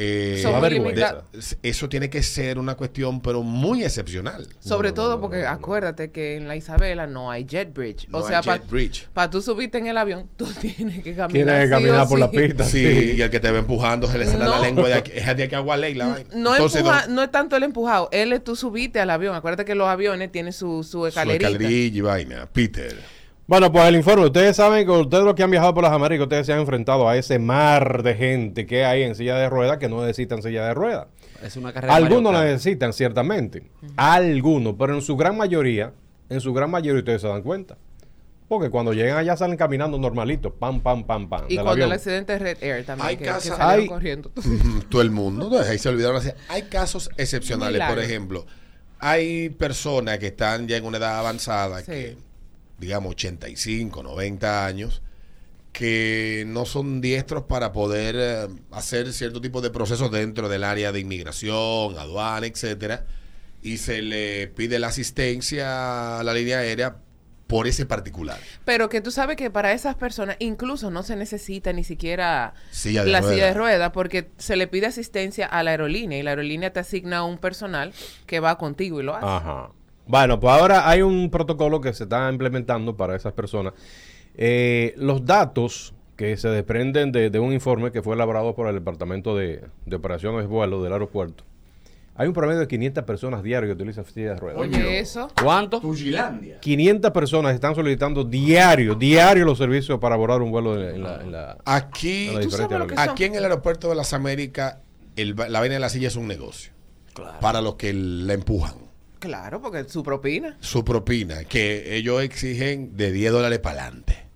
eh, 0.00 0.40
de- 0.94 1.58
eso 1.68 1.88
tiene 1.88 2.08
que 2.08 2.22
ser 2.22 2.58
una 2.58 2.76
cuestión, 2.76 3.20
pero 3.20 3.42
muy 3.42 3.82
excepcional. 3.82 4.46
Sobre 4.60 4.90
No, 4.90 4.92
no, 4.92 4.94
todo 4.94 5.14
no, 5.16 5.20
porque 5.20 5.38
no, 5.38 5.42
no. 5.44 5.48
acuérdate 5.50 6.10
que 6.12 6.36
en 6.36 6.46
la 6.46 6.54
Isabela 6.54 7.06
no 7.08 7.30
hay 7.32 7.44
jet 7.44 7.74
bridge. 7.74 8.06
No 8.08 8.18
o 8.18 8.22
hay 8.22 8.28
sea, 8.28 8.42
para 8.42 8.62
bridge. 8.62 9.08
tú 9.30 9.42
subirte 9.42 9.78
en 9.78 9.88
el 9.88 9.96
avión, 9.98 10.28
tú 10.36 10.46
tienes 10.60 11.02
que 11.02 11.14
caminar. 11.14 11.28
Tienes 11.30 11.64
que 11.64 11.70
caminar 11.70 12.08
por 12.08 12.18
la 12.20 12.28
sí. 12.30 12.38
pista. 12.38 12.64
Sí, 12.64 13.14
y 13.16 13.20
el 13.20 13.30
que 13.30 13.40
te 13.40 13.50
va 13.50 13.58
empujando 13.58 14.06
se 14.06 14.18
le 14.18 14.26
sale 14.26 14.44
la 14.44 14.60
lengua 14.60 14.88
de 14.88 14.94
aquí. 14.94 15.10
Es 15.14 15.36
de 15.36 15.42
aquí 15.42 15.54
a 15.54 15.58
Gualey 15.60 15.94
la 15.94 16.06
vaina. 16.06 16.30
No, 16.34 16.52
Entonces, 16.52 16.82
empuja- 16.82 17.06
no- 17.08 17.22
es 17.24 17.30
tanto 17.32 17.56
el 17.56 17.64
empujado, 17.64 18.08
él 18.12 18.32
es 18.32 18.44
tú 18.44 18.54
subiste 18.54 19.00
al 19.00 19.10
avión. 19.10 19.34
Acuérdate 19.34 19.64
que 19.64 19.74
los 19.74 19.88
aviones 19.88 20.30
tienen 20.30 20.52
su, 20.52 20.84
su 20.84 20.90
su 20.98 21.06
escalerilla 21.06 21.68
y 21.70 22.00
vaina. 22.00 22.48
Peter. 22.52 23.17
Bueno, 23.48 23.72
pues 23.72 23.84
el 23.86 23.96
informe. 23.96 24.26
Ustedes 24.26 24.56
saben 24.56 24.84
que 24.84 24.92
ustedes 24.92 25.24
los 25.24 25.34
que 25.34 25.42
han 25.42 25.50
viajado 25.50 25.72
por 25.72 25.82
las 25.82 25.92
Américas, 25.92 26.24
ustedes 26.24 26.44
se 26.46 26.52
han 26.52 26.60
enfrentado 26.60 27.08
a 27.08 27.16
ese 27.16 27.38
mar 27.38 28.02
de 28.02 28.14
gente 28.14 28.66
que 28.66 28.84
hay 28.84 29.02
en 29.04 29.14
silla 29.14 29.36
de 29.36 29.48
ruedas 29.48 29.78
que 29.78 29.88
no 29.88 30.02
necesitan 30.02 30.42
silla 30.42 30.66
de 30.66 30.74
ruedas. 30.74 31.06
Es 31.42 31.56
una 31.56 31.72
carrera 31.72 31.94
de 31.96 32.04
Algunos 32.04 32.30
la 32.32 32.44
necesitan, 32.44 32.92
ciertamente. 32.92 33.62
Algunos, 33.96 34.74
pero 34.78 34.94
en 34.94 35.00
su 35.00 35.16
gran 35.16 35.34
mayoría, 35.36 35.92
en 36.28 36.40
su 36.42 36.52
gran 36.52 36.70
mayoría 36.70 36.98
ustedes 37.00 37.22
se 37.22 37.28
dan 37.28 37.40
cuenta. 37.42 37.78
Porque 38.48 38.68
cuando 38.68 38.92
llegan 38.92 39.16
allá 39.16 39.34
salen 39.36 39.56
caminando 39.56 39.98
normalitos, 39.98 40.52
pam, 40.58 40.80
pam, 40.80 41.04
pam, 41.04 41.28
pam. 41.30 41.44
Y 41.48 41.56
cuando 41.56 41.84
el 41.86 41.92
accidente 41.92 42.34
es 42.34 42.42
Red 42.42 42.62
Air 42.62 42.84
también, 42.84 43.08
Hay 43.08 43.16
que, 43.16 43.24
que 43.24 43.30
casa- 43.30 43.56
salieron 43.56 43.80
hay- 43.80 43.86
corriendo. 43.86 44.30
Todo 44.90 45.00
el 45.02 45.10
mundo. 45.10 45.46
Entonces, 45.46 45.70
ahí 45.70 45.78
se 45.78 45.88
olvidaron 45.88 46.16
así. 46.18 46.30
Hay 46.48 46.62
casos 46.62 47.08
excepcionales. 47.16 47.80
Por 47.88 47.98
ejemplo, 47.98 48.44
hay 48.98 49.48
personas 49.50 50.18
que 50.18 50.26
están 50.28 50.66
ya 50.68 50.76
en 50.76 50.84
una 50.84 50.98
edad 50.98 51.18
avanzada, 51.18 51.80
Sí. 51.80 51.86
que 51.86 52.16
digamos 52.78 53.12
85, 53.12 54.02
90 54.02 54.66
años, 54.66 55.02
que 55.72 56.44
no 56.46 56.64
son 56.64 57.00
diestros 57.00 57.44
para 57.44 57.72
poder 57.72 58.16
eh, 58.18 58.48
hacer 58.72 59.12
cierto 59.12 59.40
tipo 59.40 59.60
de 59.60 59.70
procesos 59.70 60.10
dentro 60.10 60.48
del 60.48 60.64
área 60.64 60.92
de 60.92 61.00
inmigración, 61.00 61.98
aduana, 61.98 62.46
etcétera, 62.46 63.06
y 63.62 63.78
se 63.78 64.02
le 64.02 64.48
pide 64.48 64.78
la 64.78 64.88
asistencia 64.88 66.18
a 66.18 66.22
la 66.24 66.32
línea 66.34 66.58
aérea 66.58 66.96
por 67.48 67.66
ese 67.66 67.86
particular. 67.86 68.38
Pero 68.64 68.88
que 68.88 69.00
tú 69.00 69.10
sabes 69.10 69.36
que 69.36 69.50
para 69.50 69.72
esas 69.72 69.96
personas 69.96 70.36
incluso 70.38 70.90
no 70.90 71.02
se 71.02 71.16
necesita 71.16 71.72
ni 71.72 71.82
siquiera 71.82 72.54
Silla 72.70 73.04
la 73.04 73.22
silla 73.22 73.46
de 73.46 73.54
ruedas 73.54 73.90
porque 73.90 74.30
se 74.36 74.54
le 74.54 74.68
pide 74.68 74.86
asistencia 74.86 75.46
a 75.46 75.62
la 75.62 75.70
aerolínea 75.70 76.18
y 76.18 76.22
la 76.22 76.30
aerolínea 76.30 76.72
te 76.72 76.80
asigna 76.80 77.24
un 77.24 77.38
personal 77.38 77.92
que 78.26 78.38
va 78.40 78.58
contigo 78.58 79.00
y 79.00 79.02
lo 79.02 79.16
hace. 79.16 79.26
Ajá. 79.26 79.70
Bueno, 80.08 80.40
pues 80.40 80.52
ahora 80.52 80.88
hay 80.88 81.02
un 81.02 81.30
protocolo 81.30 81.80
que 81.80 81.92
se 81.92 82.04
está 82.04 82.30
implementando 82.32 82.96
para 82.96 83.14
esas 83.14 83.32
personas. 83.34 83.74
Eh, 84.34 84.94
los 84.96 85.24
datos 85.24 85.94
que 86.16 86.36
se 86.36 86.48
desprenden 86.48 87.12
de, 87.12 87.30
de 87.30 87.38
un 87.38 87.52
informe 87.52 87.92
que 87.92 88.02
fue 88.02 88.14
elaborado 88.14 88.54
por 88.54 88.66
el 88.68 88.74
Departamento 88.74 89.36
de, 89.36 89.64
de 89.86 89.96
Operaciones 89.96 90.40
de 90.42 90.46
Vuelo 90.46 90.82
del 90.82 90.92
aeropuerto. 90.92 91.44
Hay 92.16 92.26
un 92.26 92.32
promedio 92.34 92.58
de 92.58 92.66
500 92.66 93.04
personas 93.04 93.44
diarias 93.44 93.68
que 93.68 93.74
utilizan 93.74 94.04
silla 94.04 94.34
de 94.34 94.40
ruedas. 94.40 94.60
Oye, 94.60 94.98
eso. 94.98 95.28
¿Cuánto? 95.40 95.80
500 96.60 97.12
personas 97.12 97.54
están 97.54 97.76
solicitando 97.76 98.24
diario, 98.24 98.96
diario 98.96 99.44
los 99.44 99.56
servicios 99.58 100.00
para 100.00 100.16
abordar 100.16 100.42
un 100.42 100.50
vuelo 100.50 100.82
en 100.82 101.02
la... 101.04 101.20
en 101.22 101.30
la- 101.30 101.58
Aquí, 101.64 102.26
en 102.28 102.34
la 102.34 102.40
¿Tú 102.40 102.46
diferente 102.46 102.56
sabes 102.56 102.70
lo 102.80 102.86
que 102.88 102.94
aerolínea. 102.94 103.12
aquí 103.12 103.24
en 103.24 103.34
el 103.36 103.44
aeropuerto 103.44 103.88
de 103.88 103.94
las 103.94 104.12
Américas, 104.14 104.78
el 105.14 105.36
la 105.36 105.60
vaina 105.60 105.74
de 105.74 105.80
la 105.80 105.88
silla 105.90 106.08
es 106.08 106.16
un 106.16 106.26
negocio. 106.26 106.72
Para 107.40 107.60
los 107.60 107.74
que 107.76 107.92
la 107.92 108.32
empujan. 108.34 108.74
Claro, 109.18 109.60
porque 109.60 109.84
su 109.88 110.02
propina. 110.02 110.56
Su 110.60 110.84
propina, 110.84 111.44
que 111.44 111.96
ellos 111.96 112.22
exigen 112.22 112.96
de 112.96 113.10
10 113.12 113.32
dólares 113.32 113.58
para 113.58 113.82
adelante. 113.82 114.26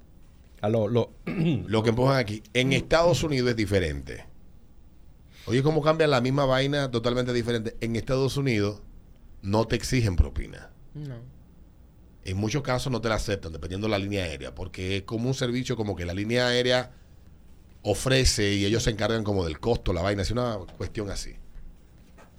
a 0.61 0.69
lo- 0.69 0.87
lo- 0.89 1.13
Lo 1.67 1.83
que 1.83 1.91
empujan 1.91 2.17
aquí. 2.19 2.43
En 2.55 2.73
Estados 2.73 3.23
Unidos 3.25 3.51
es 3.51 3.57
diferente. 3.57 4.27
Oye, 5.47 5.61
cómo 5.63 5.83
cambia 5.83 6.07
la 6.07 6.21
misma 6.21 6.45
vaina 6.47 6.89
totalmente 6.91 7.33
diferente. 7.33 7.77
En 7.81 7.97
Estados 7.97 8.37
Unidos 8.37 8.81
no 9.43 9.67
te 9.67 9.75
exigen 9.75 10.15
propina. 10.15 10.71
No. 10.95 11.17
En 12.25 12.37
muchos 12.37 12.63
casos 12.63 12.93
no 12.93 13.01
te 13.01 13.09
la 13.09 13.17
aceptan, 13.17 13.51
dependiendo 13.53 13.89
de 13.89 13.91
la 13.91 13.99
línea 13.99 14.23
aérea, 14.23 14.55
porque 14.55 14.99
es 14.99 15.03
como 15.03 15.27
un 15.29 15.35
servicio 15.35 15.75
como 15.77 15.97
que 15.97 16.05
la 16.05 16.15
línea 16.15 16.47
aérea 16.47 16.93
ofrece 17.83 18.53
y 18.55 18.65
ellos 18.65 18.85
se 18.85 18.91
encargan 18.91 19.25
como 19.25 19.45
del 19.45 19.59
costo, 19.59 19.93
la 19.93 20.03
vaina, 20.03 20.23
es 20.23 20.31
una 20.31 20.59
cuestión 20.77 21.11
así. 21.11 21.35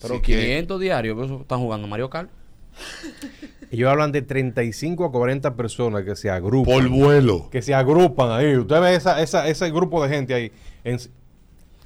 Pero 0.04 0.14
Así 0.16 0.22
que- 0.22 0.40
500 0.40 0.80
diarios, 0.80 1.16
pero 1.16 1.26
eso 1.26 1.42
están 1.42 1.60
jugando 1.60 1.88
Mario 1.88 2.10
Kart. 2.12 2.30
ellos 3.72 3.90
hablan 3.90 4.12
de 4.12 4.22
35 4.22 5.06
a 5.06 5.12
40 5.12 5.56
personas 5.56 6.04
que 6.04 6.16
se 6.16 6.30
agrupan. 6.30 6.74
por 6.74 6.90
vuelo. 6.90 7.50
que 7.50 7.62
se 7.62 7.74
agrupan 7.74 8.32
ahí. 8.32 8.56
Usted 8.58 8.80
ve 8.82 8.96
esa, 8.96 9.22
esa- 9.22 9.48
ese 9.48 9.72
grupo 9.72 10.04
de 10.04 10.10
gente 10.16 10.34
ahí. 10.34 10.52
En, 10.84 11.00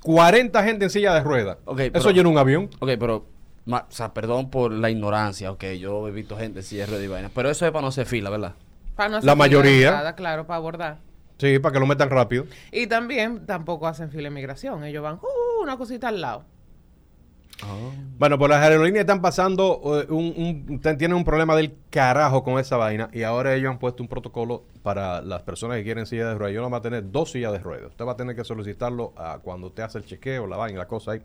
40 0.03 0.63
gente 0.63 0.85
en 0.85 0.89
silla 0.91 1.13
de 1.13 1.21
ruedas. 1.21 1.57
Ok, 1.65 1.79
Eso 1.79 1.91
pero- 1.93 2.11
llena 2.11 2.29
un 2.29 2.37
avión. 2.37 2.69
Ok, 2.79 2.91
pero, 2.99 3.25
ma- 3.65 3.85
o 3.89 3.91
sea, 3.91 4.13
perdón 4.13 4.49
por 4.49 4.71
la 4.71 4.89
ignorancia, 4.89 5.51
ok, 5.51 5.63
yo 5.79 6.07
he 6.07 6.11
visto 6.11 6.37
gente 6.37 6.61
si 6.61 6.79
es 6.79 6.89
y 6.89 7.07
vaina, 7.07 7.29
pero 7.33 7.49
eso 7.49 7.65
es 7.65 7.71
para 7.71 7.81
no 7.81 7.87
hacer 7.89 8.05
fila, 8.05 8.29
¿verdad? 8.29 8.55
Para 8.95 9.09
no 9.09 9.13
La 9.13 9.17
hacer 9.19 9.21
fila 9.23 9.31
de 9.33 9.37
mayoría. 9.37 9.87
entrada, 9.89 10.15
claro, 10.15 10.47
para 10.47 10.57
abordar. 10.57 10.97
Sí, 11.39 11.59
para 11.59 11.73
que 11.73 11.79
lo 11.79 11.85
metan 11.85 12.09
rápido. 12.09 12.45
Y 12.71 12.87
también 12.87 13.45
tampoco 13.45 13.87
hacen 13.87 14.09
fila 14.09 14.23
de 14.23 14.31
migración. 14.31 14.83
Ellos 14.83 15.03
van, 15.03 15.15
uh, 15.15 15.61
una 15.63 15.77
cosita 15.77 16.07
al 16.07 16.19
lado. 16.21 16.43
Bueno, 18.19 18.37
pues 18.37 18.49
las 18.49 18.63
aerolíneas 18.63 19.01
están 19.01 19.21
pasando, 19.21 19.81
eh, 20.01 20.11
un, 20.11 20.69
un- 20.69 20.79
tienen 20.97 21.13
un 21.13 21.23
problema 21.23 21.55
del 21.55 21.73
carajo 21.89 22.43
con 22.43 22.59
esa 22.59 22.77
vaina 22.77 23.09
y 23.13 23.23
ahora 23.23 23.55
ellos 23.55 23.71
han 23.71 23.79
puesto 23.79 24.03
un 24.03 24.09
protocolo 24.09 24.63
para 24.83 25.21
las 25.21 25.41
personas 25.43 25.77
que 25.77 25.83
quieren 25.83 26.05
silla 26.05 26.27
de 26.29 26.35
ruedas. 26.35 26.53
Yo 26.55 26.61
no 26.61 26.69
va 26.69 26.77
a 26.77 26.81
tener 26.81 27.11
dos 27.11 27.31
sillas 27.31 27.51
de 27.53 27.59
ruedas. 27.59 27.89
Usted 27.91 28.05
va 28.05 28.11
a 28.13 28.17
tener 28.17 28.35
que 28.35 28.43
solicitarlo 28.43 29.13
a 29.17 29.39
cuando 29.39 29.67
usted 29.67 29.83
hace 29.83 29.97
el 29.99 30.05
chequeo, 30.05 30.45
la 30.47 30.57
vaina, 30.57 30.79
la 30.79 30.87
cosa 30.87 31.11
ahí. 31.11 31.21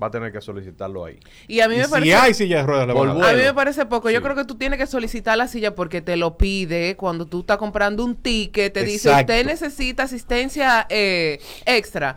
Va 0.00 0.06
a 0.06 0.10
tener 0.12 0.30
que 0.30 0.40
solicitarlo 0.40 1.04
ahí. 1.04 1.18
Y 1.48 1.58
a 1.58 1.68
mí 1.68 1.74
Y 1.74 1.78
me 1.78 1.84
si 1.86 1.90
parece... 1.90 2.14
hay 2.14 2.32
silla 2.34 2.58
de 2.58 2.62
ruedas, 2.62 2.86
le 2.86 2.92
van 2.92 3.08
a. 3.20 3.30
A 3.30 3.32
mí 3.32 3.42
me 3.42 3.52
parece 3.54 3.84
poco. 3.86 4.10
Yo 4.10 4.22
creo 4.22 4.36
que 4.36 4.44
tú 4.44 4.54
tienes 4.54 4.78
que 4.78 4.86
solicitar 4.86 5.36
la 5.36 5.48
silla 5.48 5.74
porque 5.74 6.00
te 6.02 6.16
lo 6.16 6.38
pide 6.38 6.94
cuando 6.96 7.26
tú 7.26 7.40
estás 7.40 7.56
comprando 7.56 8.04
un 8.04 8.14
ticket. 8.14 8.72
Te 8.72 8.84
dice, 8.84 9.08
Exacto. 9.08 9.32
usted 9.32 9.46
necesita 9.46 10.04
asistencia 10.04 10.86
eh, 10.88 11.40
extra. 11.66 12.14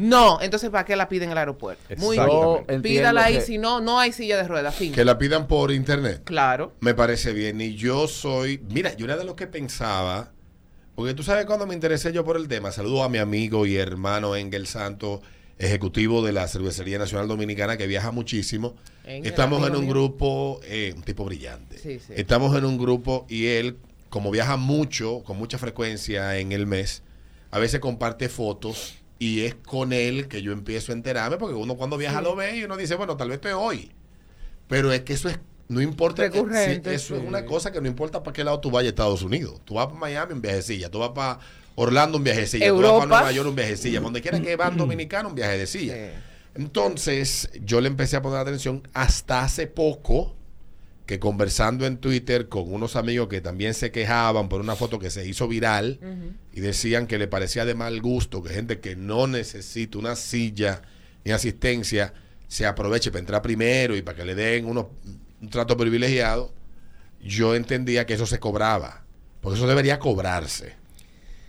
No, 0.00 0.40
entonces 0.40 0.70
¿para 0.70 0.84
qué 0.84 0.94
la 0.94 1.08
piden 1.08 1.24
en 1.24 1.32
el 1.32 1.38
aeropuerto? 1.38 1.82
Muy 1.96 2.16
bien. 2.16 2.82
Pídala 2.82 3.24
ahí, 3.24 3.34
que- 3.34 3.40
si 3.40 3.58
no, 3.58 3.80
no 3.80 3.98
hay 3.98 4.12
silla 4.12 4.36
de 4.36 4.46
ruedas. 4.46 4.74
Fin. 4.76 4.92
Que 4.92 5.04
la 5.04 5.18
pidan 5.18 5.48
por 5.48 5.72
internet. 5.72 6.22
Claro. 6.24 6.72
Me 6.78 6.94
parece 6.94 7.32
bien. 7.32 7.60
Y 7.60 7.74
yo 7.74 8.06
soy. 8.06 8.62
Mira, 8.70 8.94
yo 8.96 9.06
era 9.06 9.16
de 9.16 9.24
los 9.24 9.34
que 9.34 9.48
pensaba. 9.48 10.30
Porque 10.94 11.14
tú 11.14 11.22
sabes 11.24 11.46
cuando 11.46 11.66
me 11.66 11.74
interesé 11.74 12.12
yo 12.12 12.24
por 12.24 12.36
el 12.36 12.46
tema. 12.46 12.70
Saludo 12.70 13.02
a 13.02 13.08
mi 13.08 13.18
amigo 13.18 13.66
y 13.66 13.76
hermano 13.76 14.36
Engel 14.36 14.66
Santo, 14.68 15.20
ejecutivo 15.58 16.24
de 16.24 16.30
la 16.32 16.46
Cervecería 16.46 16.98
Nacional 16.98 17.26
Dominicana, 17.26 17.76
que 17.76 17.88
viaja 17.88 18.12
muchísimo. 18.12 18.76
Engel, 19.04 19.26
Estamos 19.32 19.66
en 19.66 19.74
un 19.74 19.80
mío. 19.82 19.90
grupo, 19.94 20.60
eh, 20.64 20.92
un 20.94 21.02
tipo 21.02 21.24
brillante. 21.24 21.76
Sí, 21.78 21.98
sí. 21.98 22.12
Estamos 22.14 22.56
en 22.56 22.64
un 22.64 22.78
grupo 22.78 23.26
y 23.28 23.46
él, 23.46 23.78
como 24.10 24.30
viaja 24.30 24.56
mucho, 24.56 25.24
con 25.24 25.38
mucha 25.38 25.58
frecuencia 25.58 26.36
en 26.38 26.52
el 26.52 26.66
mes, 26.66 27.02
a 27.50 27.58
veces 27.58 27.80
comparte 27.80 28.28
fotos 28.28 28.94
y 29.18 29.40
es 29.40 29.54
con 29.54 29.92
él 29.92 30.28
que 30.28 30.42
yo 30.42 30.52
empiezo 30.52 30.92
a 30.92 30.94
enterarme, 30.94 31.38
porque 31.38 31.54
uno 31.54 31.76
cuando 31.76 31.96
viaja 31.96 32.20
lo 32.20 32.36
ve 32.36 32.56
y 32.56 32.64
uno 32.64 32.76
dice, 32.76 32.94
bueno, 32.94 33.16
tal 33.16 33.28
vez 33.28 33.36
estoy 33.36 33.52
hoy. 33.52 33.90
Pero 34.68 34.92
es 34.92 35.00
que 35.00 35.14
eso 35.14 35.28
es, 35.28 35.38
no 35.68 35.80
importa, 35.80 36.24
eh, 36.24 36.30
Recurrente, 36.30 36.90
sí, 36.90 36.96
eso 36.96 37.16
sí. 37.16 37.22
es 37.22 37.28
una 37.28 37.44
cosa 37.44 37.72
que 37.72 37.80
no 37.80 37.88
importa 37.88 38.22
para 38.22 38.32
qué 38.32 38.44
lado 38.44 38.60
tú 38.60 38.70
vayas 38.70 38.88
a 38.88 38.90
Estados 38.90 39.22
Unidos. 39.22 39.60
Tú 39.64 39.74
vas 39.74 39.86
para 39.86 39.98
Miami 39.98 40.34
un 40.34 40.42
viajecilla, 40.42 40.90
tú 40.90 41.00
vas 41.00 41.10
para 41.10 41.40
Orlando 41.74 42.18
un 42.18 42.24
viajecilla, 42.24 42.68
tú 42.68 42.80
vas 42.80 42.92
para 42.92 43.06
Nueva 43.06 43.32
York 43.32 43.48
un 43.48 43.56
viajecilla, 43.56 44.00
donde 44.00 44.20
quiera 44.20 44.40
que 44.40 44.56
van 44.56 44.76
dominicanos 44.76 45.30
un 45.30 45.36
viaje 45.36 45.58
de 45.58 45.66
silla. 45.66 45.94
Sí. 45.94 46.12
Entonces, 46.54 47.50
yo 47.62 47.80
le 47.80 47.88
empecé 47.88 48.16
a 48.16 48.22
poner 48.22 48.38
atención 48.38 48.82
hasta 48.92 49.42
hace 49.42 49.66
poco 49.66 50.34
que 51.08 51.18
conversando 51.18 51.86
en 51.86 51.96
Twitter 51.96 52.50
con 52.50 52.70
unos 52.70 52.94
amigos 52.94 53.28
que 53.28 53.40
también 53.40 53.72
se 53.72 53.90
quejaban 53.90 54.50
por 54.50 54.60
una 54.60 54.76
foto 54.76 54.98
que 54.98 55.08
se 55.08 55.26
hizo 55.26 55.48
viral 55.48 55.98
y 56.52 56.60
decían 56.60 57.06
que 57.06 57.16
le 57.16 57.26
parecía 57.26 57.64
de 57.64 57.74
mal 57.74 58.02
gusto 58.02 58.42
que 58.42 58.50
gente 58.52 58.78
que 58.80 58.94
no 58.94 59.26
necesita 59.26 59.96
una 59.96 60.16
silla 60.16 60.82
ni 61.24 61.32
asistencia 61.32 62.12
se 62.46 62.66
aproveche 62.66 63.10
para 63.10 63.20
entrar 63.20 63.40
primero 63.40 63.96
y 63.96 64.02
para 64.02 64.18
que 64.18 64.26
le 64.26 64.34
den 64.34 64.66
unos, 64.66 64.88
un 65.40 65.48
trato 65.48 65.78
privilegiado, 65.78 66.52
yo 67.24 67.54
entendía 67.54 68.04
que 68.04 68.12
eso 68.12 68.26
se 68.26 68.38
cobraba, 68.38 69.02
porque 69.40 69.56
eso 69.56 69.66
debería 69.66 69.98
cobrarse. 69.98 70.74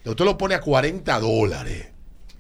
Usted 0.06 0.24
lo 0.24 0.38
pone 0.38 0.56
a 0.56 0.62
40 0.62 1.20
dólares 1.20 1.88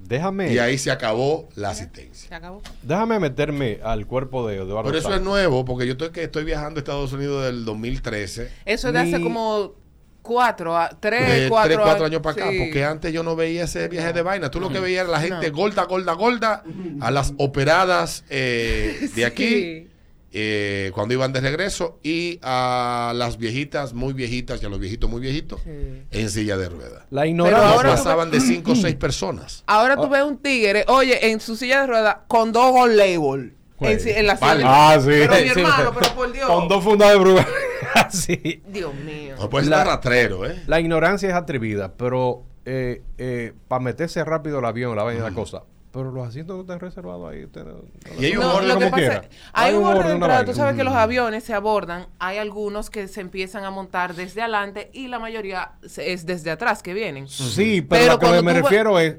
Déjame, 0.10 0.51
y 0.51 0.57
ahí 0.60 0.78
se 0.78 0.89
acabó 0.91 1.47
la 1.55 1.70
asistencia. 1.70 2.28
Se 2.30 2.36
acabó. 2.36 2.62
déjame 2.82 3.20
meterme 3.20 3.80
al 3.84 4.07
cuerpo 4.07 4.47
de 4.47 4.55
Eduardo. 4.57 4.89
Por 4.89 4.95
eso 4.97 5.14
es 5.14 5.22
nuevo, 5.22 5.64
porque 5.66 5.86
yo 5.86 5.91
estoy 5.93 6.10
que 6.10 6.24
estoy 6.24 6.43
viajando 6.43 6.80
a 6.80 6.82
Estados 6.82 7.14
Unidos 7.14 7.45
del 7.45 7.64
2013. 7.64 8.49
Eso 8.66 8.88
es 8.88 8.93
de 8.93 8.99
hace 8.99 9.22
como 9.22 9.76
cuatro, 10.22 10.76
a- 10.78 10.89
tres, 10.99 11.43
de 11.43 11.49
cuatro, 11.49 11.76
3, 11.76 11.80
4 11.86 12.05
años 12.05 12.22
para 12.22 12.34
acá, 12.34 12.51
sí. 12.51 12.57
porque 12.60 12.84
antes 12.84 13.14
yo 13.14 13.24
no 13.24 13.36
veía 13.36 13.64
ese 13.64 13.88
viaje 13.88 14.12
de 14.14 14.22
vaina. 14.22 14.49
Tú 14.51 14.60
lo 14.60 14.70
que 14.70 14.80
veías 14.80 15.03
era 15.03 15.12
la 15.12 15.22
gente 15.22 15.49
No. 15.51 15.55
gorda, 15.57 15.84
gorda, 15.86 16.14
gorda, 16.14 16.64
a 17.01 17.12
las 17.12 17.34
operadas 17.38 18.26
eh, 18.30 19.10
de 19.16 19.26
aquí, 19.26 19.47
Sí. 19.47 19.88
Eh, 20.32 20.92
cuando 20.94 21.14
iban 21.14 21.34
de 21.34 21.42
regreso, 21.42 22.00
y 22.04 22.40
a 22.44 23.14
las 23.16 23.38
viejitas 23.38 23.94
muy 23.94 24.14
viejitas 24.14 24.62
y 24.62 24.66
a 24.66 24.70
los 24.70 24.80
viejitos 24.80 25.10
muy 25.10 25.22
viejitos 25.22 25.62
Sí. 25.64 26.04
en 26.12 26.30
silla 26.30 26.58
de 26.58 26.70
ruedas. 26.70 27.04
La 27.10 27.22
Pero 27.22 27.36
No 27.36 27.46
ignorancia. 27.48 27.70
ahora- 27.72 27.90
pasaban 27.92 28.32
de 28.32 28.40
5 28.40 28.72
o 28.74 28.76
6 28.76 28.96
personas. 29.00 29.64
Ahora 29.68 29.96
Ah. 29.98 30.02
tú 30.02 30.10
ves 30.10 30.24
un 30.24 30.38
tigre, 30.38 30.86
oye, 30.88 31.32
en 31.32 31.40
su 31.40 31.56
silla 31.56 31.82
de 31.82 31.88
ruedas 31.88 32.18
con 32.28 32.52
dos 32.52 32.90
label. 32.90 33.56
En, 33.82 34.28
la 34.28 34.36
silla 34.36 34.48
Vale. 34.48 34.60
de- 34.64 34.70
Ah, 34.70 34.98
sí. 35.00 35.08
Pero 35.08 35.34
mi 35.36 35.48
hermano, 35.50 35.90
sí. 35.92 35.98
pero 36.00 36.14
por 36.16 36.32
Dios. 36.34 36.48
Con 36.48 36.68
dos 36.68 36.84
fundas 36.84 37.10
de 37.12 37.16
bruja. 37.18 37.48
Así. 37.96 38.62
Dios 38.68 38.94
mío. 38.94 39.36
No 39.40 39.50
puede 39.50 39.66
ser 39.66 39.72
La- 39.72 39.84
rastrero, 39.86 40.46
¿eh? 40.46 40.62
La 40.68 40.80
ignorancia 40.80 41.30
es 41.30 41.36
atrevida, 41.36 41.94
pero 41.96 42.44
eh, 42.66 43.02
eh, 43.18 43.54
para 43.68 43.80
meterse 43.82 44.24
rápido 44.26 44.60
el 44.60 44.66
avión, 44.66 44.96
la 44.96 45.04
vaina 45.04 45.22
y 45.22 45.30
la 45.30 45.34
cosa. 45.34 45.64
Pero 45.92 46.12
los 46.12 46.28
asientos 46.28 46.56
no 46.56 46.62
están 46.62 46.80
reservados 46.80 47.32
ahí. 47.32 47.46
usted 47.46 47.64
no- 47.66 47.72
no 47.74 48.22
Y 48.22 48.26
hay 48.26 48.34
lo- 48.34 48.42
un 48.42 48.46
No, 48.48 48.54
orden 48.56 48.68
que 48.70 48.74
como 48.76 48.90
pasa 48.92 48.96
quiera. 49.02 49.16
es- 49.22 49.30
hay 49.54 49.74
un 49.74 49.84
orden 49.86 50.08
de 50.08 50.14
entrada. 50.14 50.46
Tú 50.46 50.54
sabes 50.54 50.76
que 50.76 50.84
los 50.84 50.94
Mm. 50.94 50.98
aviones 50.98 51.44
se 51.44 51.54
abordan. 51.54 52.08
Hay 52.20 52.38
algunos 52.38 52.90
que 52.92 53.08
se 53.08 53.22
empiezan 53.22 53.64
a 53.64 53.72
montar 53.72 54.14
desde 54.14 54.42
adelante 54.42 54.92
y 54.94 55.08
la 55.08 55.18
mayoría 55.18 55.72
se- 55.88 56.14
es 56.14 56.28
desde 56.28 56.52
atrás 56.52 56.84
que 56.84 56.94
vienen. 56.94 57.28
Sí, 57.28 57.82
pero, 57.82 58.02
Pero 58.04 58.14
lo 58.14 58.20
que 58.38 58.42
me 58.44 58.54
tú 58.54 58.62
refiero 58.62 59.00
es. 59.00 59.16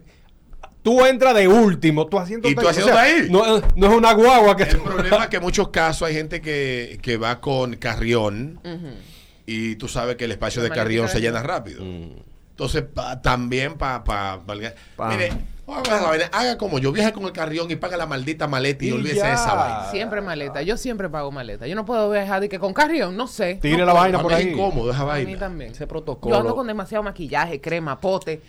Tú 0.82 1.04
entras 1.04 1.34
de 1.34 1.46
último, 1.46 2.06
tu 2.06 2.18
asiento 2.18 2.48
¿Y 2.48 2.52
está- 2.52 2.62
tu 2.62 2.68
o 2.68 2.72
sea, 2.72 3.02
ahí? 3.02 3.26
No, 3.30 3.42
no 3.76 3.86
es 3.90 3.92
una 3.94 4.12
guagua 4.14 4.56
que 4.56 4.62
El 4.62 4.78
problema 4.80 5.24
es 5.24 5.28
que 5.28 5.36
en 5.36 5.42
muchos 5.42 5.68
casos 5.68 6.08
hay 6.08 6.14
gente 6.14 6.40
que, 6.40 6.98
que 7.02 7.16
va 7.18 7.38
con 7.40 7.74
carrión 7.76 8.60
y 9.44 9.74
tú 9.76 9.88
sabes 9.88 10.16
que 10.16 10.24
el 10.24 10.30
espacio 10.32 10.62
de 10.62 10.70
carrión 10.70 11.08
se 11.08 11.20
llena 11.20 11.42
rápido. 11.42 11.84
Mm. 11.84 12.29
Entonces, 12.60 12.82
pa- 12.82 13.22
también 13.22 13.74
para... 13.78 14.04
Pa, 14.04 14.38
pa- 14.46 14.54
Pa. 14.96 15.08
Mire, 15.08 15.32
vamos 15.66 15.88
a 15.88 15.92
ver 15.92 16.02
la 16.02 16.08
vaina. 16.08 16.24
haga 16.30 16.58
como 16.58 16.78
yo, 16.78 16.92
viaje 16.92 17.10
con 17.14 17.24
el 17.24 17.32
carrión 17.32 17.70
y 17.70 17.76
paga 17.76 17.96
la 17.96 18.04
maldita 18.04 18.46
maleta 18.48 18.84
y, 18.84 18.88
Y 18.88 18.92
olvídese 18.92 19.26
de 19.26 19.32
esa 19.32 19.54
vaina. 19.54 19.90
Siempre 19.90 20.20
maleta. 20.20 20.60
Yo 20.60 20.76
siempre 20.76 21.08
pago 21.08 21.32
maleta. 21.32 21.66
Yo 21.66 21.74
no 21.74 21.86
puedo 21.86 22.10
viajar 22.10 22.42
de 22.42 22.50
que 22.50 22.58
con 22.58 22.74
carrión, 22.74 23.16
no 23.16 23.26
sé. 23.28 23.54
Tire 23.62 23.78
No 23.78 23.86
la 23.86 23.92
puedo. 23.92 24.02
vaina 24.02 24.20
por 24.20 24.32
mí 24.32 24.38
es 24.38 24.44
ahí. 24.44 24.52
incómodo 24.52 24.90
esa 24.90 25.00
A 25.00 25.04
mí 25.04 25.08
vaina. 25.24 25.38
también. 25.38 25.70
Ese 25.72 25.86
protocolo. 25.86 26.34
Yo 26.34 26.40
ando 26.42 26.54
con 26.54 26.66
demasiado 26.66 27.02
maquillaje, 27.02 27.62
crema, 27.62 27.98
pote. 27.98 28.42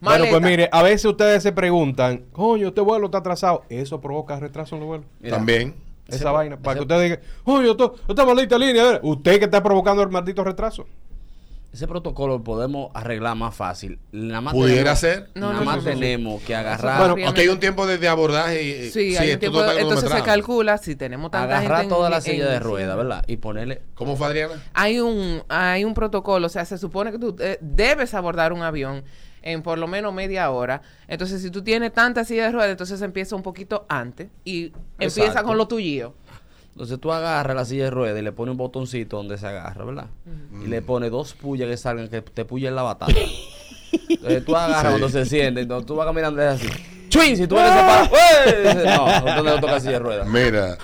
Bueno, 0.00 0.24
maleta. 0.24 0.30
pues 0.38 0.42
mire, 0.50 0.68
a 0.70 0.82
veces 0.82 1.06
ustedes 1.06 1.42
se 1.42 1.52
preguntan, 1.52 2.24
coño, 2.32 2.68
este 2.68 2.82
vuelo 2.82 3.06
está 3.06 3.18
atrasado. 3.18 3.62
Eso 3.70 3.98
provoca 3.98 4.38
retraso 4.38 4.74
en 4.76 4.80
los 4.80 4.88
vuelos. 4.88 5.06
Mira, 5.20 5.36
También. 5.38 5.74
Esa 6.06 6.16
Ese- 6.16 6.24
vaina. 6.26 6.56
Para 6.58 6.78
ese- 6.78 6.86
que 6.86 6.94
usted 6.94 7.02
diga, 7.02 7.20
oye, 7.44 7.70
esto- 7.70 7.94
esta 8.06 8.26
maldita 8.26 8.58
línea. 8.58 8.82
a 8.82 8.86
ver, 8.92 9.00
Usted 9.04 9.38
que 9.38 9.46
está 9.46 9.62
provocando 9.62 10.02
el 10.02 10.10
maldito 10.10 10.44
retraso. 10.44 10.86
Ese 11.72 11.86
protocolo 11.86 12.38
lo 12.38 12.44
podemos 12.44 12.90
arreglar 12.94 13.36
más 13.36 13.54
fácil. 13.54 13.98
Nada 14.10 14.40
más 14.40 14.54
¿Pudiera 14.54 14.94
tenemos- 14.94 14.98
ser? 15.00 15.30
No, 15.34 15.48
nada 15.48 15.58
no, 15.60 15.64
más 15.66 15.76
no, 15.78 15.82
tenemos 15.84 16.42
que 16.42 16.56
agarrar. 16.56 16.98
Bueno, 16.98 17.12
Obviamente. 17.14 17.40
Aquí 17.40 17.48
hay 17.48 17.54
un 17.54 17.60
tiempo 17.60 17.86
de, 17.86 17.98
de 17.98 18.08
abordaje 18.08 18.62
y... 18.62 18.90
Sí, 18.90 19.16
hay 19.18 19.32
un 19.32 19.38
tiempo- 19.38 19.62
entonces 19.72 20.10
se 20.10 20.22
calcula 20.22 20.78
si 20.78 20.96
tenemos 20.96 21.30
tanta 21.30 21.58
agarrar 21.58 21.80
gente 21.80 21.82
en- 21.82 21.88
toda 21.90 22.08
la 22.08 22.16
en- 22.16 22.22
silla 22.22 22.48
de 22.48 22.56
en- 22.56 22.62
rueda, 22.62 22.96
¿verdad? 22.96 23.22
Y 23.26 23.36
ponerle. 23.36 23.82
¿Cómo 23.94 24.16
fue, 24.16 24.28
Adriana? 24.28 24.54
Hay 24.72 24.98
un, 25.00 25.42
hay 25.50 25.84
un 25.84 25.92
protocolo, 25.92 26.46
o 26.46 26.50
sea, 26.50 26.64
se 26.64 26.78
supone 26.78 27.12
que 27.12 27.18
tú 27.18 27.36
eh, 27.38 27.58
debes 27.60 28.14
abordar 28.14 28.54
un 28.54 28.62
avión 28.62 29.04
en 29.42 29.62
por 29.62 29.78
lo 29.78 29.86
menos 29.86 30.12
media 30.14 30.50
hora. 30.50 30.80
Entonces, 31.06 31.42
si 31.42 31.50
tú 31.50 31.62
tienes 31.62 31.92
tantas 31.92 32.28
sillas 32.28 32.46
de 32.46 32.52
ruedas, 32.52 32.70
entonces 32.70 33.00
empieza 33.02 33.36
un 33.36 33.42
poquito 33.42 33.84
antes 33.90 34.28
y 34.44 34.72
empieza 34.98 35.42
con 35.42 35.56
lo 35.58 35.68
tuyo. 35.68 36.14
Entonces 36.78 37.00
tú 37.00 37.10
agarras 37.12 37.56
la 37.56 37.64
silla 37.64 37.84
de 37.86 37.90
ruedas 37.90 38.20
y 38.20 38.22
le 38.22 38.30
pones 38.30 38.52
un 38.52 38.56
botoncito 38.56 39.16
donde 39.16 39.36
se 39.36 39.48
agarra, 39.48 39.84
¿verdad? 39.84 40.06
Y 40.64 40.68
le 40.68 40.80
pones 40.80 41.10
dos 41.10 41.34
pullas 41.34 41.68
que 41.68 41.76
salgan, 41.76 42.06
que 42.06 42.22
te 42.22 42.44
pullen 42.44 42.76
la 42.76 42.82
batata. 42.82 43.12
Entonces 44.08 44.44
tú 44.44 44.54
agarras 44.54 44.82
Sí. 44.82 44.88
cuando 44.90 45.08
se 45.08 45.26
siente, 45.26 45.62
entonces 45.62 45.86
tú 45.86 45.96
vas 45.96 46.06
caminando 46.06 46.40
es 46.40 46.48
así. 46.62 46.68
¡Chuin! 47.08 47.36
Si 47.36 47.48
tú 47.48 47.58
eres 47.58 47.72
separado. 47.72 48.08
¡eh! 48.46 48.84
No, 48.96 49.42
no 49.42 49.54
te 49.54 49.60
toca 49.60 49.80
silla 49.80 49.92
de 49.94 49.98
ruedas. 49.98 50.28
Mira, 50.28 50.78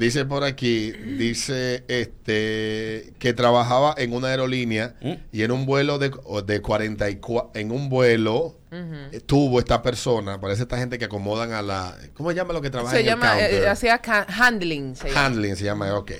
dice 0.00 0.24
por 0.24 0.42
aquí, 0.42 0.90
dice 0.92 1.84
este 1.88 3.12
que 3.18 3.32
trabajaba 3.34 3.94
en 3.98 4.12
una 4.12 4.28
aerolínea 4.28 4.96
¿Mm? 5.00 5.12
y 5.30 5.42
en 5.42 5.52
un 5.52 5.66
vuelo 5.66 5.98
de, 5.98 6.10
de 6.46 6.60
44, 6.62 7.50
en 7.54 7.70
un 7.70 7.88
vuelo 7.88 8.56
eh, 8.72 9.20
tuvo 9.26 9.58
esta 9.58 9.82
persona, 9.82 10.40
parece 10.40 10.62
esta 10.62 10.78
gente 10.78 10.98
que 10.98 11.04
acomodan 11.04 11.52
a 11.52 11.62
la, 11.62 11.96
¿cómo 12.14 12.30
se 12.30 12.36
llama 12.36 12.52
lo 12.52 12.60
que 12.62 12.70
trabaja 12.70 12.94
Se 12.94 13.00
en 13.00 13.06
llama, 13.06 13.38
el 13.38 13.44
eh, 13.44 13.50
counter? 13.50 13.68
hacía 13.68 13.98
ca- 13.98 14.26
handling. 14.28 14.96
se 14.96 15.08
llama. 15.08 15.24
Handling 15.26 15.56
se 15.56 15.64
llama, 15.64 15.94
ok. 15.96 16.12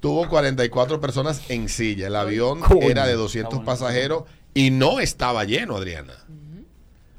Tuvo 0.00 0.28
44 0.28 1.00
personas 1.00 1.42
en 1.48 1.68
silla. 1.68 2.06
El 2.06 2.14
avión 2.14 2.60
era 2.82 3.04
de 3.06 3.14
200 3.14 3.64
pasajeros 3.64 4.24
y 4.54 4.70
no 4.70 5.00
estaba 5.00 5.42
lleno, 5.44 5.76
Adriana. 5.76 6.14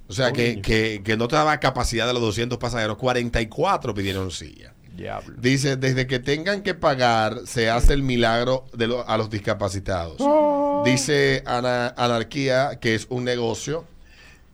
O 0.07 0.13
sea, 0.13 0.31
que, 0.31 0.61
que, 0.61 1.01
que 1.03 1.17
no 1.17 1.27
te 1.27 1.35
daba 1.35 1.59
capacidad 1.59 2.07
de 2.07 2.13
los 2.13 2.21
200 2.21 2.57
pasajeros. 2.57 2.97
44 2.97 3.93
pidieron 3.93 4.31
silla. 4.31 4.73
Diablo. 4.95 5.35
Dice, 5.39 5.75
desde 5.77 6.07
que 6.07 6.19
tengan 6.19 6.61
que 6.61 6.73
pagar, 6.73 7.41
se 7.45 7.69
hace 7.69 7.93
el 7.93 8.03
milagro 8.03 8.65
de 8.73 8.87
lo- 8.87 9.07
a 9.07 9.17
los 9.17 9.29
discapacitados. 9.29 10.17
Dice 10.85 11.43
Ana- 11.45 11.93
Anarquía, 11.97 12.79
que 12.79 12.95
es 12.95 13.07
un 13.09 13.23
negocio. 13.23 13.85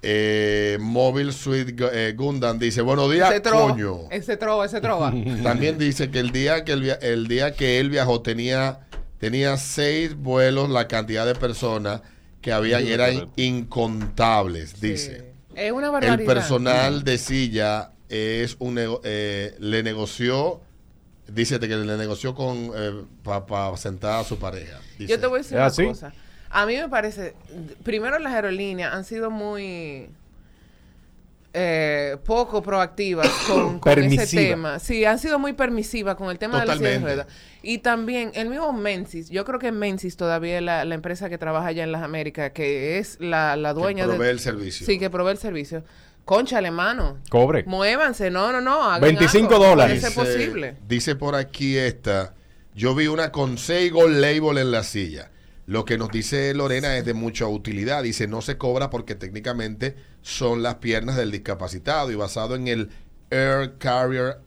Eh, 0.07 0.77
Mobile 0.79 1.31
Suite 1.31 1.75
eh, 1.91 2.13
Gundam 2.15 2.59
dice, 2.59 2.81
buenos 2.81 3.11
días, 3.11 3.31
Ese 3.31 3.39
trova, 3.39 3.71
coño. 3.71 4.01
ese 4.11 4.37
trova, 4.37 4.65
ese 4.65 4.79
trova. 4.81 5.11
También 5.43 5.79
dice 5.79 6.11
que 6.11 6.19
el 6.19 6.31
día 6.31 6.63
que, 6.63 6.73
el 6.73 7.27
día 7.27 7.55
que 7.55 7.79
él 7.79 7.89
viajó 7.89 8.21
tenía, 8.21 8.81
tenía 9.19 9.57
seis 9.57 10.15
vuelos, 10.15 10.69
la 10.69 10.87
cantidad 10.87 11.25
de 11.25 11.33
personas 11.33 12.01
que 12.41 12.51
habían 12.53 12.85
eran 12.85 13.29
incontables, 13.35 14.79
dice. 14.79 15.25
Es 15.55 15.71
una 15.71 15.89
barbaridad. 15.89 16.19
El 16.19 16.25
personal 16.27 17.03
de 17.03 17.17
silla 17.17 17.89
es 18.09 18.55
un 18.59 18.75
nego- 18.75 19.01
eh, 19.03 19.55
le 19.59 19.83
negoció, 19.83 20.61
dice 21.27 21.59
que 21.59 21.67
le 21.67 21.97
negoció 21.97 22.35
con 22.35 22.71
para 23.23 23.77
sentar 23.77 24.21
a 24.21 24.23
su 24.23 24.37
pareja. 24.37 24.79
dice. 24.97 25.11
Yo 25.11 25.19
te 25.19 25.27
voy 25.27 25.39
a 25.39 25.41
decir 25.43 25.53
¿Es 25.57 25.59
una 25.59 25.65
así? 25.67 25.85
cosa. 25.85 26.13
A 26.49 26.65
mí 26.65 26.75
me 26.77 26.87
parece, 26.87 27.33
primero 27.83 28.17
las 28.19 28.33
aerolíneas 28.33 28.93
han 28.93 29.03
sido 29.03 29.29
muy 29.29 30.07
eh, 31.57 32.17
poco 32.25 32.61
proactivas 32.61 33.27
con, 33.47 33.79
con 33.79 34.03
ese 34.03 34.35
tema. 34.35 34.79
Sí, 34.79 35.05
han 35.05 35.19
sido 35.19 35.39
muy 35.39 35.53
permisivas 35.53 36.15
con 36.15 36.29
el 36.29 36.37
tema 36.37 36.59
de 36.61 36.65
la 36.67 36.75
silla 36.77 36.89
de 36.89 36.99
ruedas. 36.99 37.27
Y 37.63 37.79
también 37.79 38.31
el 38.35 38.49
mismo 38.49 38.71
Mensis, 38.73 39.29
yo 39.29 39.45
creo 39.45 39.57
que 39.59 39.71
Mensis 39.71 40.17
todavía 40.17 40.57
es 40.57 40.63
la, 40.63 40.85
la 40.85 40.95
empresa 40.95 41.29
que 41.29 41.37
trabaja 41.37 41.67
allá 41.67 41.83
en 41.83 41.91
las 41.91 42.03
Américas, 42.03 42.51
que 42.51 42.99
es 42.99 43.17
la, 43.19 43.55
la 43.55 43.73
Que 43.73 43.79
dueña 43.79 44.03
provee 44.05 44.25
de... 44.25 44.31
el 44.31 44.39
servicio. 44.39 44.85
Sí, 44.85 44.99
que 44.99 45.09
provee 45.09 45.31
el 45.31 45.37
servicio. 45.37 45.83
Conchale, 46.25 46.71
mano. 46.71 47.19
Cobre. 47.29 47.63
Muévanse, 47.65 48.29
no, 48.31 48.51
no, 48.51 48.59
no. 48.61 48.83
hagan 48.83 49.01
25 49.01 49.53
algo. 49.53 49.65
dólares. 49.67 50.01
Ser 50.01 50.13
posible. 50.13 50.77
dice 50.87 51.15
por 51.15 51.35
aquí 51.35 51.77
esta, 51.77 52.33
yo 52.73 52.95
vi 52.95 53.07
una 53.07 53.31
con 53.31 53.57
seis 53.57 53.91
gold 53.91 54.17
label 54.17 54.57
en 54.57 54.71
la 54.71 54.83
silla. 54.83 55.31
Lo 55.67 55.83
que 55.85 55.97
nos 55.97 56.09
dice 56.09 56.53
Lorena 56.53 56.95
es 56.97 57.05
de 57.05 57.13
mucha 57.13 57.47
utilidad. 57.47 58.03
Dice, 58.03 58.27
no 58.27 58.41
se 58.41 58.57
cobra 58.57 58.89
porque 58.89 59.15
técnicamente 59.15 59.95
son 60.21 60.61
las 60.63 60.75
piernas 60.75 61.15
del 61.15 61.31
discapacitado 61.31 62.11
y 62.11 62.15
basado 62.15 62.55
en 62.55 62.67
el 62.67 62.89
Air 63.31 63.77
Carrier 63.79 64.37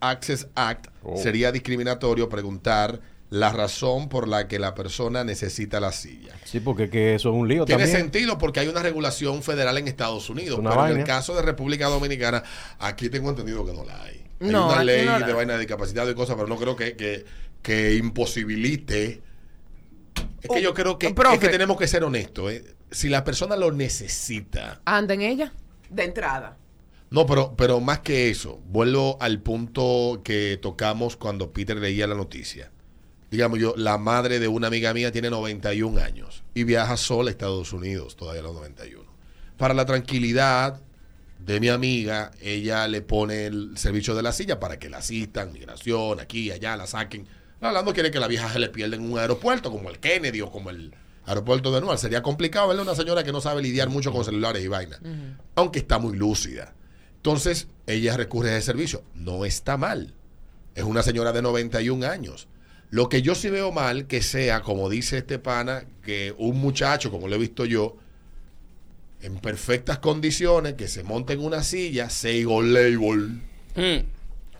Access 0.00 0.48
Act, 0.54 0.86
Oh. 1.02 1.16
sería 1.16 1.50
discriminatorio 1.52 2.28
preguntar 2.28 3.00
la 3.30 3.52
razón 3.52 4.08
por 4.08 4.26
la 4.26 4.48
que 4.48 4.58
la 4.58 4.74
persona 4.74 5.22
necesita 5.24 5.80
la 5.80 5.92
silla. 5.92 6.34
Sí, 6.44 6.60
porque 6.60 6.88
que 6.88 7.14
eso 7.14 7.28
es 7.28 7.34
un 7.34 7.46
lío 7.48 7.64
Tiene 7.66 7.82
también. 7.84 8.00
sentido 8.04 8.38
porque 8.38 8.60
hay 8.60 8.68
una 8.68 8.82
regulación 8.82 9.42
federal 9.42 9.76
en 9.78 9.86
Estados 9.88 10.30
Unidos, 10.30 10.60
pero 10.62 10.86
en 10.88 10.98
el 10.98 11.04
caso 11.04 11.34
de 11.36 11.42
República 11.42 11.88
Dominicana, 11.88 12.42
aquí 12.78 13.10
tengo 13.10 13.28
entendido 13.30 13.64
que 13.66 13.72
no 13.74 13.84
la 13.84 14.02
hay. 14.02 14.24
Hay 14.40 14.50
No, 14.50 14.68
una 14.68 14.82
ley 14.84 15.04
no 15.04 15.18
la 15.18 15.26
de 15.26 15.32
vaina 15.34 15.52
de 15.54 15.58
discapacidad 15.60 16.08
y 16.08 16.14
cosas, 16.14 16.36
pero 16.36 16.48
no 16.48 16.56
creo 16.56 16.74
que, 16.76 16.96
que, 16.96 17.24
que 17.60 17.94
imposibilite. 17.96 19.22
Es 20.40 20.48
que 20.48 20.56
Oh, 20.56 20.58
yo 20.58 20.72
creo 20.74 20.98
que, 20.98 21.12
profe. 21.12 21.34
es 21.34 21.40
que 21.40 21.48
tenemos 21.48 21.76
que 21.76 21.86
ser 21.88 22.04
honestos. 22.04 22.52
¿eh? 22.52 22.64
Si 22.90 23.08
la 23.08 23.24
persona 23.24 23.56
lo 23.56 23.72
necesita, 23.72 24.80
Anda 24.84 25.14
en 25.14 25.22
ella, 25.22 25.52
de 25.90 26.04
entrada. 26.04 26.56
No, 27.10 27.26
pero, 27.26 27.54
pero 27.56 27.80
más 27.80 28.00
que 28.00 28.30
eso, 28.30 28.60
vuelvo 28.66 29.16
al 29.20 29.40
punto 29.42 30.20
que 30.24 30.58
tocamos 30.60 31.16
cuando 31.16 31.52
Peter 31.52 31.76
leía 31.76 32.06
la 32.06 32.14
noticia. 32.14 32.70
Digamos 33.30 33.58
yo, 33.58 33.74
la 33.76 33.98
madre 33.98 34.38
de 34.38 34.48
una 34.48 34.68
amiga 34.68 34.94
mía 34.94 35.12
tiene 35.12 35.28
91 35.28 36.00
años 36.00 36.42
y 36.54 36.64
viaja 36.64 36.96
sola 36.96 37.28
a 37.28 37.32
Estados 37.32 37.72
Unidos, 37.72 38.16
todavía 38.16 38.40
a 38.40 38.44
los 38.44 38.54
91. 38.54 39.04
Para 39.58 39.74
la 39.74 39.84
tranquilidad 39.84 40.80
de 41.38 41.60
mi 41.60 41.68
amiga, 41.68 42.30
ella 42.40 42.88
le 42.88 43.02
pone 43.02 43.46
el 43.46 43.76
servicio 43.76 44.14
de 44.14 44.22
la 44.22 44.32
silla 44.32 44.58
para 44.58 44.78
que 44.78 44.88
la 44.88 44.98
asistan, 44.98 45.52
migración, 45.52 46.20
aquí, 46.20 46.50
allá, 46.50 46.76
la 46.76 46.86
saquen. 46.86 47.26
Hablando 47.60 47.92
quiere 47.92 48.10
que 48.10 48.20
la 48.20 48.28
vieja 48.28 48.50
se 48.50 48.58
le 48.58 48.68
pierda 48.68 48.96
en 48.96 49.10
un 49.10 49.18
aeropuerto 49.18 49.70
como 49.70 49.90
el 49.90 49.98
Kennedy 49.98 50.40
o 50.40 50.50
como 50.50 50.70
el 50.70 50.94
aeropuerto 51.26 51.72
de 51.72 51.80
Newark. 51.80 51.98
Sería 51.98 52.22
complicado 52.22 52.68
verle 52.68 52.80
a 52.80 52.84
una 52.84 52.94
señora 52.94 53.24
que 53.24 53.32
no 53.32 53.40
sabe 53.40 53.62
lidiar 53.62 53.88
mucho 53.88 54.12
con 54.12 54.24
celulares 54.24 54.64
y 54.64 54.68
vainas, 54.68 55.00
aunque 55.54 55.80
está 55.80 55.98
muy 55.98 56.16
lúcida. 56.16 56.74
Entonces, 57.16 57.68
ella 57.86 58.16
recurre 58.16 58.50
a 58.50 58.56
ese 58.56 58.66
servicio. 58.66 59.02
No 59.14 59.44
está 59.44 59.76
mal. 59.76 60.14
Es 60.74 60.84
una 60.84 61.02
señora 61.02 61.32
de 61.32 61.42
91 61.42 62.06
años. 62.06 62.48
Lo 62.90 63.08
que 63.08 63.20
yo 63.22 63.34
sí 63.34 63.50
veo 63.50 63.70
mal 63.72 64.06
que 64.06 64.22
sea, 64.22 64.60
como 64.62 64.88
dice 64.88 65.18
este 65.18 65.38
pana, 65.38 65.84
que 66.02 66.34
un 66.38 66.58
muchacho, 66.58 67.10
como 67.10 67.28
lo 67.28 67.34
he 67.36 67.38
visto 67.38 67.64
yo, 67.66 67.96
en 69.20 69.36
perfectas 69.38 69.98
condiciones, 69.98 70.74
que 70.74 70.88
se 70.88 71.02
monte 71.02 71.32
en 71.34 71.40
una 71.44 71.62
silla, 71.62 72.08
Seigo 72.08 72.62
label. 72.62 73.40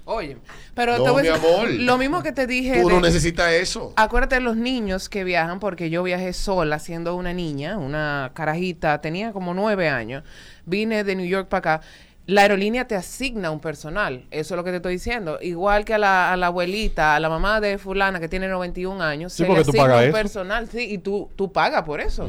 Oye, 0.05 0.39
pero 0.75 0.97
No, 0.97 1.05
te 1.05 1.11
voy 1.11 1.21
a 1.21 1.23
mi 1.23 1.39
decir- 1.39 1.55
amor. 1.55 1.71
lo 1.71 1.99
mismo 1.99 2.23
que 2.23 2.33
te 2.33 2.47
dije. 2.47 2.81
Tú 2.81 2.89
no 2.89 2.99
necesitas 3.01 3.53
eso. 3.53 3.93
Acuérdate 3.97 4.37
de 4.37 4.41
los 4.41 4.57
niños 4.57 5.11
que 5.11 5.23
viajan, 5.23 5.61
porque 5.61 5.91
yo 5.91 6.03
viajé 6.03 6.33
sola 6.33 6.79
siendo 6.79 7.15
una 7.15 7.35
niña, 7.35 7.77
una 7.77 8.31
carajita, 8.35 9.03
tenía 9.03 9.33
como 9.33 9.53
nueve 9.53 9.89
años. 9.91 10.25
Vine 10.65 11.05
de 11.05 11.15
New 11.15 11.27
York 11.27 11.49
para 11.49 11.75
acá. 11.77 11.87
La 12.29 12.43
aerolínea 12.43 12.87
te 12.87 12.95
asigna 12.95 13.51
un 13.51 13.59
personal, 13.59 14.27
eso 14.31 14.53
es 14.55 14.57
lo 14.59 14.63
que 14.63 14.69
te 14.71 14.77
estoy 14.77 14.93
diciendo. 14.93 15.39
Igual 15.41 15.87
que 15.87 15.95
a 15.95 15.99
la, 15.99 16.31
a 16.31 16.37
la 16.37 16.49
abuelita, 16.49 17.15
a 17.17 17.21
la 17.21 17.31
mamá 17.31 17.59
de 17.61 17.79
fulana 17.79 18.21
que 18.21 18.29
tiene 18.29 18.49
91 18.49 19.03
años, 19.03 19.33
Sí, 19.33 19.39
se 19.39 19.43
le 19.45 19.49
porque 19.49 19.65
tú 19.65 19.71
asigna 19.71 19.85
pagas 19.87 20.03
un 20.03 20.09
eso. 20.09 20.13
personal, 20.13 20.69
sí, 20.71 20.87
y 20.93 20.99
tú, 20.99 21.31
tú 21.37 21.51
pagas 21.51 21.85
por 21.85 22.03
eso. 22.03 22.29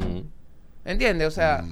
¿Entiendes? 0.86 1.28
O 1.28 1.32
sea, 1.32 1.66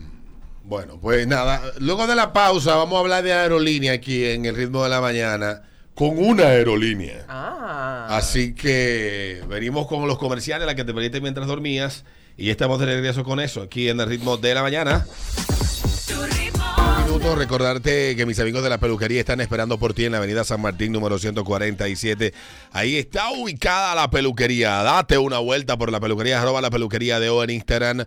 Bueno, 0.65 0.99
pues 1.01 1.25
nada, 1.25 1.61
luego 1.79 2.05
de 2.05 2.15
la 2.15 2.33
pausa 2.33 2.75
vamos 2.75 2.97
a 2.97 2.99
hablar 2.99 3.23
de 3.23 3.31
aerolínea 3.31 3.93
aquí 3.93 4.25
en 4.25 4.45
el 4.45 4.55
ritmo 4.57 4.83
de 4.83 4.89
la 4.89 4.99
mañana 4.99 5.61
con 5.95 6.17
una 6.17 6.47
aerolínea. 6.47 7.25
ah. 7.29 8.07
Así 8.09 8.53
que 8.53 9.41
venimos 9.47 9.87
con 9.87 10.05
los 10.05 10.17
comerciales, 10.17 10.67
la 10.67 10.75
que 10.75 10.83
te 10.83 10.93
perdiste 10.93 11.21
mientras 11.21 11.47
dormías. 11.47 12.03
Y 12.35 12.49
estamos 12.49 12.79
de 12.79 12.85
regreso 12.87 13.23
con 13.23 13.39
eso, 13.39 13.61
aquí 13.63 13.87
en 13.89 13.99
el 14.01 14.07
ritmo 14.07 14.35
de 14.37 14.53
la 14.53 14.61
mañana. 14.61 15.07
Recordarte 17.19 18.15
que 18.15 18.25
mis 18.25 18.39
amigos 18.39 18.63
de 18.63 18.69
la 18.69 18.77
peluquería 18.77 19.19
están 19.19 19.41
esperando 19.41 19.79
por 19.79 19.93
ti 19.93 20.05
en 20.05 20.11
la 20.11 20.19
avenida 20.19 20.43
San 20.43 20.61
Martín, 20.61 20.91
número 20.91 21.17
147. 21.17 22.33
Ahí 22.71 22.95
está 22.95 23.31
ubicada 23.31 23.95
la 23.95 24.09
peluquería. 24.09 24.83
Date 24.83 25.17
una 25.17 25.39
vuelta 25.39 25.77
por 25.77 25.91
la 25.91 25.99
peluquería, 25.99 26.41
arroba 26.41 26.61
la 26.61 26.69
peluquería 26.69 27.19
de 27.19 27.29
O 27.29 27.43
en 27.43 27.49
Instagram. 27.49 28.05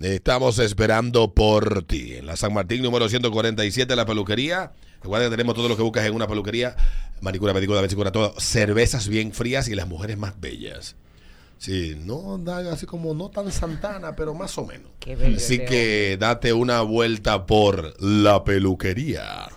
Estamos 0.00 0.58
esperando 0.58 1.34
por 1.34 1.84
ti. 1.84 2.14
En 2.14 2.26
la 2.26 2.36
San 2.36 2.52
Martín, 2.52 2.82
número 2.82 3.08
147, 3.08 3.94
la 3.94 4.06
peluquería. 4.06 4.72
Recuerda 5.02 5.26
que 5.26 5.30
tenemos 5.30 5.54
todo 5.54 5.68
lo 5.68 5.76
que 5.76 5.82
buscas 5.82 6.06
en 6.06 6.14
una 6.14 6.26
peluquería. 6.26 6.76
Manicura, 7.20 7.54
pedicura, 7.54 7.80
vesicura, 7.80 8.10
todo. 8.10 8.34
Cervezas 8.38 9.08
bien 9.08 9.32
frías 9.32 9.68
y 9.68 9.76
las 9.76 9.86
mujeres 9.86 10.18
más 10.18 10.40
bellas. 10.40 10.96
Sí, 11.58 12.00
no 12.04 12.40
así 12.72 12.86
como 12.86 13.14
no 13.14 13.30
tan 13.30 13.50
santana, 13.50 14.14
pero 14.14 14.32
más 14.32 14.56
o 14.58 14.64
menos. 14.64 14.90
Qué 15.00 15.16
bello 15.16 15.36
Así 15.36 15.58
que 15.58 16.16
date 16.18 16.52
una 16.52 16.82
vuelta 16.82 17.46
por 17.46 18.00
la 18.02 18.44
peluquería. 18.44 19.48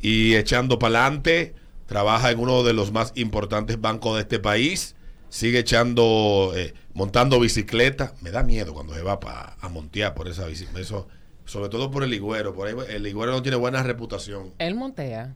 y 0.00 0.36
echando 0.36 0.78
para 0.78 1.04
adelante. 1.04 1.54
Trabaja 1.84 2.30
en 2.30 2.38
uno 2.38 2.62
de 2.62 2.72
los 2.72 2.92
más 2.92 3.12
importantes 3.14 3.78
bancos 3.78 4.14
de 4.16 4.22
este 4.22 4.38
país. 4.38 4.96
Sigue 5.30 5.60
echando, 5.60 6.52
eh, 6.54 6.74
montando 6.92 7.40
bicicleta. 7.40 8.14
Me 8.20 8.30
da 8.30 8.42
miedo 8.42 8.74
cuando 8.74 8.94
se 8.94 9.00
va 9.02 9.18
pa- 9.20 9.56
a 9.60 9.68
montear 9.70 10.14
por 10.14 10.28
esa 10.28 10.44
bicicleta. 10.46 10.80
Eso, 10.80 11.08
sobre 11.46 11.68
todo 11.70 11.90
por 11.90 12.02
el 12.02 12.10
ligüero. 12.10 12.52
Por 12.54 12.68
ahí, 12.68 12.74
el 12.90 13.02
ligüero 13.02 13.32
no 13.32 13.40
tiene 13.42 13.56
buena 13.56 13.82
reputación. 13.82 14.52
Él 14.58 14.74
montea. 14.74 15.34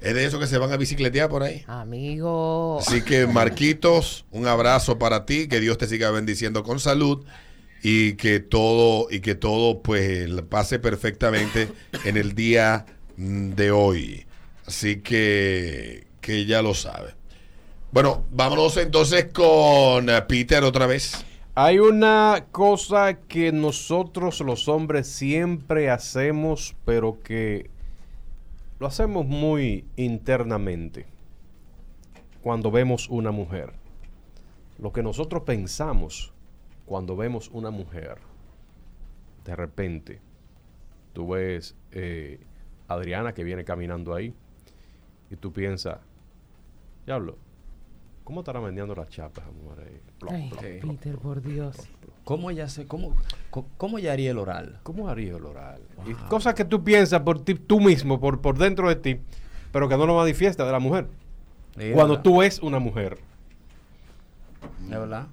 Es 0.00 0.14
de 0.14 0.24
esos 0.24 0.40
que 0.40 0.48
se 0.48 0.58
van 0.58 0.72
a 0.72 0.76
bicicletear 0.76 1.28
por 1.28 1.44
ahí. 1.44 1.62
Amigo. 1.68 2.78
Así 2.80 3.02
que 3.02 3.26
Marquitos, 3.28 4.24
un 4.32 4.48
abrazo 4.48 4.98
para 4.98 5.24
ti, 5.26 5.46
que 5.46 5.60
Dios 5.60 5.78
te 5.78 5.86
siga 5.86 6.10
bendiciendo 6.10 6.64
con 6.64 6.80
salud 6.80 7.24
y 7.84 8.14
que 8.14 8.40
todo 8.40 9.06
y 9.10 9.20
que 9.20 9.34
todo 9.36 9.80
pues 9.82 10.28
pase 10.48 10.78
perfectamente 10.80 11.68
en 12.04 12.16
el 12.16 12.34
día 12.34 12.86
mm, 13.16 13.50
de 13.50 13.70
hoy. 13.70 14.26
Así 14.66 14.96
que 15.02 16.06
que 16.20 16.46
ya 16.46 16.62
lo 16.62 16.74
sabe. 16.74 17.14
Bueno, 17.92 18.24
vámonos 18.30 18.78
entonces 18.78 19.26
con 19.26 20.08
eh, 20.08 20.22
Peter 20.22 20.64
otra 20.64 20.86
vez. 20.86 21.26
Hay 21.54 21.78
una 21.78 22.46
cosa 22.50 23.18
que 23.20 23.52
nosotros 23.52 24.40
los 24.40 24.66
hombres 24.66 25.06
siempre 25.06 25.90
hacemos, 25.90 26.74
pero 26.86 27.22
que 27.22 27.68
lo 28.80 28.86
hacemos 28.86 29.26
muy 29.26 29.84
internamente 29.96 31.04
cuando 32.42 32.70
vemos 32.70 33.10
una 33.10 33.30
mujer. 33.30 33.74
Lo 34.78 34.90
que 34.94 35.02
nosotros 35.02 35.42
pensamos 35.42 36.32
cuando 36.86 37.14
vemos 37.14 37.50
una 37.52 37.70
mujer, 37.70 38.16
de 39.44 39.54
repente, 39.54 40.18
tú 41.12 41.28
ves 41.28 41.76
eh, 41.90 42.40
Adriana 42.88 43.34
que 43.34 43.44
viene 43.44 43.64
caminando 43.66 44.14
ahí 44.14 44.32
y 45.30 45.36
tú 45.36 45.52
piensas, 45.52 45.98
diablo, 47.04 47.36
¿cómo 48.24 48.40
estará 48.40 48.60
vendiendo 48.60 48.94
las 48.94 49.08
chapas 49.08 49.44
mujer 49.52 49.86
ahí? 49.88 50.00
Plop, 50.18 50.32
Ay, 50.32 50.48
plop, 50.50 50.60
plop, 50.80 50.96
Peter, 50.96 51.12
plop. 51.12 51.22
por 51.22 51.42
Dios. 51.42 51.76
¿Cómo 52.24 52.50
ella 52.50 52.68
se, 52.68 52.86
cómo, 52.86 53.16
co- 53.50 53.66
cómo 53.76 53.98
ella 53.98 54.12
haría 54.12 54.30
el 54.30 54.38
oral? 54.38 54.78
¿Cómo 54.84 55.08
haría 55.08 55.36
el 55.36 55.44
oral? 55.44 55.80
Y 56.06 56.12
cosas 56.28 56.54
que 56.54 56.64
tú 56.64 56.84
piensas 56.84 57.20
por 57.22 57.44
ti, 57.44 57.54
tú 57.54 57.80
mismo, 57.80 58.20
por, 58.20 58.40
por 58.40 58.56
dentro 58.58 58.88
de 58.88 58.96
ti, 58.96 59.20
pero 59.72 59.88
que 59.88 59.96
no 59.96 60.06
lo 60.06 60.16
manifiesta 60.16 60.64
de 60.64 60.72
la 60.72 60.78
mujer. 60.78 61.08
Es 61.76 61.94
Cuando 61.94 62.14
verdad. 62.14 62.22
tú 62.22 62.38
ves 62.38 62.60
una 62.60 62.78
mujer. 62.78 63.18
¿Es 64.84 64.88
verdad? 64.90 65.26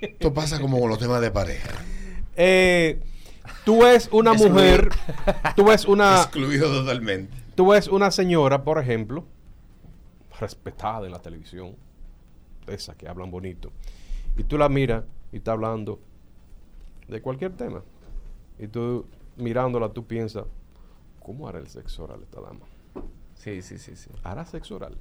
Esto 0.00 0.32
pasa 0.32 0.60
como 0.60 0.78
con 0.80 0.88
los 0.88 0.98
temas 0.98 1.20
de 1.20 1.30
pareja. 1.30 1.70
Eh, 2.36 3.00
tú 3.64 3.82
ves 3.82 4.08
una 4.12 4.32
Excluido. 4.32 4.54
mujer, 4.54 4.88
tú 5.56 5.64
ves 5.64 5.84
una, 5.86 6.16
Excluido 6.22 6.68
totalmente. 6.72 7.36
tú 7.54 7.68
ves 7.68 7.88
una 7.88 8.10
señora, 8.10 8.62
por 8.64 8.78
ejemplo, 8.80 9.24
respetada 10.40 11.06
en 11.06 11.12
la 11.12 11.20
televisión, 11.20 11.74
de 12.66 12.74
esas 12.74 12.96
que 12.96 13.08
hablan 13.08 13.30
bonito, 13.30 13.72
y 14.36 14.44
tú 14.44 14.58
la 14.58 14.68
miras 14.68 15.04
y 15.32 15.36
está 15.36 15.52
hablando 15.52 16.00
de 17.08 17.20
cualquier 17.22 17.52
tema. 17.52 17.82
Y 18.58 18.66
tú 18.68 19.06
mirándola, 19.36 19.90
tú 19.90 20.06
piensas, 20.06 20.44
¿cómo 21.22 21.48
hará 21.48 21.58
el 21.58 21.68
sexo 21.68 22.04
oral 22.04 22.22
esta 22.22 22.40
dama? 22.40 22.60
Sí, 23.34 23.62
sí, 23.62 23.78
sí, 23.78 23.94
sí. 23.96 24.10
¿Hará 24.24 24.44
sexo 24.46 24.76
oral? 24.76 24.96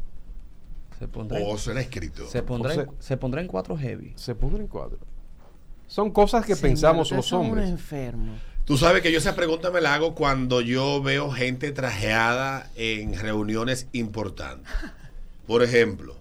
Se 1.00 1.08
pondrá, 1.08 1.40
O 1.40 1.52
en, 1.52 1.58
será 1.58 1.82
escrito. 1.82 2.26
se 2.28 2.44
pondrá, 2.44 2.74
en- 2.74 2.80
o 2.82 2.84
sea- 2.84 2.94
se 3.00 3.18
pondrá 3.18 3.42
en 3.42 3.48
cuatro 3.48 3.78
heavy. 3.78 4.14
Se 4.16 4.36
pondrá 4.36 4.62
en 4.62 4.68
cuadro. 4.68 5.00
Son 5.88 6.12
cosas 6.12 6.46
que 6.46 6.56
Señor, 6.56 6.70
pensamos 6.72 7.12
los 7.12 7.32
hombres. 7.34 7.70
enfermos. 7.70 8.40
Tú 8.66 8.78
sabes 8.78 9.02
que 9.04 9.12
yo 9.12 9.20
esa 9.20 9.36
pregunta 9.36 9.70
me 9.70 9.82
la 9.82 9.94
hago 9.94 10.16
cuando 10.16 10.62
yo 10.62 11.02
veo 11.04 11.30
gente 11.32 11.72
trajeada 11.72 12.70
en 12.76 13.14
reuniones 13.20 13.88
importantes. 13.94 14.72
Por 15.48 15.64
ejemplo, 15.64 16.16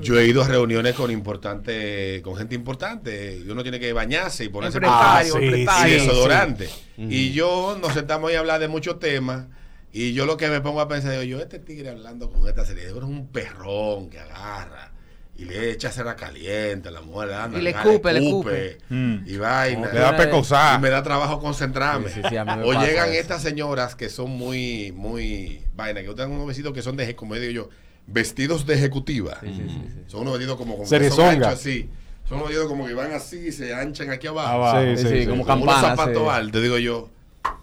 yo 0.00 0.18
he 0.18 0.26
ido 0.26 0.42
a 0.42 0.48
reuniones 0.48 0.94
con 0.94 1.10
importante, 1.10 2.20
con 2.22 2.36
gente 2.36 2.54
importante 2.54 3.38
y 3.44 3.50
uno 3.50 3.62
tiene 3.62 3.80
que 3.80 3.92
bañarse 3.92 4.44
y 4.44 4.48
ponerse 4.48 4.78
Ah, 4.84 5.22
sí, 5.24 5.30
y 5.38 5.90
desodorante. 5.90 6.68
sí. 6.68 6.82
Y 7.08 7.32
yo 7.32 7.76
nos 7.80 7.94
sentamos 7.94 8.30
ahí 8.30 8.36
a 8.36 8.40
hablar 8.40 8.60
de 8.60 8.68
muchos 8.68 8.98
temas 8.98 9.46
y 9.92 10.12
yo 10.12 10.26
lo 10.26 10.36
que 10.36 10.48
me 10.48 10.60
pongo 10.60 10.80
a 10.80 10.86
pensar, 10.88 11.10
digo, 11.12 11.24
yo 11.24 11.40
este 11.40 11.58
tigre 11.58 11.88
hablando 11.90 12.30
con 12.30 12.46
esta 12.48 12.64
serie, 12.64 12.86
es 12.86 12.92
un 12.92 13.26
perrón 13.28 14.08
que 14.10 14.20
agarra 14.20 14.92
y 15.36 15.46
le 15.46 15.70
echa 15.72 15.90
cera 15.90 16.14
caliente 16.16 16.88
a 16.90 16.92
la 16.92 17.00
mujer, 17.00 17.32
anda, 17.32 17.58
Y 17.58 17.62
le 17.62 17.70
escupe, 17.70 18.12
le 18.12 18.20
escupe. 18.24 18.78
Mm. 18.90 19.16
y 19.26 19.36
vaina. 19.38 19.90
Le 19.92 19.98
da 19.98 20.14
pecosá. 20.16 20.74
Y 20.78 20.82
me 20.82 20.90
da 20.90 21.02
trabajo 21.02 21.40
concentrarme. 21.40 22.10
Sí, 22.10 22.20
sí, 22.22 22.28
sí, 22.28 22.36
a 22.36 22.44
mí 22.44 22.52
me 22.58 22.62
o 22.64 22.72
llegan 22.74 23.08
eso. 23.08 23.18
estas 23.20 23.42
señoras 23.42 23.94
que 23.96 24.10
son 24.10 24.30
muy, 24.30 24.92
muy 24.92 25.62
vaina, 25.74 26.02
que 26.02 26.10
usan 26.10 26.30
unos 26.30 26.46
vestidos 26.46 26.74
que 26.74 26.82
son 26.82 26.96
de, 26.96 27.08
eje- 27.08 27.14
como 27.16 27.34
digo 27.36 27.50
yo, 27.52 27.68
vestidos 28.12 28.66
de 28.66 28.74
ejecutiva. 28.74 29.38
Sí, 29.40 29.48
sí, 29.56 29.62
sí, 29.68 29.80
sí. 29.88 29.98
Son 30.06 30.20
unos 30.22 30.34
vestidos 30.34 30.56
como, 30.56 30.74
como 30.76 30.86
Cerezonga. 30.86 31.32
son 31.44 31.54
así. 31.54 31.88
Son 32.28 32.36
unos 32.38 32.48
vestidos 32.48 32.68
como 32.68 32.86
que 32.86 32.94
van 32.94 33.12
así 33.12 33.48
y 33.48 33.52
se 33.52 33.74
anchan 33.74 34.10
aquí 34.10 34.26
abajo. 34.26 34.48
Abajo. 34.48 34.80
Sí, 34.80 34.96
Sí, 34.96 35.02
sí, 35.02 35.08
sí, 35.08 35.20
sí. 35.22 35.26
como 35.26 35.44
Con 35.46 35.62
unos 35.62 35.80
zapatos 35.80 36.22
sí. 36.22 36.28
altos, 36.30 36.62
digo 36.62 36.78
yo. 36.78 37.08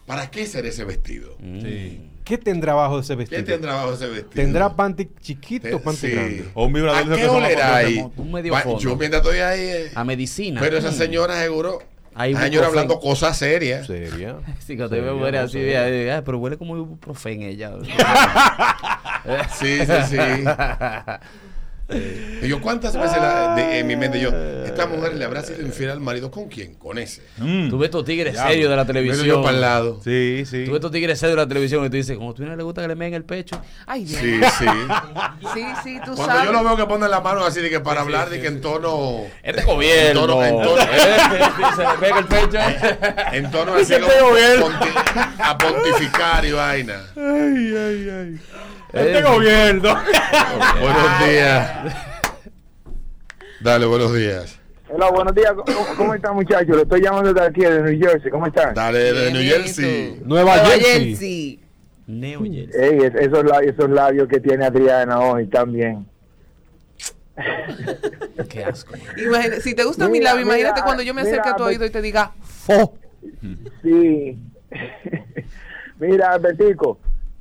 ¿Para 0.05 0.29
qué 0.31 0.45
ser 0.45 0.65
ese 0.65 0.83
vestido? 0.85 1.35
Mm. 1.39 1.61
Sí. 1.61 2.01
¿Qué 2.23 2.37
tendrá 2.37 2.73
abajo 2.73 2.95
de 2.97 3.01
ese 3.03 3.13
¿Qué 3.13 3.17
vestido? 3.19 3.43
tendrá 3.45 3.75
bajo 3.75 3.93
ese 3.93 4.07
vestido? 4.07 4.29
¿Tendrá 4.33 4.75
panty 4.75 5.07
chiquito 5.21 5.77
o 5.77 5.79
panty 5.81 6.07
Sí. 6.07 6.11
grande? 6.11 6.45
O 6.55 6.65
un 6.65 6.73
vibrador 6.73 7.13
¿A 7.13 7.15
qué 7.15 7.27
olerá 7.29 7.75
ahí? 7.77 8.05
Un 8.17 8.31
medio 8.33 8.51
Va- 8.51 8.61
fondo. 8.61 8.79
Yo 8.79 8.95
mientras 8.97 9.21
estoy 9.23 9.39
ahí... 9.39 9.59
eh, 9.61 9.91
A 9.95 10.03
medicina. 10.03 10.59
pero 10.59 10.77
esa 10.77 10.91
Mm. 10.91 10.95
señora 10.95 11.39
seguro... 11.41 11.79
Hay 12.19 12.33
la 12.33 12.41
señora 12.41 12.67
hablando 12.67 12.99
cosas 12.99 13.37
serias. 13.37 13.85
¿Seria? 13.87 14.37
Sí, 14.65 14.75
que 14.75 14.89
te 14.89 14.99
veo 14.99 15.15
no 15.15 15.39
así, 15.39 15.53
sé. 15.53 15.59
de- 15.59 15.91
de- 15.91 16.11
ah, 16.11 16.23
pero 16.25 16.39
huele 16.39 16.57
como 16.57 16.75
ibuprofén 16.75 17.43
ella. 17.43 17.71
Sí, 19.59 19.79
sí, 19.79 19.93
sí. 20.09 20.17
Y 22.43 22.49
yo, 22.49 22.59
¿cuántas 22.59 22.97
veces 22.97 23.15
la- 23.17 23.55
de- 23.55 23.79
en 23.79 23.87
mi 23.87 23.95
mente 23.95 24.19
yo, 24.19 24.29
esta 24.65 24.87
mujer 24.87 25.15
le 25.15 25.23
habrá 25.23 25.41
sido 25.41 25.61
infiel 25.61 25.91
al 25.91 26.01
marido 26.01 26.29
con 26.29 26.49
quién? 26.49 26.73
Con 26.75 26.97
ese. 26.97 27.21
Mm. 27.37 27.69
Tú 27.69 27.77
ves 27.77 27.85
estos 27.87 28.03
tigres 28.03 28.37
serios 28.37 28.69
de 28.69 28.75
la 28.75 28.83
televisión. 28.85 29.25
yo 29.25 29.41
para 29.41 29.55
el 29.55 29.61
lado. 29.61 30.01
Sí, 30.03 30.43
sí. 30.45 30.65
Tú 30.65 30.71
ves 30.71 30.79
estos 30.79 30.91
tigres 30.91 31.17
serios 31.17 31.37
de 31.37 31.43
la 31.43 31.47
televisión 31.47 31.85
y 31.85 31.89
tú 31.89 31.95
dices, 31.95 32.17
como 32.17 32.33
tú 32.33 32.43
no 32.43 32.57
le 32.57 32.61
gusta 32.63 32.81
que 32.81 32.89
le 32.89 32.95
meen 32.95 33.13
el 33.13 33.23
pecho. 33.23 33.61
Ay, 33.85 34.03
Dios. 34.03 34.19
Sí, 34.19 34.37
sí. 34.59 34.65
Sí, 35.53 35.65
sí, 35.81 35.99
tú 36.03 36.13
Cuando 36.15 36.25
sabes. 36.25 36.43
yo 36.43 36.51
lo 36.51 36.63
veo 36.65 36.75
que 36.75 36.85
ponen 36.87 37.09
la 37.09 37.21
mano 37.21 37.45
así 37.45 37.61
de 37.61 37.69
que 37.69 37.79
para 37.79 38.01
hablar 38.01 38.29
de 38.29 38.41
que 38.41 38.47
en 38.47 38.59
tono 38.59 39.21
Este 39.41 39.63
gobierno. 39.63 40.23
En 40.23 40.27
tono- 40.27 40.43
en 40.43 40.61
tono- 40.61 40.81
Eh, 40.91 41.17
se 41.73 41.83
le 41.83 41.93
pega 42.01 42.19
el 42.19 42.25
pecho. 42.25 42.57
en 43.31 43.49
tono 43.49 43.73
así 43.75 43.93
Este 43.93 44.01
como 44.01 44.29
gobierno. 44.31 44.65
ponti- 44.65 45.35
a 45.41 45.57
pontificar 45.57 46.43
y 46.43 46.51
vaina. 46.51 46.99
Ay, 47.15 47.75
ay, 47.77 48.09
ay. 48.09 48.39
Este 48.93 49.21
gobierno. 49.21 49.89
Buenos 50.81 51.27
días. 51.27 51.95
Dale, 53.59 53.85
buenos 53.85 54.13
días. 54.13 54.59
Hola, 54.89 55.09
buenos 55.09 55.35
días. 55.35 55.51
¿Cómo, 55.53 55.85
cómo 55.97 56.13
están, 56.13 56.35
muchachos? 56.35 56.75
Le 56.75 56.83
estoy 56.83 57.01
llamando 57.01 57.33
de 57.33 57.41
aquí, 57.45 57.61
de 57.61 57.81
New 57.81 57.99
Jersey. 57.99 58.31
¿Cómo 58.31 58.47
están? 58.47 58.73
Dale, 58.73 59.11
de 59.13 59.31
New 59.31 59.41
Jersey. 59.41 60.21
Nueva 60.23 60.55
Nueva 60.55 60.69
Jersey. 60.69 61.09
Jersey. 61.09 61.59
Neo 62.05 62.43
Jersey. 62.43 62.69
Ey, 62.81 62.97
es- 63.03 63.15
esos, 63.15 63.43
labios, 63.43 63.73
esos 63.73 63.89
labios 63.89 64.27
que 64.29 64.39
tiene 64.39 64.65
Adriana 64.65 65.19
hoy 65.19 65.47
también. 65.47 66.05
Qué 68.49 68.63
asco. 68.63 68.93
Imagina- 69.17 69.55
si 69.59 69.73
te 69.73 69.83
gusta 69.83 70.07
mi 70.07 70.21
labio, 70.21 70.43
imagínate 70.43 70.75
mira, 70.75 70.85
cuando 70.85 71.03
yo 71.03 71.13
me 71.13 71.21
acerque 71.21 71.41
mira, 71.41 71.51
a 71.51 71.57
tu 71.57 71.63
oído 71.63 71.85
y 71.85 71.89
te 71.89 72.01
diga, 72.01 72.31
fo. 72.41 72.97
Sí. 73.83 74.37
Mira, 75.99 76.31
Albertico, 76.33 76.99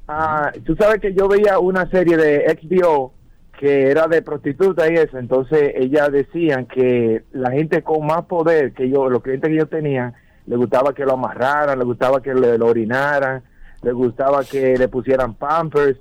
ah, 0.09 0.53
tú 0.65 0.75
sabes 0.77 1.01
que 1.01 1.15
yo 1.15 1.29
veía 1.29 1.59
una 1.59 1.89
serie 1.91 2.17
de 2.17 2.57
XBO 2.61 3.13
que 3.59 3.91
era 3.91 4.07
de 4.07 4.21
prostituta 4.23 4.91
y 4.93 4.97
eso, 4.97 5.19
entonces 5.19 5.73
ellas 5.77 6.13
decían 6.13 6.67
que 6.67 7.25
la 7.33 7.51
gente 7.51 7.83
con 7.83 8.07
más 8.07 8.27
poder 8.27 8.73
que 8.75 8.91
yo, 8.91 9.09
los 9.09 9.23
clientes 9.23 9.49
que 9.51 9.57
yo 9.57 9.67
tenía, 9.67 10.13
le 10.47 10.57
gustaba 10.57 10.93
que 10.93 11.05
lo 11.07 11.15
amarraran, 11.15 11.79
le 11.79 11.85
gustaba 11.87 12.21
que 12.21 12.35
le, 12.35 12.59
lo 12.59 12.67
orinaran, 12.67 13.43
le 13.83 13.93
gustaba 13.93 14.45
que 14.45 14.77
le 14.77 14.89
pusieran 14.89 15.35
pampers. 15.35 15.99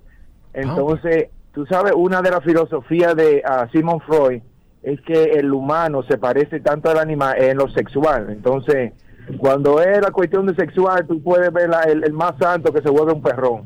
Entonces, 0.53 1.29
tú 1.53 1.65
sabes, 1.65 1.93
una 1.95 2.21
de 2.21 2.31
las 2.31 2.43
filosofías 2.43 3.15
de 3.15 3.41
ah, 3.45 3.67
Simon 3.71 4.01
Freud 4.01 4.41
es 4.83 4.99
que 5.01 5.23
el 5.23 5.51
humano 5.53 6.03
se 6.03 6.17
parece 6.17 6.59
tanto 6.59 6.89
al 6.89 6.99
animal 6.99 7.41
en 7.41 7.57
lo 7.57 7.69
sexual. 7.69 8.27
Entonces, 8.29 8.91
cuando 9.37 9.81
es 9.81 10.01
la 10.01 10.11
cuestión 10.11 10.45
de 10.45 10.55
sexual, 10.55 11.07
tú 11.07 11.23
puedes 11.23 11.51
ver 11.51 11.69
la- 11.69 11.83
el, 11.83 12.03
el 12.03 12.13
más 12.13 12.33
santo 12.37 12.71
que 12.73 12.81
se 12.81 12.89
vuelve 12.89 13.13
un 13.13 13.21
perrón. 13.23 13.63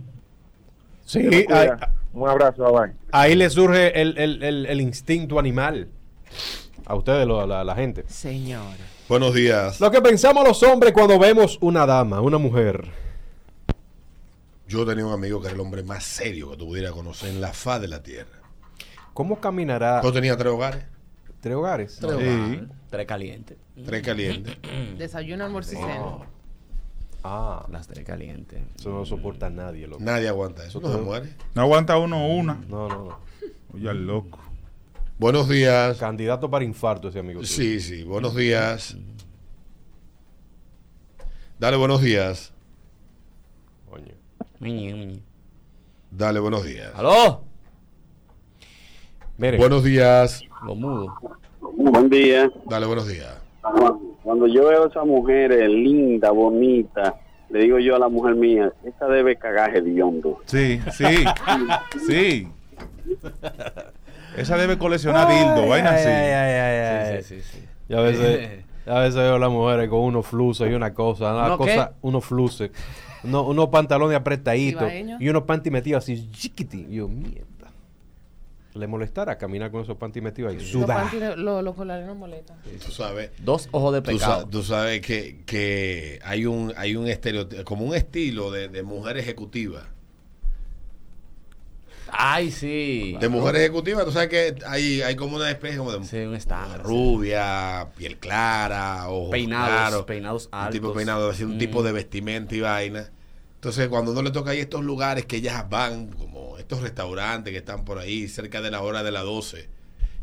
Sí, 1.10 1.46
ahí, 1.50 1.70
Un 2.14 2.30
abrazo, 2.30 2.72
bye. 2.72 2.92
ahí 3.12 3.34
le 3.34 3.50
surge 3.50 4.00
el, 4.00 4.16
el- 4.20 4.44
el- 4.44 4.66
el 4.68 4.80
instinto 4.82 5.40
animal. 5.40 5.88
A 6.86 6.94
ustedes, 6.94 7.26
lo- 7.26 7.42
a 7.42 7.48
la, 7.48 7.64
la 7.64 7.74
gente. 7.74 8.04
Señora. 8.08 8.78
Buenos 9.08 9.34
días. 9.34 9.80
Lo 9.82 9.90
que 9.90 10.04
pensamos 10.04 10.48
los 10.48 10.62
hombres 10.62 10.94
cuando 10.94 11.18
vemos 11.18 11.58
una 11.62 11.88
dama, 11.88 12.22
una 12.22 12.38
mujer. 12.38 12.86
Yo 14.68 14.86
tenía 14.86 15.04
un 15.04 15.14
amigo 15.14 15.42
que 15.42 15.48
era 15.48 15.56
el 15.56 15.62
hombre 15.62 15.82
más 15.82 16.04
serio 16.04 16.52
que 16.52 16.58
tú 16.58 16.68
pudieras 16.68 16.92
conocer 16.92 17.30
en 17.32 17.42
la 17.42 17.54
faz 17.54 17.82
de 17.82 17.88
la 17.88 18.04
tierra. 18.04 18.38
¿Cómo 19.16 19.40
caminará 19.40 20.02
Yo 20.04 20.14
tenía 20.14 20.38
tres 20.38 20.54
hogares, 20.54 20.84
tres 21.42 21.56
hogares? 21.56 21.94
Sí. 22.00 22.68
Tres 22.92 23.08
calientes. 23.08 23.58
tres 23.84 24.04
calientes. 24.04 24.58
Desayuno, 25.00 25.46
almuerzo 25.46 25.74
y 25.74 25.76
cena. 25.78 26.04
Ah, 27.24 27.66
Las 27.70 27.88
tres 27.88 28.06
calientes. 28.06 28.62
eso 28.78 28.92
no 28.92 29.06
soporta 29.06 29.48
a 29.48 29.50
nadie, 29.50 29.88
loco. 29.88 30.02
Nadie 30.04 30.28
aguanta 30.30 30.66
eso, 30.66 30.80
no 30.80 30.92
se 30.92 31.00
muere. 31.02 31.36
No 31.54 31.62
aguanta 31.64 31.98
uno 31.98 32.28
una. 32.28 32.56
No, 32.70 32.88
no, 32.88 33.06
no. 33.06 33.20
Oye, 33.74 33.90
al 33.90 34.06
loco. 34.06 34.40
Buenos 35.18 35.50
días. 35.50 35.98
Candidato 35.98 36.50
para 36.50 36.64
infarto 36.64 37.10
ese 37.10 37.20
amigo. 37.20 37.42
tuyo. 37.42 37.52
Sí, 37.52 37.82
sí, 37.82 38.04
buenos 38.04 38.36
días. 38.36 38.96
Dale, 41.60 41.76
buenos 41.76 42.02
días. 42.02 42.54
Coño. 43.90 44.14
Miñi, 44.60 44.94
miñi. 44.94 45.24
Dale, 46.12 46.40
buenos 46.40 46.64
días. 46.64 46.92
¡Aló! 46.96 47.44
Miren, 49.38 49.60
Buenos 49.60 49.84
días. 49.84 50.42
Lo 50.66 50.76
mudo. 50.76 51.14
Buen 51.62 52.10
día. 52.10 52.50
Dale, 52.66 52.86
buenos 52.86 53.08
días. 53.08 53.36
Cuando 54.30 54.46
yo 54.46 54.68
veo 54.68 54.84
a 54.84 54.88
esa 54.90 55.04
mujer 55.04 55.52
eh, 55.52 55.68
linda, 55.68 56.30
bonita, 56.30 57.16
le 57.50 57.62
digo 57.62 57.80
yo 57.80 57.96
a 57.96 58.00
la 58.00 58.10
mujer 58.10 58.36
mía, 58.36 58.72
esta 58.86 59.08
debe 59.08 59.38
cagar 59.38 59.76
hediondo. 59.76 60.38
Sí, 60.46 60.80
sí, 60.92 61.24
sí. 62.08 62.48
Esa 64.38 64.56
debe 64.58 64.78
coleccionar 64.78 65.28
dildo, 65.28 65.68
vaina 65.68 65.96
así. 65.96 66.08
Ay, 66.08 66.32
ay, 66.32 66.54
ay, 66.54 67.16
ay. 67.16 67.24
Sí, 67.24 67.38
sí, 67.38 67.42
sí, 67.42 67.58
sí. 67.60 67.66
Y 67.90 67.94
a 67.96 68.02
veces, 68.02 68.66
a 68.86 69.00
veces 69.00 69.16
veo 69.16 69.34
a 69.34 69.40
las 69.40 69.50
mujeres 69.50 69.90
con 69.90 70.02
unos 70.02 70.28
fluces 70.28 70.70
y 70.70 70.76
una 70.76 70.94
cosa, 70.94 71.34
una 71.34 71.46
¿Uno 71.48 71.58
cosa, 71.58 71.88
qué? 71.90 71.96
unos 72.04 72.24
fluces, 72.24 72.70
uno- 73.24 73.48
unos 73.48 73.70
pantalones 73.70 74.16
apretaditos 74.16 74.92
y 75.20 75.28
unos 75.28 75.42
panty 75.42 75.72
metidos 75.72 76.04
así, 76.04 76.30
chiquiti. 76.32 76.86
Yo, 76.88 77.08
mierda. 77.08 77.59
Le 78.76 78.86
molestará 78.88 79.38
caminar 79.38 79.72
con 79.72 79.82
esos 79.84 79.98
panty 79.98 80.22
metidos 80.22 80.52
ahí. 80.52 80.58
Los 80.60 80.68
Sudar. 80.68 81.10
panties, 81.10 81.38
los 81.38 81.64
los 81.64 81.76
polares 81.76 82.06
no 82.06 82.14
molestan. 82.16 82.58
Tú 82.86 82.92
sabes. 82.92 83.32
Dos 83.40 83.68
ojos 83.72 83.94
de 83.94 84.02
Tú, 84.02 84.12
pecado. 84.12 84.42
sa- 84.42 84.50
tú 84.50 84.62
sabes 84.64 85.02
que, 85.02 85.42
que 85.46 86.20
hay 86.24 86.46
un 86.46 86.74
hay 86.78 86.96
un 86.96 87.08
estereotipo, 87.08 87.64
como 87.64 87.86
un 87.86 87.96
estilo 87.96 88.52
de, 88.52 88.68
de 88.68 88.84
mujer 88.84 89.18
ejecutiva. 89.18 89.88
Ay, 92.12 92.50
sí. 92.52 93.16
De 93.20 93.30
mujer 93.30 93.56
ejecutiva, 93.56 94.04
tú 94.04 94.12
sabes 94.12 94.30
que 94.30 94.56
hay, 94.66 95.02
hay 95.04 95.16
como 95.16 95.36
una 95.36 95.50
especie 95.52 95.78
como 95.78 95.92
de 95.92 96.04
Sí, 96.06 96.18
un 96.18 96.34
estándar. 96.36 96.78
sí. 96.82 96.84
rubia, 96.88 97.88
piel 97.98 98.18
clara, 98.18 99.08
ojos 99.10 99.30
Peinados, 99.32 99.70
claros, 99.70 100.06
peinados 100.06 100.46
un 100.52 100.56
altos. 100.56 100.74
tipo 100.74 100.94
peinado, 100.94 101.30
así, 101.30 101.44
un 101.44 101.56
Mm. 101.56 101.60
tipo 101.60 101.84
de 101.84 101.92
vestimenta 101.92 102.56
y 102.56 102.62
vaina. 102.62 103.12
Entonces, 103.60 103.90
cuando 103.90 104.12
uno 104.14 104.22
le 104.22 104.32
toca 104.32 104.52
ahí 104.52 104.60
estos 104.60 104.86
lugares 104.86 105.26
que 105.26 105.36
ellas 105.38 105.70
van, 105.70 106.08
como 106.08 106.58
estos 106.58 106.82
restaurantes 106.82 107.52
que 107.52 107.58
están 107.60 107.84
por 107.84 108.00
ahí 108.00 108.30
cerca 108.30 108.62
de 108.62 108.72
la 108.72 108.82
hora 108.82 109.04
de 109.04 109.12
las 109.12 109.24
12, 109.24 109.68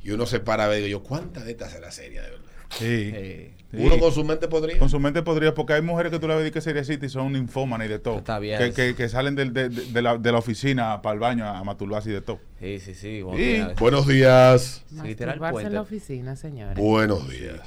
y 0.03 0.11
uno 0.11 0.25
se 0.25 0.41
para 0.41 0.65
a 0.65 0.69
ver, 0.69 0.79
digo 0.83 0.89
yo, 0.89 1.03
¿cuántas 1.03 1.45
de 1.45 1.51
estas 1.51 1.73
será 1.73 1.91
seria 1.91 2.23
de 2.23 2.31
verdad? 2.31 2.43
Sí. 2.71 3.53
Uno 3.75 3.99
con 3.99 4.11
su 4.13 4.25
mente 4.25 4.49
podría. 4.49 4.79
Con 4.79 4.89
su 4.89 4.99
mente 4.99 5.23
podría, 5.23 5.53
porque 5.55 5.75
hay 5.75 5.83
mujeres 5.83 6.11
que 6.11 6.19
tú 6.19 6.27
la 6.27 6.35
ves 6.35 6.51
que 6.51 6.61
seriecitas 6.63 7.11
y 7.11 7.13
son 7.13 7.33
ninfómanas 7.33 7.87
y 7.87 7.91
de 7.91 7.99
todo. 7.99 8.19
Está 8.19 8.39
bien. 8.39 8.59
Que, 8.59 8.73
que, 8.73 8.95
que 8.95 9.09
salen 9.09 9.35
del- 9.35 9.53
de, 9.53 9.69
de- 9.69 9.85
de 9.93 10.03
la, 10.03 10.17
de 10.17 10.33
la 10.33 10.39
oficina 10.39 11.03
para 11.03 11.13
el 11.15 11.21
baño 11.21 11.47
a 11.47 11.63
masturbarse 11.63 12.09
y 12.09 12.13
de 12.15 12.23
todo. 12.23 12.41
Sí, 12.59 12.81
sí, 12.81 12.95
sí. 12.95 13.23
Sí. 13.37 13.63
Buenos 13.79 14.07
días. 14.07 14.83
Masturbarse 14.91 15.67
en 15.67 15.75
la 15.75 15.83
oficina, 15.83 16.37
señores. 16.37 16.83
Buenos 16.83 17.29
días. 17.29 17.61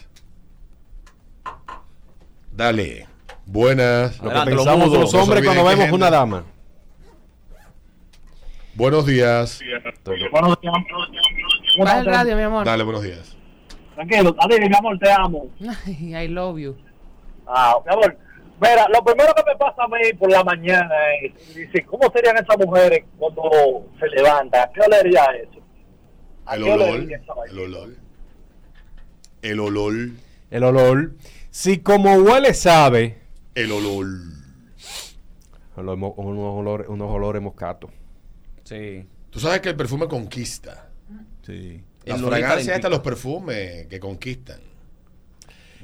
Dale. 2.52 3.08
Buenas. 3.52 4.18
Lo 4.20 4.30
que 4.30 4.36
Adelante, 4.36 4.52
lo 4.52 4.58
pensamos 4.58 4.88
mudo. 4.90 5.00
los 5.02 5.14
hombres 5.16 5.44
cuando 5.44 5.64
vemos 5.66 5.92
una 5.92 6.12
dama. 6.12 6.44
Buenos 8.76 9.08
días. 9.08 9.60
Buenos 10.32 10.58
días. 10.62 12.06
Radio, 12.06 12.36
mi 12.36 12.44
amor. 12.44 12.64
Dale, 12.66 12.84
buenos 12.84 13.02
días. 13.02 13.36
Tranquilo, 13.96 14.36
Adri, 14.40 14.70
mi 14.70 14.76
amor, 14.78 15.00
te 15.00 15.12
amo. 15.12 15.48
Ay, 15.86 16.16
I 16.16 16.28
love 16.28 16.60
you. 16.60 16.78
Ah, 17.48 17.74
mi 17.86 17.92
amor. 17.92 18.18
Mira, 18.62 18.88
lo 18.94 19.04
primero 19.04 19.34
que 19.34 19.44
me 19.52 19.56
pasa 19.58 19.84
a 19.84 19.88
mí 19.88 20.14
por 20.20 20.30
la 20.32 20.44
mañana 20.44 20.94
es, 21.24 21.56
dice, 21.56 21.84
¿cómo 21.86 22.12
serían 22.14 22.36
esas 22.38 22.56
mujeres 22.60 23.04
cuando 23.18 23.50
se 24.00 24.08
levantan? 24.10 24.62
¿A 24.62 24.72
qué 24.72 24.82
olería 24.82 25.24
eso? 25.42 25.60
¿A 26.46 26.56
El 26.56 26.64
qué 26.66 26.72
olor. 26.72 26.90
olería? 26.90 27.22
El 27.50 27.60
olor. 27.60 27.90
El 29.42 29.60
olor. 29.60 29.94
El 30.52 30.64
olor. 30.64 31.12
Si 31.50 31.80
como 31.80 32.14
huele 32.16 32.54
sabe, 32.54 33.19
El 33.60 33.74
olor. 33.74 34.08
Unos 35.76 36.16
olores, 36.16 36.88
unos 36.88 37.12
olores 37.12 37.42
moscatos. 37.42 37.92
Sí. 38.64 39.06
Tú 39.30 39.40
sabes 39.42 39.60
que 39.60 39.70
el 39.70 39.76
perfume 39.76 40.08
conquista. 40.08 40.90
Sí. 41.46 41.84
Las 42.06 42.22
fragancias 42.22 42.76
estas, 42.76 42.90
los 42.90 43.02
perfumes 43.02 43.88
que 43.88 44.00
conquistan. 44.00 44.62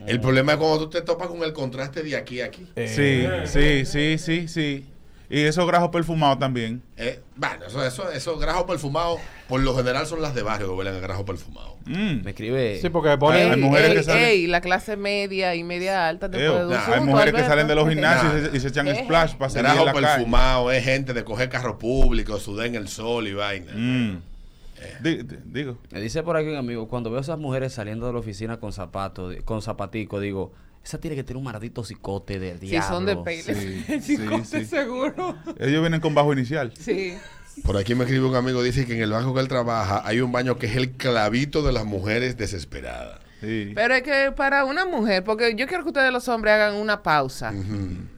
El 0.07 0.21
problema 0.21 0.53
es 0.53 0.57
cuando 0.57 0.79
tú 0.79 0.89
te 0.89 1.01
topas 1.01 1.27
con 1.27 1.43
el 1.43 1.51
contraste 1.51 2.01
de 2.01 2.15
aquí 2.15 2.39
a 2.39 2.45
aquí. 2.45 2.65
Sí, 2.75 3.25
sí, 3.45 3.85
sí, 3.85 4.17
sí, 4.17 4.47
sí. 4.47 4.85
Y 5.29 5.41
esos 5.41 5.65
grajos 5.67 5.89
perfumados 5.89 6.37
también. 6.39 6.81
Eh, 6.97 7.19
bueno, 7.35 7.65
eso, 7.65 7.83
eso, 7.83 8.11
esos 8.11 8.39
grajos 8.39 8.63
perfumados, 8.65 9.19
por 9.49 9.59
lo 9.61 9.75
general 9.75 10.05
son 10.05 10.21
las 10.21 10.35
de 10.35 10.43
barrio 10.43 10.67
que 10.67 10.73
huelen 10.73 10.95
a 10.95 10.99
grajo 10.99 11.25
perfumado. 11.25 11.75
Mm. 11.85 12.23
Me 12.23 12.29
escribe. 12.31 12.79
Sí, 12.81 12.89
porque 12.89 13.09
Hay- 13.09 13.17
ponen... 13.17 13.51
hay 13.51 13.59
mujeres 13.59 13.89
ey, 13.89 13.95
que 13.97 14.03
salen- 14.03 14.23
ey, 14.23 14.47
la 14.47 14.61
clase 14.61 14.95
media 14.97 15.55
y 15.55 15.63
media 15.63 16.07
alta 16.07 16.29
te 16.29 16.37
puede 16.37 16.65
nah, 16.73 16.93
hay 16.93 17.01
mujeres 17.01 17.33
que 17.33 17.43
salen 17.43 17.67
de 17.67 17.75
los 17.75 17.89
gimnasios 17.89 18.33
y 18.35 18.49
se, 18.51 18.57
y 18.57 18.59
se 18.59 18.67
echan 18.67 18.87
Eh. 18.87 19.03
splash 19.03 19.35
para 19.35 19.49
salir 19.49 19.65
Grajo 19.65 19.81
a 19.81 19.85
la 19.85 19.93
calle. 19.93 20.05
perfumado 20.07 20.71
es 20.71 20.83
gente 20.83 21.13
de 21.13 21.23
coger 21.23 21.49
carro 21.49 21.77
público, 21.79 22.39
sudar 22.39 22.67
en 22.67 22.75
el 22.75 22.87
sol 22.87 23.27
y 23.27 23.33
vaina. 23.33 23.71
Mm. 23.75 24.21
Di- 25.01 25.25
digo. 25.45 25.77
Me 25.91 25.99
dice 26.01 26.21
por 26.21 26.37
aquí 26.37 26.49
un 26.49 26.57
amigo, 26.57 26.87
cuando 26.87 27.09
veo 27.09 27.19
a 27.19 27.21
esas 27.21 27.39
mujeres 27.39 27.73
saliendo 27.73 28.05
de 28.05 28.13
la 28.13 28.19
oficina 28.19 28.59
con 28.59 28.71
zapatos, 28.73 29.35
con 29.43 29.61
zapatico, 29.61 30.19
digo, 30.19 30.53
esa 30.85 30.99
tiene 30.99 31.15
que 31.15 31.23
tener 31.23 31.37
un 31.37 31.43
maldito 31.43 31.83
cicote 31.83 32.39
del 32.39 32.59
Si 32.59 32.67
diablo. 32.67 32.95
son 32.95 33.05
de 33.07 33.17
peines. 33.17 33.45
Sí, 33.57 33.83
sí, 34.01 34.17
sí. 34.45 34.65
seguro. 34.65 35.35
Ellos 35.59 35.81
vienen 35.81 35.99
con 35.99 36.13
bajo 36.13 36.31
inicial. 36.31 36.71
Sí. 36.79 37.17
Por 37.63 37.77
aquí 37.77 37.95
me 37.95 38.03
escribe 38.03 38.25
un 38.27 38.35
amigo, 38.35 38.61
dice 38.61 38.85
que 38.85 38.95
en 38.95 39.01
el 39.01 39.11
banco 39.11 39.33
que 39.33 39.39
él 39.39 39.47
trabaja 39.47 40.01
hay 40.05 40.19
un 40.21 40.31
baño 40.31 40.57
que 40.57 40.67
es 40.67 40.75
el 40.75 40.91
clavito 40.91 41.61
de 41.63 41.71
las 41.73 41.85
mujeres 41.85 42.37
desesperadas. 42.37 43.19
Sí. 43.41 43.71
Pero 43.75 43.93
es 43.95 44.03
que 44.03 44.31
para 44.35 44.65
una 44.65 44.85
mujer, 44.85 45.23
porque 45.23 45.55
yo 45.55 45.65
quiero 45.67 45.83
que 45.83 45.89
ustedes 45.89 46.11
los 46.11 46.27
hombres 46.27 46.53
hagan 46.53 46.75
una 46.75 47.01
pausa, 47.03 47.53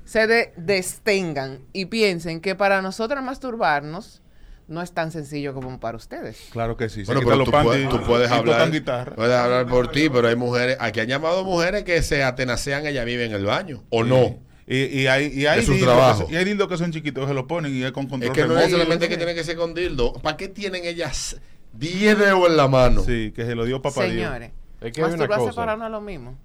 se 0.06 0.26
de- 0.28 0.54
destengan 0.58 1.60
y 1.74 1.86
piensen 1.86 2.42
que 2.42 2.56
para 2.56 2.82
nosotros 2.82 3.24
masturbarnos 3.24 4.22
no 4.68 4.82
es 4.82 4.92
tan 4.92 5.12
sencillo 5.12 5.54
como 5.54 5.80
para 5.80 5.98
ustedes. 5.98 6.50
Claro 6.52 6.76
que 6.78 6.90
sí. 6.90 7.04
Bueno, 7.04 7.22
pero 7.24 7.44
tú, 7.44 7.52
puedes, 7.52 7.90
tú 7.90 8.02
puedes 8.04 8.30
hablar. 8.32 8.70
Puedes 9.16 9.36
hablar 9.36 9.68
por 9.68 9.92
ti, 9.92 10.10
pero 10.10 10.28
hay 10.28 10.36
mujeres. 10.36 10.78
Aquí 10.80 11.00
han 11.00 11.08
llamado 11.08 11.44
mujeres 11.44 11.84
que 11.84 12.02
se 12.02 12.24
atenacean 12.24 12.86
ella 12.86 13.04
vive 13.04 13.26
en 13.26 13.32
el 13.34 13.46
baño. 13.46 13.84
¿O 13.90 14.04
Sí. 14.04 14.10
no? 14.10 14.40
Y, 14.70 14.84
y 15.02 15.08
hay, 15.08 15.28
y 15.28 15.46
hay 15.46 15.62
dildos 15.62 15.80
trabajo. 15.80 16.20
que 16.20 16.26
son- 16.26 16.34
y 16.34 16.38
hay 16.38 16.44
dildos 16.46 16.68
que 16.68 16.78
son 16.78 16.92
chiquitos 16.92 17.24
que 17.24 17.28
se 17.30 17.34
lo 17.34 17.48
ponen 17.48 17.74
y 17.74 17.84
es 17.84 17.92
con 17.94 18.08
control 18.08 18.32
Es 18.32 18.38
que 18.38 18.46
no 18.46 18.60
es 18.60 18.70
solamente 18.70 19.08
que 19.08 19.16
tiene 19.16 19.34
que 19.34 19.46
ser 19.46 19.56
con 19.56 19.74
dildo. 19.74 20.12
¿Para 20.14 20.36
qué 20.36 20.50
tienen 20.50 20.84
ellas 20.84 21.38
10 21.72 22.20
dedos 22.20 22.50
en 22.50 22.58
la 22.58 22.68
mano? 22.68 23.02
Sí, 23.06 23.32
que 23.34 23.46
se 23.46 23.56
lo 23.56 23.64
dio 23.64 23.82
papá 23.82 24.04
Dios. 24.04 24.16
Señores, 24.16 24.52
Es 24.82 24.92
que 24.92 25.02
masturbarse 25.02 25.54
para 25.54 25.78
no 25.78 25.86
es 25.86 25.92
lo 25.92 26.02
mismo. 26.02 26.38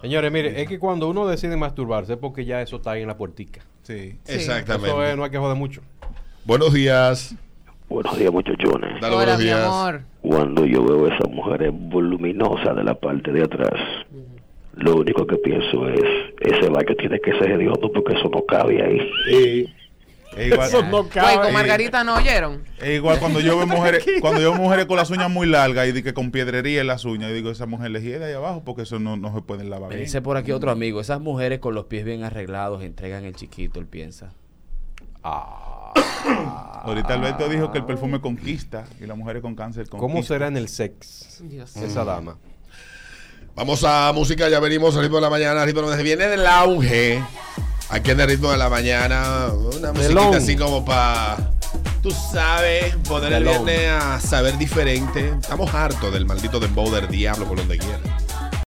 Señores, 0.00 0.32
mire, 0.32 0.62
es 0.62 0.66
que 0.66 0.78
cuando 0.78 1.10
uno 1.10 1.26
decide 1.26 1.54
masturbarse 1.58 2.14
es 2.14 2.18
porque 2.18 2.46
ya 2.46 2.62
eso 2.62 2.76
está 2.76 2.92
ahí 2.92 3.02
en 3.02 3.08
la 3.08 3.18
puertica. 3.18 3.60
Sí. 3.82 4.18
Sí. 4.24 4.32
Exactamente. 4.32 4.88
Eso 4.88 5.04
es, 5.04 5.14
no 5.14 5.24
hay 5.24 5.30
que 5.30 5.36
joder 5.36 5.56
mucho. 5.58 5.82
Buenos 6.46 6.72
días. 6.72 7.34
Buenos 7.90 8.16
días, 8.16 8.32
muchachones. 8.32 9.00
Dale 9.00 9.16
Hola, 9.16 9.36
mi 9.36 9.44
días. 9.44 9.64
amor. 9.64 10.02
Cuando 10.22 10.64
yo 10.64 10.84
veo 10.84 11.08
esas 11.08 11.28
mujeres 11.28 11.72
voluminosas 11.74 12.76
de 12.76 12.84
la 12.84 12.94
parte 12.94 13.32
de 13.32 13.42
atrás, 13.42 13.74
lo 14.74 14.94
único 14.94 15.26
que 15.26 15.36
pienso 15.38 15.88
es, 15.88 16.00
ese 16.40 16.70
que 16.86 16.94
tiene 16.94 17.18
que 17.18 17.32
ser 17.32 17.50
hediondo 17.50 17.90
porque 17.92 18.14
eso 18.14 18.30
no 18.32 18.46
cabe 18.46 18.80
ahí. 18.80 19.66
Es 20.36 20.46
igual, 20.46 20.68
Eso 20.68 20.84
no 20.84 21.08
cabe. 21.08 21.42
con 21.42 21.52
Margarita 21.52 22.04
no 22.04 22.14
oyeron. 22.14 22.62
es 22.80 22.90
igual 22.90 23.18
cuando 23.18 23.40
yo 23.40 23.56
veo 23.58 23.66
mujeres, 23.66 24.06
cuando 24.20 24.40
yo 24.40 24.52
veo 24.52 24.62
mujeres 24.62 24.86
con 24.86 24.96
las 24.96 25.10
uñas 25.10 25.28
muy 25.28 25.48
largas 25.48 25.88
y 25.88 26.02
que 26.04 26.14
con 26.14 26.30
piedrería 26.30 26.82
en 26.82 26.86
las 26.86 27.04
uñas, 27.04 27.32
y 27.32 27.34
digo, 27.34 27.50
esa 27.50 27.66
mujer 27.66 27.90
le 27.90 28.00
de 28.00 28.24
ahí 28.24 28.34
abajo 28.34 28.62
porque 28.64 28.82
eso 28.82 29.00
no, 29.00 29.16
no 29.16 29.34
se 29.34 29.42
pueden 29.42 29.68
lavar 29.68 29.90
bien. 29.90 30.02
dice 30.02 30.22
por 30.22 30.36
aquí 30.36 30.52
otro 30.52 30.70
amigo, 30.70 31.00
esas 31.00 31.20
mujeres 31.20 31.58
con 31.58 31.74
los 31.74 31.86
pies 31.86 32.04
bien 32.04 32.22
arreglados 32.22 32.84
entregan 32.84 33.24
el 33.24 33.34
chiquito, 33.34 33.80
él 33.80 33.86
piensa. 33.86 34.32
Ahorita 36.82 37.14
Alberto 37.14 37.48
dijo 37.48 37.70
que 37.70 37.78
el 37.78 37.84
perfume 37.84 38.20
conquista 38.20 38.84
y 39.00 39.06
las 39.06 39.16
mujeres 39.16 39.42
con 39.42 39.54
cáncer 39.54 39.88
conquista. 39.88 40.12
¿Cómo 40.12 40.22
será 40.22 40.48
en 40.48 40.56
el 40.56 40.68
sex 40.68 41.40
Dios. 41.42 41.76
esa 41.76 42.04
dama? 42.04 42.38
Vamos 43.54 43.84
a 43.84 44.12
música, 44.14 44.48
ya 44.48 44.60
venimos 44.60 44.96
al 44.96 45.02
ritmo 45.02 45.16
de 45.16 45.22
la 45.22 45.30
mañana, 45.30 45.60
al 45.60 45.66
ritmo 45.66 45.82
donde 45.82 46.02
viene 46.02 46.26
del 46.26 46.46
auge. 46.46 47.22
Aquí 47.90 48.12
en 48.12 48.20
el 48.20 48.28
ritmo 48.28 48.50
de 48.50 48.58
la 48.58 48.68
mañana, 48.70 49.48
una 49.52 49.92
musiquita 49.92 50.14
long. 50.14 50.34
así 50.34 50.56
como 50.56 50.84
para, 50.84 51.36
tú 52.02 52.10
sabes, 52.12 52.94
poner 53.08 53.32
el 53.32 53.44
viernes 53.44 53.90
a 53.90 54.20
saber 54.20 54.56
diferente. 54.56 55.34
Estamos 55.40 55.74
hartos 55.74 56.12
del 56.12 56.24
maldito 56.24 56.60
dembow 56.60 56.90
del 56.90 57.08
diablo 57.08 57.46
por 57.46 57.58
donde 57.58 57.78
quiera. 57.78 57.98